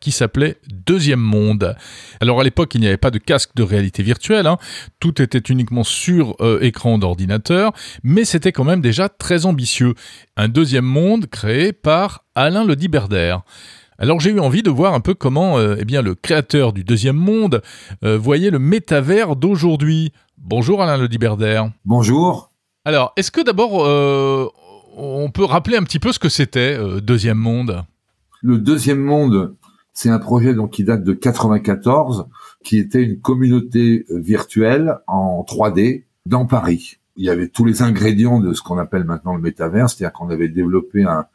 qui 0.00 0.10
s'appelait 0.10 0.56
Deuxième 0.86 1.20
Monde. 1.20 1.76
Alors 2.20 2.40
à 2.40 2.44
l'époque, 2.44 2.74
il 2.74 2.80
n'y 2.80 2.88
avait 2.88 2.96
pas 2.96 3.10
de 3.12 3.18
casque 3.18 3.50
de 3.54 3.62
réalité 3.62 4.02
virtuelle, 4.02 4.48
hein. 4.48 4.58
tout 4.98 5.22
était 5.22 5.38
uniquement 5.38 5.84
sur 5.84 6.34
euh, 6.40 6.58
écran 6.60 6.98
d'ordinateur, 6.98 7.72
mais 8.02 8.24
c'était 8.32 8.50
quand 8.50 8.64
même 8.64 8.80
déjà 8.80 9.10
très 9.10 9.44
ambitieux. 9.44 9.92
Un 10.38 10.48
deuxième 10.48 10.86
monde 10.86 11.26
créé 11.26 11.74
par 11.74 12.24
Alain 12.34 12.64
Le 12.64 12.76
Diberder. 12.76 13.36
Alors 13.98 14.20
j'ai 14.20 14.30
eu 14.30 14.40
envie 14.40 14.62
de 14.62 14.70
voir 14.70 14.94
un 14.94 15.00
peu 15.00 15.12
comment 15.12 15.58
euh, 15.58 15.76
eh 15.78 15.84
bien, 15.84 16.00
le 16.00 16.14
créateur 16.14 16.72
du 16.72 16.82
deuxième 16.82 17.16
monde 17.16 17.60
euh, 18.04 18.16
voyait 18.16 18.50
le 18.50 18.58
métavers 18.58 19.36
d'aujourd'hui. 19.36 20.12
Bonjour 20.38 20.80
Alain 20.80 20.96
Le 20.96 21.08
Diberder. 21.08 21.62
Bonjour. 21.84 22.50
Alors, 22.86 23.12
est-ce 23.18 23.30
que 23.30 23.42
d'abord 23.42 23.84
euh, 23.84 24.48
on 24.96 25.30
peut 25.30 25.44
rappeler 25.44 25.76
un 25.76 25.82
petit 25.82 25.98
peu 25.98 26.10
ce 26.10 26.18
que 26.18 26.30
c'était 26.30 26.78
Deuxième 27.02 27.36
Monde? 27.36 27.84
Le 28.40 28.56
Deuxième 28.56 29.00
Monde, 29.00 29.56
c'est 29.92 30.08
un 30.08 30.18
projet 30.18 30.54
donc 30.54 30.70
qui 30.70 30.84
date 30.84 31.04
de 31.04 31.12
94, 31.12 32.28
qui 32.64 32.78
était 32.78 33.02
une 33.02 33.20
communauté 33.20 34.06
virtuelle 34.08 34.96
en 35.06 35.44
3D 35.46 36.04
dans 36.24 36.46
Paris 36.46 36.96
il 37.16 37.24
y 37.24 37.30
avait 37.30 37.48
tous 37.48 37.64
les 37.64 37.82
ingrédients 37.82 38.40
de 38.40 38.52
ce 38.54 38.62
qu'on 38.62 38.78
appelle 38.78 39.04
maintenant 39.04 39.34
le 39.34 39.42
métavers, 39.42 39.90
c'est-à-dire 39.90 40.12
qu'on 40.12 40.30
avait 40.30 40.48
développé 40.48 41.04
un, 41.04 41.26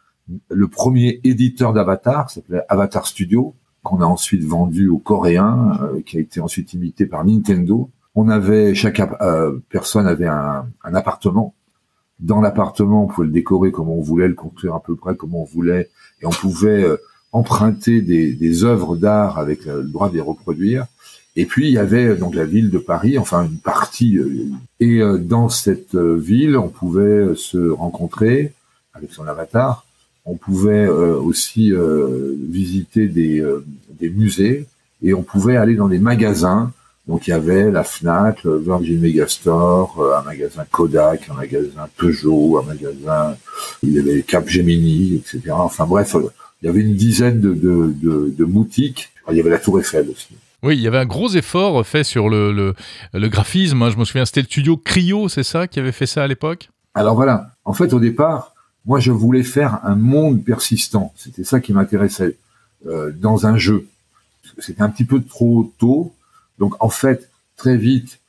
le 0.50 0.68
premier 0.68 1.20
éditeur 1.24 1.74
d'Avatar, 1.74 2.30
s'appelait 2.30 2.64
Avatar 2.70 3.06
Studio, 3.06 3.56
qu'on 3.84 4.02
a 4.02 4.06
ensuite 4.06 4.44
vendu 4.44 4.90
aux 4.90 4.98
Coréens, 4.98 5.80
euh, 5.82 6.02
qui 6.02 6.18
a 6.18 6.20
été 6.20 6.42
ensuite 6.42 6.74
imité 6.74 7.06
par 7.06 7.24
Nintendo. 7.24 7.90
On 8.16 8.28
avait 8.30 8.74
chaque 8.74 9.00
euh, 9.22 9.60
personne 9.70 10.08
avait 10.08 10.28
un, 10.28 10.66
un 10.84 10.96
appartement. 10.96 11.54
Dans 12.20 12.42
l'appartement, 12.42 13.04
on 13.04 13.08
pouvait 13.08 13.28
le 13.28 13.34
décorer 13.34 13.72
comme 13.72 13.90
on 13.90 14.02
voulait, 14.02 14.28
le 14.28 14.34
construire 14.34 14.74
à 14.74 14.82
peu 14.82 14.96
près 14.96 15.16
comme 15.16 15.36
on 15.36 15.44
voulait, 15.44 15.90
et 16.22 16.26
on 16.26 16.32
pouvait 16.32 16.84
euh, 16.84 16.98
emprunter 17.32 18.02
des, 18.02 18.34
des 18.34 18.64
œuvres 18.64 18.98
d'art 18.98 19.38
avec 19.38 19.66
le 19.66 19.84
droit 19.84 20.10
de 20.10 20.16
les 20.16 20.22
reproduire. 20.22 20.88
Et 21.40 21.46
puis 21.46 21.68
il 21.68 21.74
y 21.74 21.78
avait 21.78 22.16
donc 22.16 22.34
la 22.34 22.46
ville 22.46 22.72
de 22.72 22.80
Paris, 22.80 23.20
enfin 23.20 23.46
une 23.46 23.60
partie. 23.60 24.18
Euh, 24.18 24.50
et 24.80 25.02
euh, 25.02 25.20
dans 25.20 25.50
cette 25.50 25.94
euh, 25.94 26.18
ville, 26.18 26.58
on 26.58 26.68
pouvait 26.68 27.36
se 27.36 27.70
rencontrer 27.70 28.54
avec 28.96 29.14
son 29.14 29.28
avatar. 29.28 29.86
On 30.26 30.36
pouvait 30.36 30.88
aussi 30.90 31.72
visiter 32.50 33.08
des, 33.08 33.42
musées 34.02 34.66
et 35.02 35.14
on 35.14 35.24
pouvait 35.24 35.56
aller 35.56 35.76
dans 35.76 35.88
des 35.88 36.00
magasins. 36.00 36.74
Donc 37.08 37.28
il 37.28 37.30
y 37.30 37.34
avait 37.34 37.72
la 37.72 37.86
Fnac, 37.86 38.44
le 38.44 38.58
Virgin 38.58 39.00
Megastore, 39.00 40.06
un 40.20 40.24
magasin 40.24 40.66
Kodak, 40.70 41.30
un 41.30 41.36
magasin 41.36 41.88
Peugeot, 41.96 42.58
un 42.58 42.64
magasin, 42.64 43.38
il 43.84 43.94
y 43.94 44.00
avait 44.00 44.22
Capgemini, 44.22 45.16
etc. 45.16 45.52
Enfin 45.52 45.86
bref, 45.86 46.18
il 46.62 46.66
y 46.66 46.70
avait 46.70 46.82
une 46.82 46.96
dizaine 46.96 47.40
de 47.40 48.44
boutiques. 48.44 49.14
Il 49.32 49.38
y 49.38 49.40
avait 49.40 49.50
la 49.50 49.60
Tour 49.60 49.80
Eiffel 49.80 50.10
aussi. 50.10 50.36
Oui, 50.64 50.76
il 50.76 50.82
y 50.82 50.88
avait 50.88 50.98
un 50.98 51.06
gros 51.06 51.30
effort 51.30 51.86
fait 51.86 52.04
sur 52.04 52.30
le, 52.30 52.52
le, 52.52 53.28
graphisme. 53.30 53.82
Hein. 53.84 53.90
Je 53.92 53.98
me 53.98 54.06
souviens, 54.06 54.26
c'était 54.26 54.42
le 54.42 54.48
studio 54.48 54.76
Cryo, 54.78 55.30
c'est 55.30 55.44
ça, 55.44 55.68
qui 55.68 55.80
avait 55.80 55.92
fait 55.92 56.08
ça 56.08 56.24
à 56.24 56.28
l'époque? 56.28 56.70
Alors 56.96 57.16
voilà, 57.16 57.52
en 57.64 57.74
fait, 57.74 57.94
au 57.94 58.00
départ, 58.00 58.56
moi, 58.86 59.00
je 59.00 59.12
voulais 59.12 59.44
faire 59.44 59.80
un 59.84 59.96
monde 59.96 60.44
persistant. 60.44 61.14
C'était 61.16 61.44
ça 61.44 61.60
qui 61.60 61.74
m'intéressait 61.74 62.38
euh, 62.88 63.12
dans 63.12 63.46
un 63.46 63.58
jeu. 63.58 63.88
C'était 64.58 64.82
un 64.82 64.90
petit 64.90 65.04
peu 65.04 65.22
trop 65.22 65.72
tôt. 65.78 66.14
Donc, 66.58 66.74
en 66.80 66.90
fait, 66.90 67.30
très 67.56 67.78
vite, 67.78 68.20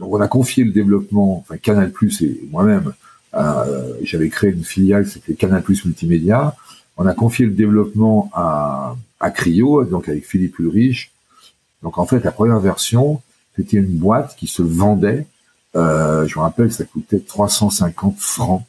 on 0.00 0.20
a 0.20 0.28
confié 0.28 0.64
le 0.64 0.72
développement, 0.72 1.38
enfin 1.38 1.56
Canal 1.56 1.92
Plus 1.92 2.20
et 2.22 2.40
moi-même, 2.50 2.92
euh, 3.34 3.94
j'avais 4.02 4.28
créé 4.28 4.50
une 4.50 4.64
filiale, 4.64 5.06
c'était 5.06 5.34
Canal 5.34 5.62
Plus 5.62 5.84
Multimédia. 5.84 6.54
On 6.96 7.06
a 7.06 7.14
confié 7.14 7.46
le 7.46 7.52
développement 7.52 8.30
à, 8.34 8.96
à 9.20 9.30
Cryo, 9.30 9.84
donc 9.84 10.08
avec 10.08 10.26
Philippe 10.26 10.58
Ulrich, 10.58 11.12
donc 11.82 11.98
en 11.98 12.06
fait, 12.06 12.22
la 12.24 12.32
première 12.32 12.60
version, 12.60 13.22
c'était 13.56 13.78
une 13.78 13.98
boîte 13.98 14.36
qui 14.36 14.46
se 14.46 14.62
vendait. 14.62 15.26
Euh, 15.76 16.26
je 16.26 16.38
me 16.38 16.42
rappelle, 16.42 16.72
ça 16.72 16.84
coûtait 16.84 17.20
350 17.20 18.18
francs. 18.18 18.64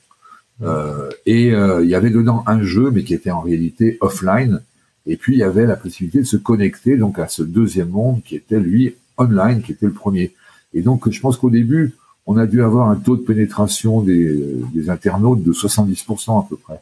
Euh, 0.63 1.09
et 1.25 1.53
euh, 1.53 1.83
il 1.83 1.89
y 1.89 1.95
avait 1.95 2.11
dedans 2.11 2.43
un 2.45 2.61
jeu, 2.61 2.91
mais 2.91 3.03
qui 3.03 3.13
était 3.13 3.31
en 3.31 3.41
réalité 3.41 3.97
offline. 4.01 4.61
Et 5.07 5.17
puis 5.17 5.33
il 5.33 5.39
y 5.39 5.43
avait 5.43 5.65
la 5.65 5.75
possibilité 5.75 6.19
de 6.19 6.25
se 6.25 6.37
connecter 6.37 6.95
donc 6.97 7.17
à 7.17 7.27
ce 7.27 7.41
deuxième 7.41 7.89
monde 7.89 8.21
qui 8.23 8.35
était 8.35 8.59
lui 8.59 8.95
online, 9.17 9.61
qui 9.63 9.71
était 9.71 9.87
le 9.87 9.93
premier. 9.93 10.33
Et 10.73 10.81
donc 10.81 11.09
je 11.09 11.19
pense 11.19 11.37
qu'au 11.37 11.49
début, 11.49 11.95
on 12.27 12.37
a 12.37 12.45
dû 12.45 12.61
avoir 12.63 12.89
un 12.89 12.95
taux 12.95 13.17
de 13.17 13.21
pénétration 13.21 14.01
des, 14.01 14.39
des 14.73 14.89
internautes 14.89 15.43
de 15.43 15.51
70% 15.51 16.39
à 16.39 16.47
peu 16.47 16.55
près, 16.55 16.81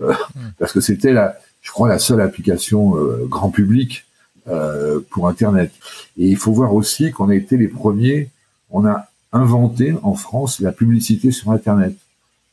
euh, 0.00 0.12
hmm. 0.34 0.50
parce 0.58 0.72
que 0.72 0.80
c'était 0.80 1.12
la, 1.12 1.36
je 1.62 1.70
crois, 1.70 1.88
la 1.88 1.98
seule 1.98 2.20
application 2.20 2.96
euh, 2.96 3.24
grand 3.28 3.50
public 3.50 4.04
euh, 4.48 5.00
pour 5.10 5.28
Internet. 5.28 5.72
Et 6.16 6.28
il 6.28 6.36
faut 6.36 6.52
voir 6.52 6.74
aussi 6.74 7.10
qu'on 7.10 7.28
a 7.28 7.34
été 7.34 7.56
les 7.56 7.68
premiers, 7.68 8.30
on 8.70 8.86
a 8.86 9.08
inventé 9.32 9.94
en 10.02 10.14
France 10.14 10.60
la 10.60 10.72
publicité 10.72 11.30
sur 11.30 11.50
Internet. 11.50 11.94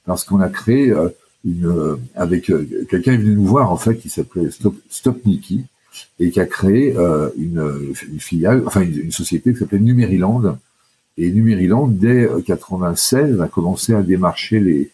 Parce 0.05 0.23
qu'on 0.23 0.39
a 0.39 0.49
créé 0.49 0.91
euh, 0.91 1.09
une, 1.45 1.65
euh, 1.65 1.95
avec 2.15 2.51
quelqu'un 2.89 3.13
est 3.13 3.17
venu 3.17 3.35
nous 3.35 3.45
voir 3.45 3.71
en 3.71 3.77
fait 3.77 3.95
qui 3.95 4.09
s'appelait 4.09 4.51
Stop, 4.51 4.75
Stop 4.89 5.25
Niki 5.25 5.65
et 6.19 6.29
qui 6.29 6.39
a 6.39 6.45
créé 6.45 6.95
une, 7.37 7.93
filiale, 8.19 8.63
enfin 8.67 8.81
une, 8.81 9.11
société 9.11 9.53
qui 9.53 9.59
s'appelait 9.59 9.79
Numériland. 9.79 10.57
Et 11.17 11.31
Numériland, 11.31 11.87
dès 11.87 12.29
96, 12.45 13.41
a 13.41 13.47
commencé 13.47 13.95
à 13.95 14.03
démarcher 14.03 14.59
les, 14.59 14.91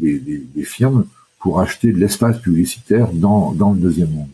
les, 0.00 0.18
les, 0.20 0.42
les 0.54 0.62
firmes 0.62 1.06
pour 1.40 1.60
acheter 1.60 1.92
de 1.92 1.98
l'espace 1.98 2.38
publicitaire 2.38 3.12
dans, 3.12 3.52
dans 3.52 3.72
le 3.72 3.78
deuxième 3.78 4.10
monde. 4.10 4.28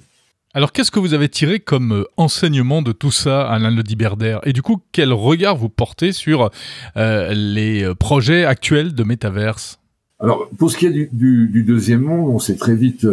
Alors, 0.53 0.73
qu'est-ce 0.73 0.91
que 0.91 0.99
vous 0.99 1.15
avez 1.15 1.29
tiré 1.29 1.61
comme 1.61 1.93
euh, 1.93 2.05
enseignement 2.17 2.83
de 2.83 2.91
tout 2.91 3.13
ça, 3.13 3.49
Alain 3.49 3.71
Le 3.71 3.85
Diberder? 3.85 4.39
Et 4.43 4.53
du 4.53 4.63
coup, 4.63 4.81
quel 4.91 5.13
regard 5.13 5.57
vous 5.57 5.69
portez 5.69 6.11
sur 6.11 6.51
euh, 6.97 7.33
les 7.33 7.85
euh, 7.85 7.95
projets 7.95 8.45
actuels 8.45 8.93
de 8.93 9.05
métaverse 9.05 9.79
Alors, 10.19 10.49
pour 10.59 10.73
ce 10.73 10.77
qui 10.77 10.87
est 10.87 11.09
du, 11.13 11.63
deuxième 11.65 12.01
monde, 12.01 12.35
on 12.35 12.41
s'est 12.41 12.57
très 12.57 12.75
vite 12.75 13.07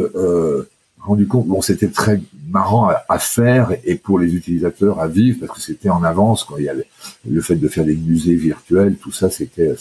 rendu 0.99 1.27
compte, 1.27 1.47
bon, 1.47 1.61
c'était 1.61 1.89
très 1.89 2.19
marrant 2.49 2.89
à, 3.07 3.19
faire 3.19 3.71
et 3.85 3.95
pour 3.95 4.17
les 4.17 4.33
utilisateurs 4.33 4.99
à 4.99 5.07
vivre 5.07 5.37
parce 5.39 5.59
que 5.59 5.61
c'était 5.61 5.89
en 5.89 6.03
avance. 6.03 6.43
Quand 6.43 6.57
il 6.57 6.65
y 6.65 6.69
avait 6.69 6.87
le 7.29 7.41
fait 7.41 7.55
de 7.55 7.67
faire 7.67 7.85
des 7.85 7.95
musées 7.95 8.35
virtuels, 8.35 8.95
tout 8.95 9.11
ça, 9.11 9.29
c'était 9.29 9.75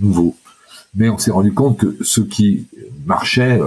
nouveau. 0.00 0.34
Mais 0.94 1.10
on 1.10 1.18
s'est 1.18 1.30
rendu 1.30 1.52
compte 1.52 1.78
que 1.78 1.98
ce 2.02 2.22
qui 2.22 2.66
marchait 3.06 3.60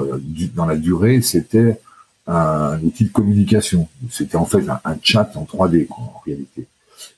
dans 0.55 0.65
la 0.65 0.75
durée, 0.75 1.21
c'était 1.21 1.79
un 2.27 2.81
outil 2.81 3.05
de 3.05 3.11
communication. 3.11 3.87
C'était 4.09 4.37
en 4.37 4.45
fait 4.45 4.65
un, 4.69 4.97
chat 5.01 5.31
en 5.35 5.43
3D 5.43 5.87
quoi, 5.87 6.03
en 6.03 6.21
réalité. 6.25 6.67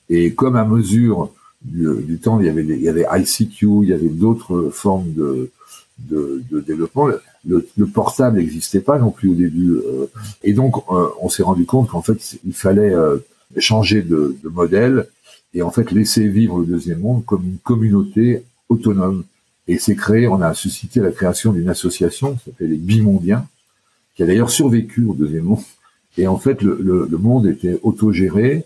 Et 0.10 0.34
comme 0.34 0.56
à 0.56 0.66
mesure 0.66 1.32
du, 1.62 1.88
du 2.04 2.18
temps, 2.18 2.40
il 2.40 2.46
y 2.46 2.50
avait 2.50 2.64
il 2.64 2.82
y 2.82 2.90
avait 2.90 3.06
ICQ, 3.12 3.84
il 3.84 3.90
y 3.90 3.94
avait 3.94 4.10
d'autres 4.10 4.70
formes 4.72 5.12
de, 5.14 5.52
de, 6.00 6.44
de 6.52 6.60
développement. 6.60 7.08
Le, 7.48 7.68
le 7.78 7.86
portable 7.86 8.38
n'existait 8.38 8.80
pas 8.80 8.98
non 8.98 9.12
plus 9.12 9.30
au 9.30 9.36
début, 9.36 9.74
euh, 9.74 10.08
et 10.44 10.54
donc 10.54 10.78
euh, 10.90 11.08
on 11.22 11.30
s'est 11.30 11.44
rendu 11.44 11.66
compte 11.66 11.90
qu'en 11.90 12.02
fait 12.02 12.38
il 12.46 12.54
fallait 12.54 12.94
euh, 12.94 13.18
changer 13.58 14.02
de, 14.02 14.36
de 14.44 14.50
modèle 14.50 15.08
et 15.54 15.62
en 15.62 15.72
fait 15.72 15.92
laisser 15.92 16.28
vivre 16.28 16.60
le 16.60 16.66
deuxième 16.66 17.00
monde 17.00 17.24
comme 17.26 17.46
une 17.46 17.58
communauté 17.60 18.44
autonome. 18.70 19.24
Et 19.68 19.78
c'est 19.80 19.96
créé, 19.96 20.28
on 20.28 20.42
a 20.42 20.54
suscité 20.54 21.00
la 21.00 21.12
création 21.12 21.52
d'une 21.52 21.70
association 21.70 22.36
qui 22.36 22.46
s'appelle 22.46 22.70
les 22.70 22.78
Bimondiens, 22.78 23.48
qui 24.16 24.24
a 24.24 24.26
d'ailleurs 24.26 24.50
survécu 24.50 25.04
au 25.04 25.14
deuxième 25.14 25.44
monde. 25.44 25.60
Et 26.18 26.28
en 26.28 26.38
fait, 26.38 26.62
le, 26.62 26.80
le, 26.82 27.08
le 27.10 27.18
monde 27.18 27.46
était 27.46 27.78
autogéré. 27.84 28.66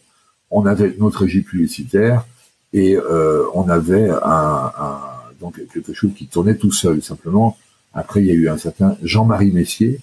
On 0.51 0.65
avait 0.65 0.95
notre 0.99 1.21
régie 1.21 1.41
publicitaire 1.41 2.25
et 2.73 2.95
euh, 2.95 3.43
on 3.53 3.67
avait 3.69 4.09
un, 4.09 4.71
un, 4.77 4.99
donc 5.41 5.59
quelque 5.73 5.93
chose 5.93 6.11
qui 6.15 6.27
tournait 6.27 6.55
tout 6.55 6.71
seul. 6.71 7.01
Simplement, 7.01 7.57
après, 7.93 8.21
il 8.21 8.27
y 8.27 8.31
a 8.31 8.35
eu 8.35 8.49
un 8.49 8.57
certain 8.57 8.95
Jean-Marie 9.01 9.51
Messier 9.51 9.99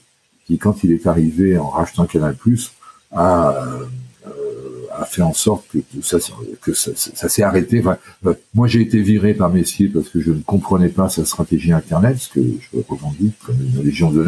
qui, 0.46 0.58
quand 0.58 0.82
il 0.84 0.92
est 0.92 1.06
arrivé 1.06 1.58
en 1.58 1.68
rachetant 1.68 2.06
Canal+, 2.06 2.36
a, 3.12 3.54
euh, 3.64 3.84
a 4.92 5.04
fait 5.04 5.22
en 5.22 5.32
sorte 5.32 5.66
que 5.68 5.78
ça, 6.02 6.18
que 6.60 6.72
ça, 6.72 6.90
ça 6.94 7.28
s'est 7.28 7.42
arrêté. 7.42 7.82
Euh, 8.26 8.34
moi, 8.54 8.66
j'ai 8.66 8.80
été 8.80 9.00
viré 9.00 9.34
par 9.34 9.50
Messier 9.50 9.88
parce 9.88 10.08
que 10.08 10.20
je 10.20 10.32
ne 10.32 10.40
comprenais 10.40 10.88
pas 10.88 11.08
sa 11.08 11.24
stratégie 11.24 11.72
Internet, 11.72 12.18
ce 12.18 12.28
que 12.28 12.40
je 12.40 12.80
revendique 12.88 13.38
comme 13.44 13.56
une 13.60 13.84
légion 13.84 14.10
de 14.10 14.22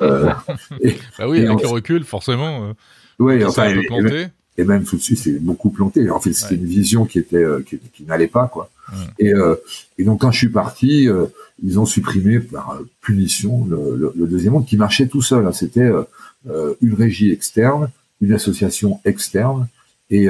Euh, 0.00 0.30
et, 0.80 0.96
bah 1.18 1.28
oui, 1.28 1.46
avec 1.46 1.62
le 1.62 1.68
recul, 1.68 2.04
forcément. 2.04 2.68
Euh, 2.68 2.72
oui, 3.18 3.44
enfin, 3.44 3.68
et, 3.68 4.28
et, 4.58 4.64
même 4.64 4.84
tout 4.84 4.96
de 4.96 5.02
suite, 5.02 5.18
c'est 5.18 5.38
beaucoup 5.38 5.70
planté. 5.70 6.10
En 6.10 6.20
fait, 6.20 6.32
c'était 6.32 6.54
ouais. 6.54 6.60
une 6.60 6.66
vision 6.66 7.04
qui 7.04 7.18
était 7.18 7.36
euh, 7.36 7.64
qui, 7.66 7.78
qui 7.78 8.04
n'allait 8.04 8.26
pas, 8.26 8.48
quoi. 8.48 8.70
Ouais. 8.90 8.98
Et, 9.18 9.34
euh, 9.34 9.54
et 9.98 10.04
donc, 10.04 10.20
quand 10.20 10.30
je 10.30 10.38
suis 10.38 10.48
parti, 10.48 11.08
euh, 11.08 11.26
ils 11.62 11.78
ont 11.78 11.86
supprimé 11.86 12.40
par 12.40 12.78
punition 13.00 13.64
le, 13.66 13.96
le, 13.96 14.12
le, 14.16 14.26
deuxième 14.26 14.54
monde 14.54 14.66
qui 14.66 14.76
marchait 14.76 15.06
tout 15.06 15.22
seul. 15.22 15.46
Hein. 15.46 15.52
C'était 15.52 15.90
une 16.80 16.94
régie 16.94 17.30
externe, 17.30 17.90
une 18.20 18.32
association 18.32 19.00
externe, 19.04 19.68
et, 20.10 20.26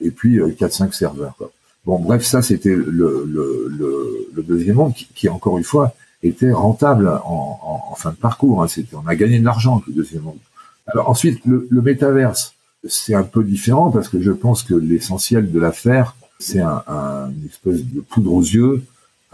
et 0.00 0.10
puis 0.10 0.38
4-5 0.38 0.92
serveurs. 0.92 1.34
Quoi. 1.36 1.50
Bon, 1.84 1.98
bref, 1.98 2.22
ça, 2.24 2.42
c'était 2.42 2.74
le, 2.74 2.84
le, 2.90 3.26
le, 3.26 4.28
le, 4.34 4.42
deuxième 4.42 4.76
monde 4.76 4.94
qui, 4.94 5.08
qui, 5.14 5.28
encore 5.28 5.58
une 5.58 5.64
fois, 5.64 5.94
était 6.22 6.52
rentable 6.52 7.08
en, 7.08 7.60
en, 7.62 7.92
en 7.92 7.94
fin 7.94 8.10
de 8.10 8.16
parcours. 8.16 8.62
Hein. 8.62 8.68
C'était, 8.68 8.96
on 8.96 9.06
a 9.06 9.14
gagné 9.14 9.38
de 9.38 9.44
l'argent 9.44 9.82
le 9.86 9.92
deuxième 9.92 10.22
monde. 10.22 10.38
Alors 10.86 11.08
ensuite, 11.10 11.44
le, 11.44 11.66
le 11.70 11.82
métaverse, 11.82 12.54
c'est 12.86 13.14
un 13.14 13.22
peu 13.22 13.44
différent 13.44 13.90
parce 13.90 14.08
que 14.08 14.20
je 14.20 14.32
pense 14.32 14.62
que 14.62 14.74
l'essentiel 14.74 15.50
de 15.50 15.60
l'affaire, 15.60 16.16
c'est 16.38 16.60
un, 16.60 16.82
un, 16.86 17.30
une 17.30 17.46
espèce 17.46 17.84
de 17.84 18.00
poudre 18.00 18.32
aux 18.32 18.42
yeux 18.42 18.82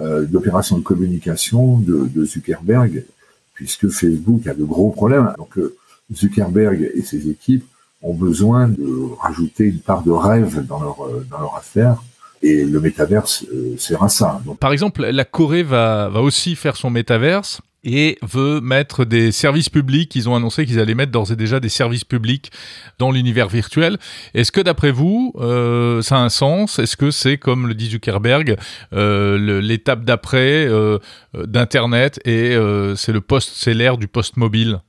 euh, 0.01 0.25
d'opération 0.25 0.79
de 0.79 0.83
communication 0.83 1.79
de, 1.79 2.09
de, 2.13 2.25
Zuckerberg, 2.25 3.05
puisque 3.53 3.89
Facebook 3.89 4.47
a 4.47 4.55
de 4.55 4.65
gros 4.65 4.91
problèmes. 4.91 5.33
Donc 5.39 5.57
euh, 5.59 5.77
Zuckerberg 6.13 6.91
et 6.95 7.03
ses 7.03 7.29
équipes 7.29 7.65
ont 8.03 8.15
besoin 8.15 8.69
de 8.69 9.09
rajouter 9.21 9.65
une 9.65 9.79
part 9.79 10.03
de 10.03 10.11
rêve 10.11 10.67
dans 10.67 10.81
leur, 10.81 11.07
euh, 11.07 11.27
dans 11.31 11.39
leur 11.39 11.57
affaire 11.57 12.03
et 12.45 12.65
le 12.65 12.81
métaverse 12.81 13.45
euh, 13.53 13.75
sert 13.79 14.03
à 14.03 14.09
ça. 14.09 14.41
Donc. 14.45 14.59
Par 14.59 14.73
exemple, 14.73 15.05
la 15.05 15.25
Corée 15.25 15.63
va, 15.63 16.09
va 16.09 16.21
aussi 16.21 16.57
faire 16.57 16.77
son 16.77 16.91
métaverse 16.91 17.61
et 17.85 18.19
veut 18.23 18.61
mettre 18.61 19.05
des 19.05 19.31
services 19.31 19.69
publics. 19.69 20.15
Ils 20.17 20.29
ont 20.29 20.35
annoncé 20.35 20.65
qu'ils 20.65 20.81
allaient 20.81 20.95
mettre 20.95 21.13
d'ores 21.13 21.31
et 21.31 21.37
déjà 21.37 21.61
des 21.61 21.69
services 21.69 22.05
publics 22.05 22.51
dans 22.99 23.11
l'univers 23.11 23.49
virtuel. 23.49 23.99
Est-ce 24.33 24.51
que 24.51 24.61
d'après 24.61 24.91
vous, 24.91 25.33
euh, 25.37 26.03
ça 26.03 26.17
a 26.17 26.21
un 26.21 26.31
sens? 26.31 26.79
Est-ce 26.79 26.97
que 26.97 27.11
c'est, 27.11 27.37
comme 27.37 27.69
le 27.69 27.75
dit 27.75 27.91
Zuckerberg, 27.91 28.57
euh, 28.95 29.61
l'étape 29.61 30.05
d'après 30.05 30.67
euh, 30.67 30.99
d'Internet 31.35 32.21
et 32.25 32.57
c'est 32.97 33.13
le 33.13 33.21
post, 33.21 33.53
c'est 33.55 33.75
l'ère 33.75 33.99
du 33.99 34.09
post 34.09 34.37
mobile 34.37 34.81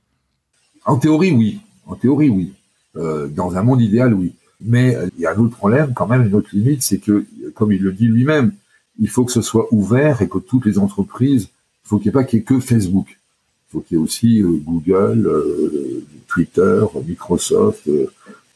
En 0.86 0.96
théorie, 0.96 1.32
oui. 1.32 1.60
En 1.86 1.94
théorie, 1.94 2.30
oui. 2.30 2.52
Dans 2.94 3.56
un 3.56 3.62
monde 3.62 3.82
idéal, 3.82 4.14
oui. 4.14 4.32
Mais 4.62 4.96
il 5.18 5.22
y 5.22 5.26
a 5.26 5.32
un 5.32 5.36
autre 5.36 5.54
problème, 5.54 5.92
quand 5.94 6.06
même, 6.06 6.26
une 6.26 6.34
autre 6.34 6.48
limite, 6.54 6.82
c'est 6.82 6.96
que, 6.96 7.26
comme 7.56 7.72
il 7.72 7.82
le 7.82 7.92
dit 7.92 8.06
lui-même, 8.06 8.52
il 9.00 9.08
faut 9.08 9.24
que 9.24 9.32
ce 9.32 9.42
soit 9.42 9.66
ouvert 9.72 10.22
et 10.22 10.28
que 10.28 10.38
toutes 10.38 10.66
les 10.66 10.78
entreprises, 10.78 11.48
il 11.84 11.88
faut 11.88 11.98
qu'il 11.98 12.06
n'y 12.06 12.10
ait 12.10 12.20
pas 12.20 12.24
qu'il 12.24 12.38
y 12.38 12.42
ait 12.42 12.44
que 12.44 12.60
Facebook. 12.60 13.08
Il 13.08 13.72
faut 13.72 13.80
qu'il 13.80 13.96
y 13.96 14.00
ait 14.00 14.02
aussi 14.02 14.40
euh, 14.40 14.60
Google, 14.64 15.26
euh, 15.26 16.04
Twitter, 16.28 16.84
Microsoft. 17.06 17.88
Euh, 17.88 18.06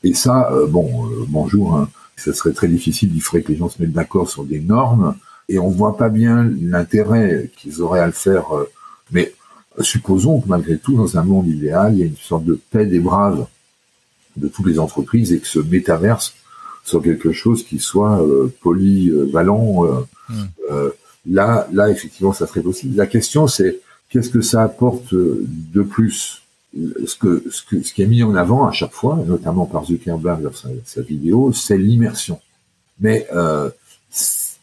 et 0.02 0.14
ça, 0.14 0.50
bon, 0.68 1.10
bonjour, 1.28 1.76
hein, 1.76 1.90
ça 2.16 2.32
serait 2.32 2.52
très 2.52 2.68
difficile, 2.68 3.10
il 3.14 3.20
faudrait 3.20 3.42
que 3.42 3.52
les 3.52 3.58
gens 3.58 3.68
se 3.68 3.82
mettent 3.82 3.92
d'accord 3.92 4.30
sur 4.30 4.44
des 4.44 4.60
normes. 4.60 5.14
Et 5.48 5.58
on 5.58 5.68
voit 5.68 5.96
pas 5.96 6.08
bien 6.08 6.50
l'intérêt 6.60 7.50
qu'ils 7.56 7.82
auraient 7.82 8.00
à 8.00 8.06
le 8.06 8.12
faire. 8.12 8.46
mais 9.10 9.34
supposons 9.80 10.40
que 10.40 10.48
malgré 10.48 10.78
tout, 10.78 10.96
dans 10.96 11.18
un 11.18 11.22
monde 11.22 11.48
idéal, 11.48 11.94
il 11.94 11.98
y 11.98 12.02
a 12.02 12.06
une 12.06 12.16
sorte 12.16 12.44
de 12.44 12.58
paix 12.70 12.86
des 12.86 13.00
braves 13.00 13.46
de 14.36 14.48
toutes 14.48 14.66
les 14.66 14.78
entreprises 14.78 15.32
et 15.32 15.38
que 15.38 15.46
ce 15.46 15.58
métaverse 15.58 16.34
soit 16.84 17.02
quelque 17.02 17.32
chose 17.32 17.64
qui 17.64 17.78
soit 17.78 18.22
euh, 18.22 18.52
polyvalent. 18.60 19.84
Euh, 19.84 20.00
mmh. 20.28 20.34
euh, 20.70 20.90
là, 21.30 21.68
là, 21.72 21.90
effectivement, 21.90 22.32
ça 22.32 22.46
serait 22.46 22.62
possible. 22.62 22.96
La 22.96 23.06
question, 23.06 23.46
c'est 23.46 23.80
qu'est-ce 24.08 24.30
que 24.30 24.40
ça 24.40 24.62
apporte 24.62 25.14
de 25.14 25.82
plus? 25.82 26.42
Ce, 27.04 27.16
que, 27.16 27.42
ce, 27.50 27.64
que, 27.64 27.82
ce 27.82 27.92
qui 27.92 28.02
est 28.02 28.06
mis 28.06 28.22
en 28.22 28.36
avant 28.36 28.64
à 28.64 28.70
chaque 28.70 28.92
fois, 28.92 29.18
notamment 29.26 29.66
par 29.66 29.86
Zuckerberg 29.86 30.40
dans 30.42 30.52
sa, 30.52 30.68
sa 30.84 31.02
vidéo, 31.02 31.52
c'est 31.52 31.76
l'immersion. 31.76 32.38
Mais 33.00 33.26
euh, 33.34 33.70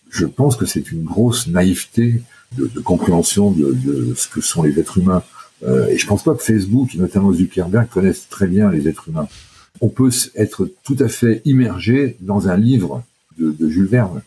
je 0.09 0.26
pense 0.26 0.55
que 0.55 0.65
c'est 0.65 0.89
une 0.93 1.03
grosse 1.03 1.47
naïveté 1.47 2.22
de, 2.57 2.68
de 2.68 2.80
compréhension 2.80 3.51
de, 3.51 3.74
de, 3.74 4.13
ce 4.15 4.30
que 4.30 4.39
sont 4.39 4.63
les 4.63 4.80
êtres 4.80 4.99
humains. 4.99 5.22
Euh, 5.63 5.88
et 5.88 5.97
je 5.97 6.07
pense 6.07 6.24
pas 6.24 6.34
que 6.34 6.43
Facebook, 6.43 6.95
et 6.95 6.97
notamment 6.97 7.34
Zuckerberg, 7.34 7.89
connaissent 7.89 8.30
très 8.30 8.47
bien 8.47 8.72
les 8.72 8.88
êtres 8.88 9.09
humains 9.09 9.28
on 9.82 9.89
peut 9.89 10.09
être 10.36 10.69
tout 10.84 10.97
à 10.99 11.07
fait 11.07 11.41
immergé 11.45 12.17
dans 12.21 12.49
un 12.49 12.57
livre 12.57 13.03
de, 13.38 13.51
de 13.51 13.69
Jules 13.69 13.88
Verne. 13.88 14.21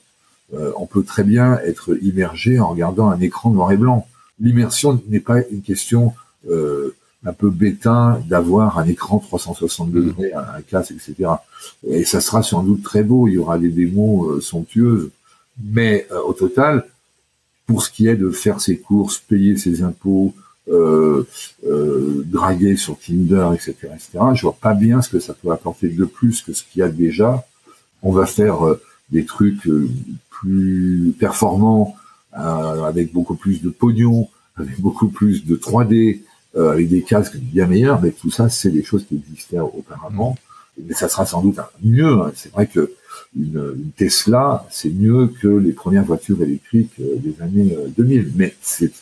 Euh, 0.55 0.73
on 0.77 0.87
peut 0.87 1.03
très 1.03 1.23
bien 1.23 1.59
être 1.65 1.97
immergé 2.03 2.59
en 2.59 2.69
regardant 2.69 3.09
un 3.09 3.21
écran 3.21 3.51
noir 3.51 3.71
et 3.73 3.77
blanc. 3.77 4.07
L'immersion 4.41 5.01
n'est 5.09 5.21
pas 5.21 5.41
une 5.51 5.63
question 5.63 6.15
euh, 6.51 6.95
un 7.25 7.33
peu 7.33 7.51
bêta 7.51 8.21
d'avoir 8.29 8.79
un 8.79 8.87
écran 8.87 9.19
360 9.19 9.93
degrés, 9.93 10.33
un, 10.33 10.41
un 10.57 10.63
casque, 10.63 10.93
etc. 10.93 11.31
Et 11.87 12.05
ça 12.05 12.21
sera 12.21 12.43
sans 12.43 12.63
doute 12.63 12.83
très 12.83 13.03
beau, 13.03 13.29
il 13.29 13.35
y 13.35 13.39
aura 13.39 13.59
des 13.59 13.69
démos 13.69 14.31
euh, 14.31 14.41
somptueuses. 14.41 15.11
Mais 15.63 16.07
au 16.27 16.33
total, 16.33 16.87
pour 17.67 17.83
ce 17.85 17.91
qui 17.91 18.09
est 18.09 18.17
de 18.17 18.31
faire 18.31 18.61
ses 18.63 18.79
courses, 18.79 19.19
payer 19.19 19.59
ses 19.59 19.83
impôts, 19.83 20.35
euh, 20.69 21.27
euh, 21.67 22.23
draguer 22.27 22.77
sur 22.77 22.99
Tinder, 22.99 23.49
etc., 23.55 23.75
etc. 23.95 24.19
Je 24.35 24.43
vois 24.43 24.57
pas 24.61 24.75
bien 24.75 25.03
ce 25.03 25.09
que 25.09 25.19
ça 25.19 25.35
peut 25.35 25.51
apporter 25.51 25.89
de 25.89 26.05
plus 26.05 26.43
que 26.43 26.53
ce 26.53 26.63
qu'il 26.65 26.81
y 26.81 26.83
a 26.83 26.89
déjà. 26.89 27.45
On 28.03 28.13
va 28.13 28.27
faire 28.27 28.67
euh, 28.67 28.81
des 29.11 29.25
trucs 29.25 29.67
euh, 29.67 29.89
plus 30.31 31.15
performants, 31.19 31.97
euh, 32.39 32.85
avec 32.85 33.13
beaucoup 33.13 33.35
plus 33.35 33.63
de 33.63 33.71
pognon, 33.71 34.29
avec 34.57 34.81
beaucoup 34.81 35.09
plus 35.09 35.45
de 35.45 35.57
3D, 35.57 36.21
avec 36.57 36.89
des 36.89 37.03
casques 37.03 37.37
bien 37.37 37.67
meilleurs. 37.67 38.01
Mais 38.03 38.11
tout 38.11 38.31
ça, 38.31 38.49
c'est 38.49 38.71
des 38.71 38.83
choses 38.83 39.05
qui 39.07 39.17
existaient 39.17 39.61
auparavant. 39.61 40.37
Mais 40.83 40.95
ça 40.95 41.09
sera 41.09 41.27
sans 41.27 41.43
doute 41.43 41.59
mieux. 41.83 42.23
Hein. 42.23 42.33
C'est 42.35 42.51
vrai 42.53 42.67
que 42.67 42.93
une, 43.37 43.75
une 43.77 43.91
Tesla, 43.97 44.67
c'est 44.71 44.91
mieux 44.91 45.29
que 45.41 45.47
les 45.47 45.73
premières 45.73 46.05
voitures 46.05 46.43
électriques 46.43 46.95
des 46.99 47.41
années 47.41 47.77
2000. 47.97 48.33
Mais 48.35 48.57
c'est 48.61 48.93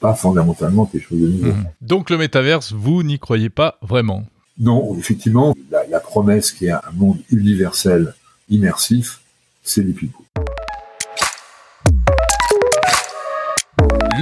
pas 0.00 0.14
fondamentalement 0.14 0.86
quelque 0.86 1.08
chose 1.08 1.20
de 1.20 1.28
nouveau. 1.28 1.52
Mmh. 1.52 1.64
Donc 1.80 2.10
le 2.10 2.18
métaverse, 2.18 2.72
vous 2.72 3.02
n'y 3.02 3.18
croyez 3.18 3.50
pas 3.50 3.78
vraiment 3.82 4.24
Non, 4.58 4.96
effectivement, 4.98 5.54
la, 5.70 5.86
la, 5.86 6.00
promesse 6.00 6.52
qui 6.52 6.66
est 6.66 6.70
un 6.70 6.80
monde 6.94 7.18
universel, 7.30 8.14
immersif, 8.48 9.20
c'est 9.62 9.82
les 9.82 9.92
pipeaux. 9.92 10.24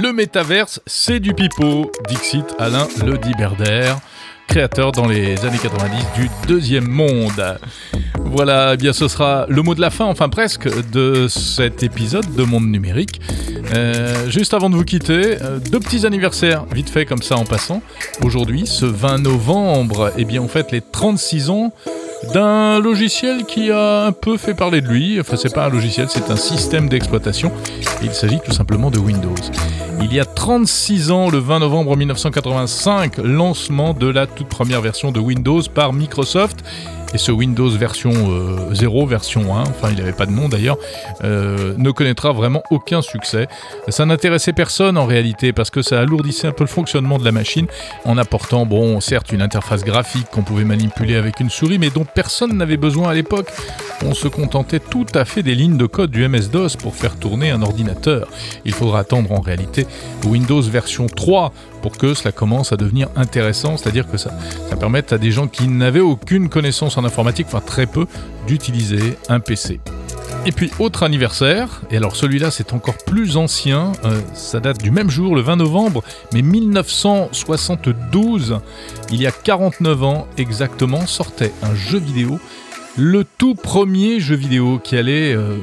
Le 0.01 0.11
métaverse, 0.11 0.81
c'est 0.85 1.19
du 1.19 1.33
pipeau, 1.33 1.91
Dixit 2.09 2.45
Alain 2.59 2.87
Le 3.05 3.17
Diberder 3.17 3.95
créateur 4.47 4.91
dans 4.91 5.07
les 5.07 5.45
années 5.45 5.57
90 5.61 6.05
du 6.15 6.29
deuxième 6.47 6.87
monde. 6.87 7.59
Voilà, 8.19 8.73
eh 8.73 8.77
bien 8.77 8.93
ce 8.93 9.07
sera 9.07 9.45
le 9.49 9.61
mot 9.61 9.75
de 9.75 9.81
la 9.81 9.89
fin, 9.89 10.05
enfin 10.05 10.29
presque, 10.29 10.67
de 10.91 11.27
cet 11.27 11.83
épisode 11.83 12.35
de 12.35 12.43
Monde 12.43 12.67
Numérique. 12.67 13.21
Euh, 13.73 14.29
juste 14.29 14.53
avant 14.53 14.69
de 14.69 14.75
vous 14.75 14.83
quitter, 14.83 15.37
euh, 15.41 15.59
deux 15.59 15.79
petits 15.79 16.05
anniversaires, 16.05 16.65
vite 16.73 16.89
fait 16.89 17.05
comme 17.05 17.21
ça 17.21 17.37
en 17.37 17.45
passant. 17.45 17.81
Aujourd'hui, 18.23 18.65
ce 18.67 18.85
20 18.85 19.19
novembre, 19.19 20.11
eh 20.17 20.25
bien 20.25 20.41
on 20.41 20.47
fête 20.47 20.71
les 20.71 20.81
36 20.81 21.49
ans 21.49 21.73
d'un 22.33 22.79
logiciel 22.79 23.45
qui 23.45 23.71
a 23.71 24.05
un 24.05 24.11
peu 24.11 24.37
fait 24.37 24.53
parler 24.53 24.81
de 24.81 24.87
lui. 24.87 25.19
Enfin, 25.19 25.35
c'est 25.35 25.53
pas 25.53 25.65
un 25.65 25.69
logiciel, 25.69 26.07
c'est 26.09 26.29
un 26.31 26.35
système 26.35 26.89
d'exploitation. 26.89 27.51
Il 28.03 28.13
s'agit 28.13 28.39
tout 28.39 28.51
simplement 28.51 28.91
de 28.91 28.99
Windows. 28.99 29.35
Il 30.01 30.13
y 30.13 30.19
a 30.19 30.25
36 30.25 31.11
ans, 31.11 31.29
le 31.29 31.39
20 31.39 31.59
novembre 31.59 31.95
1985, 31.95 33.17
lancement 33.17 33.93
de 33.93 34.07
la 34.07 34.27
toute 34.27 34.47
première 34.47 34.81
version 34.81 35.11
de 35.11 35.19
Windows 35.19 35.61
par 35.73 35.93
Microsoft. 35.93 36.63
Et 37.15 37.17
ce 37.17 37.31
Windows 37.31 37.69
version 37.69 38.11
0, 38.73 39.03
euh, 39.03 39.05
version 39.05 39.55
1, 39.55 39.61
enfin 39.61 39.87
il 39.89 39.95
n'avait 39.95 40.11
pas 40.11 40.25
de 40.25 40.31
nom 40.31 40.49
d'ailleurs, 40.49 40.75
euh, 41.23 41.73
ne 41.77 41.89
connaîtra 41.91 42.33
vraiment 42.33 42.61
aucun 42.71 43.01
succès. 43.01 43.47
Ça 43.87 44.05
n'intéressait 44.05 44.51
personne 44.51 44.97
en 44.97 45.05
réalité 45.05 45.53
parce 45.53 45.69
que 45.69 45.81
ça 45.81 46.01
alourdissait 46.01 46.47
un 46.47 46.51
peu 46.51 46.65
le 46.65 46.69
fonctionnement 46.69 47.17
de 47.17 47.23
la 47.23 47.31
machine 47.31 47.67
en 48.03 48.17
apportant, 48.17 48.65
bon, 48.65 48.99
certes 48.99 49.31
une 49.31 49.41
interface 49.41 49.85
graphique 49.85 50.27
qu'on 50.29 50.41
pouvait 50.41 50.65
manipuler 50.65 51.15
avec 51.15 51.39
une 51.39 51.49
souris, 51.49 51.79
mais 51.79 51.89
dont 51.89 52.03
personne 52.03 52.57
n'avait 52.57 52.75
besoin 52.75 53.11
à 53.11 53.13
l'époque. 53.13 53.47
On 54.05 54.13
se 54.13 54.27
contentait 54.27 54.81
tout 54.81 55.05
à 55.15 55.23
fait 55.23 55.41
des 55.41 55.55
lignes 55.55 55.77
de 55.77 55.85
code 55.85 56.11
du 56.11 56.27
MS-DOS 56.27 56.75
pour 56.77 56.95
faire 56.95 57.15
tourner 57.15 57.49
un 57.49 57.61
ordinateur. 57.61 58.27
Il 58.65 58.73
faudra 58.73 58.99
attendre 58.99 59.31
en 59.31 59.39
réalité 59.39 59.87
Windows 60.25 60.61
version 60.61 61.07
3 61.07 61.53
pour 61.85 61.97
que 61.99 62.15
cela 62.15 62.31
commence 62.31 62.73
à 62.73 62.77
devenir 62.77 63.09
intéressant, 63.15 63.77
c'est-à-dire 63.77 64.09
que 64.09 64.17
ça, 64.17 64.31
ça 64.71 64.75
permette 64.75 65.13
à 65.13 65.19
des 65.19 65.29
gens 65.29 65.47
qui 65.47 65.67
n'avaient 65.67 65.99
aucune 65.99 66.49
connaissance 66.49 66.97
en 66.97 67.05
informatique, 67.05 67.45
enfin 67.47 67.61
très 67.63 67.85
peu, 67.85 68.07
d'utiliser 68.47 69.19
un 69.29 69.39
PC. 69.39 69.79
Et 70.47 70.51
puis 70.51 70.71
autre 70.79 71.03
anniversaire, 71.03 71.83
et 71.91 71.97
alors 71.97 72.15
celui-là 72.15 72.49
c'est 72.49 72.73
encore 72.73 72.97
plus 73.05 73.37
ancien, 73.37 73.91
euh, 74.03 74.19
ça 74.33 74.59
date 74.59 74.81
du 74.81 74.89
même 74.89 75.11
jour, 75.11 75.35
le 75.35 75.41
20 75.41 75.57
novembre, 75.57 76.03
mais 76.33 76.41
1972, 76.41 78.57
il 79.11 79.21
y 79.21 79.27
a 79.27 79.31
49 79.31 80.03
ans 80.03 80.27
exactement, 80.39 81.05
sortait 81.05 81.51
un 81.61 81.75
jeu 81.75 81.99
vidéo, 81.99 82.39
le 82.97 83.25
tout 83.37 83.53
premier 83.53 84.19
jeu 84.19 84.35
vidéo 84.35 84.81
qui 84.83 84.97
allait 84.97 85.35
euh, 85.35 85.57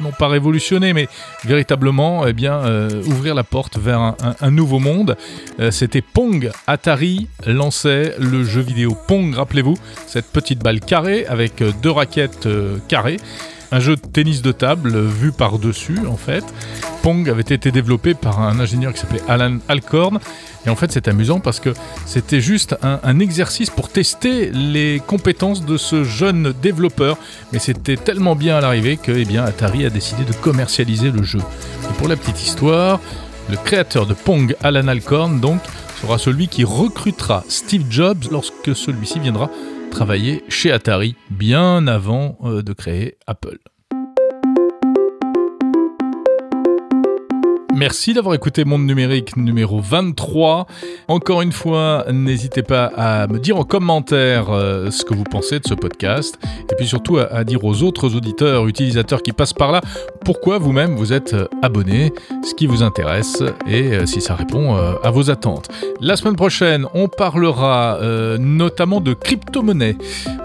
non 0.00 0.12
pas 0.12 0.28
révolutionner, 0.28 0.92
mais 0.92 1.08
véritablement 1.44 2.26
eh 2.26 2.34
euh, 2.46 3.02
ouvrir 3.06 3.34
la 3.34 3.44
porte 3.44 3.78
vers 3.78 4.14
un, 4.40 4.50
nouveau 4.50 4.78
monde. 4.78 5.16
Euh, 5.60 5.70
c'était 5.70 6.02
Pong. 6.02 6.50
Atari 6.66 7.28
lançait 7.46 8.14
le 8.18 8.44
jeu 8.44 8.60
vidéo 8.60 8.96
Pong, 9.06 9.34
rappelez-vous, 9.34 9.76
cette 10.06 10.26
petite 10.26 10.60
balle 10.60 10.80
carrée 10.80 11.26
avec 11.26 11.62
euh, 11.62 11.72
deux 11.82 11.90
raquettes 11.90 12.48
carrées. 12.88 13.18
Un 13.70 13.80
jeu 13.80 13.96
de 13.96 14.00
tennis 14.00 14.42
de 14.42 14.52
table 14.52 14.98
vu 14.98 15.32
par-dessus 15.32 16.00
en 16.06 16.16
fait. 16.16 16.44
Pong 17.02 17.28
avait 17.28 17.42
été 17.42 17.70
développé 17.70 18.14
par 18.14 18.40
un 18.40 18.58
ingénieur 18.60 18.92
qui 18.92 19.00
s'appelait 19.00 19.22
Alan 19.28 19.58
Alcorn 19.68 20.18
et 20.68 20.70
en 20.70 20.76
fait, 20.76 20.92
c'est 20.92 21.08
amusant 21.08 21.40
parce 21.40 21.60
que 21.60 21.70
c'était 22.04 22.42
juste 22.42 22.76
un, 22.82 23.20
exercice 23.20 23.70
pour 23.70 23.88
tester 23.88 24.50
les 24.50 25.00
compétences 25.06 25.64
de 25.64 25.78
ce 25.78 26.04
jeune 26.04 26.52
développeur. 26.60 27.16
Mais 27.52 27.58
c'était 27.58 27.96
tellement 27.96 28.36
bien 28.36 28.58
à 28.58 28.60
l'arrivée 28.60 28.98
que 28.98 29.12
eh 29.12 29.24
bien, 29.24 29.44
Atari 29.44 29.86
a 29.86 29.90
décidé 29.90 30.24
de 30.24 30.32
commercialiser 30.34 31.10
le 31.10 31.22
jeu. 31.22 31.40
Et 31.88 31.94
pour 31.94 32.06
la 32.06 32.16
petite 32.16 32.42
histoire, 32.42 33.00
le 33.48 33.56
créateur 33.56 34.04
de 34.04 34.14
Pong, 34.14 34.54
Alan 34.62 34.88
Alcorn, 34.88 35.40
donc, 35.40 35.60
sera 36.02 36.18
celui 36.18 36.48
qui 36.48 36.64
recrutera 36.64 37.44
Steve 37.48 37.84
Jobs 37.88 38.24
lorsque 38.30 38.76
celui-ci 38.76 39.20
viendra 39.20 39.50
travailler 39.90 40.44
chez 40.48 40.70
Atari, 40.72 41.16
bien 41.30 41.86
avant 41.86 42.38
euh, 42.44 42.62
de 42.62 42.72
créer 42.72 43.16
Apple. 43.26 43.58
Merci 47.78 48.12
d'avoir 48.12 48.34
écouté 48.34 48.64
Monde 48.64 48.84
Numérique 48.86 49.36
numéro 49.36 49.80
23. 49.80 50.66
Encore 51.06 51.42
une 51.42 51.52
fois, 51.52 52.06
n'hésitez 52.12 52.64
pas 52.64 52.86
à 52.96 53.28
me 53.28 53.38
dire 53.38 53.56
en 53.56 53.62
commentaire 53.62 54.50
euh, 54.50 54.90
ce 54.90 55.04
que 55.04 55.14
vous 55.14 55.22
pensez 55.22 55.60
de 55.60 55.64
ce 55.64 55.74
podcast. 55.74 56.40
Et 56.72 56.74
puis 56.74 56.88
surtout 56.88 57.18
à, 57.18 57.44
dire 57.44 57.62
aux 57.62 57.84
autres 57.84 58.16
auditeurs, 58.16 58.66
utilisateurs 58.66 59.22
qui 59.22 59.30
passent 59.30 59.52
par 59.52 59.70
là, 59.70 59.80
pourquoi 60.24 60.58
vous-même 60.58 60.96
vous 60.96 61.12
êtes 61.12 61.34
euh, 61.34 61.46
abonné, 61.62 62.12
ce 62.42 62.52
qui 62.52 62.66
vous 62.66 62.82
intéresse 62.82 63.44
et 63.68 63.92
euh, 63.92 64.06
si 64.06 64.20
ça 64.20 64.34
répond 64.34 64.74
à 64.74 65.10
vos 65.12 65.30
attentes. 65.30 65.68
La 66.00 66.16
semaine 66.16 66.34
prochaine, 66.34 66.84
on 66.94 67.06
parlera 67.06 68.00
notamment 68.38 69.00
de 69.00 69.14
crypto-monnaie. 69.14 69.96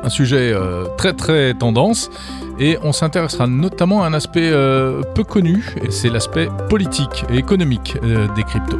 Un 0.03 0.09
sujet 0.09 0.53
très 0.97 1.13
très 1.13 1.55
tendance. 1.55 2.11
Et 2.59 2.77
on 2.83 2.91
s'intéressera 2.91 3.47
notamment 3.47 4.03
à 4.03 4.07
un 4.07 4.13
aspect 4.13 4.49
euh, 4.51 5.01
peu 5.15 5.23
connu, 5.23 5.65
et 5.81 5.91
c'est 5.91 6.09
l'aspect 6.09 6.47
politique 6.69 7.25
et 7.29 7.37
économique 7.37 7.97
euh, 8.03 8.27
des 8.35 8.43
cryptos. 8.43 8.79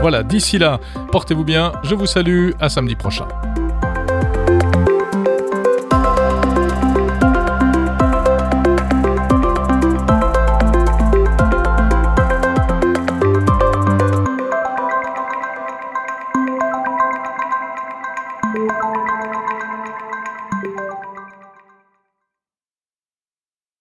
Voilà, 0.00 0.22
d'ici 0.22 0.58
là, 0.58 0.80
portez-vous 1.12 1.44
bien, 1.44 1.72
je 1.82 1.94
vous 1.94 2.06
salue, 2.06 2.50
à 2.60 2.68
samedi 2.68 2.94
prochain. 2.94 3.26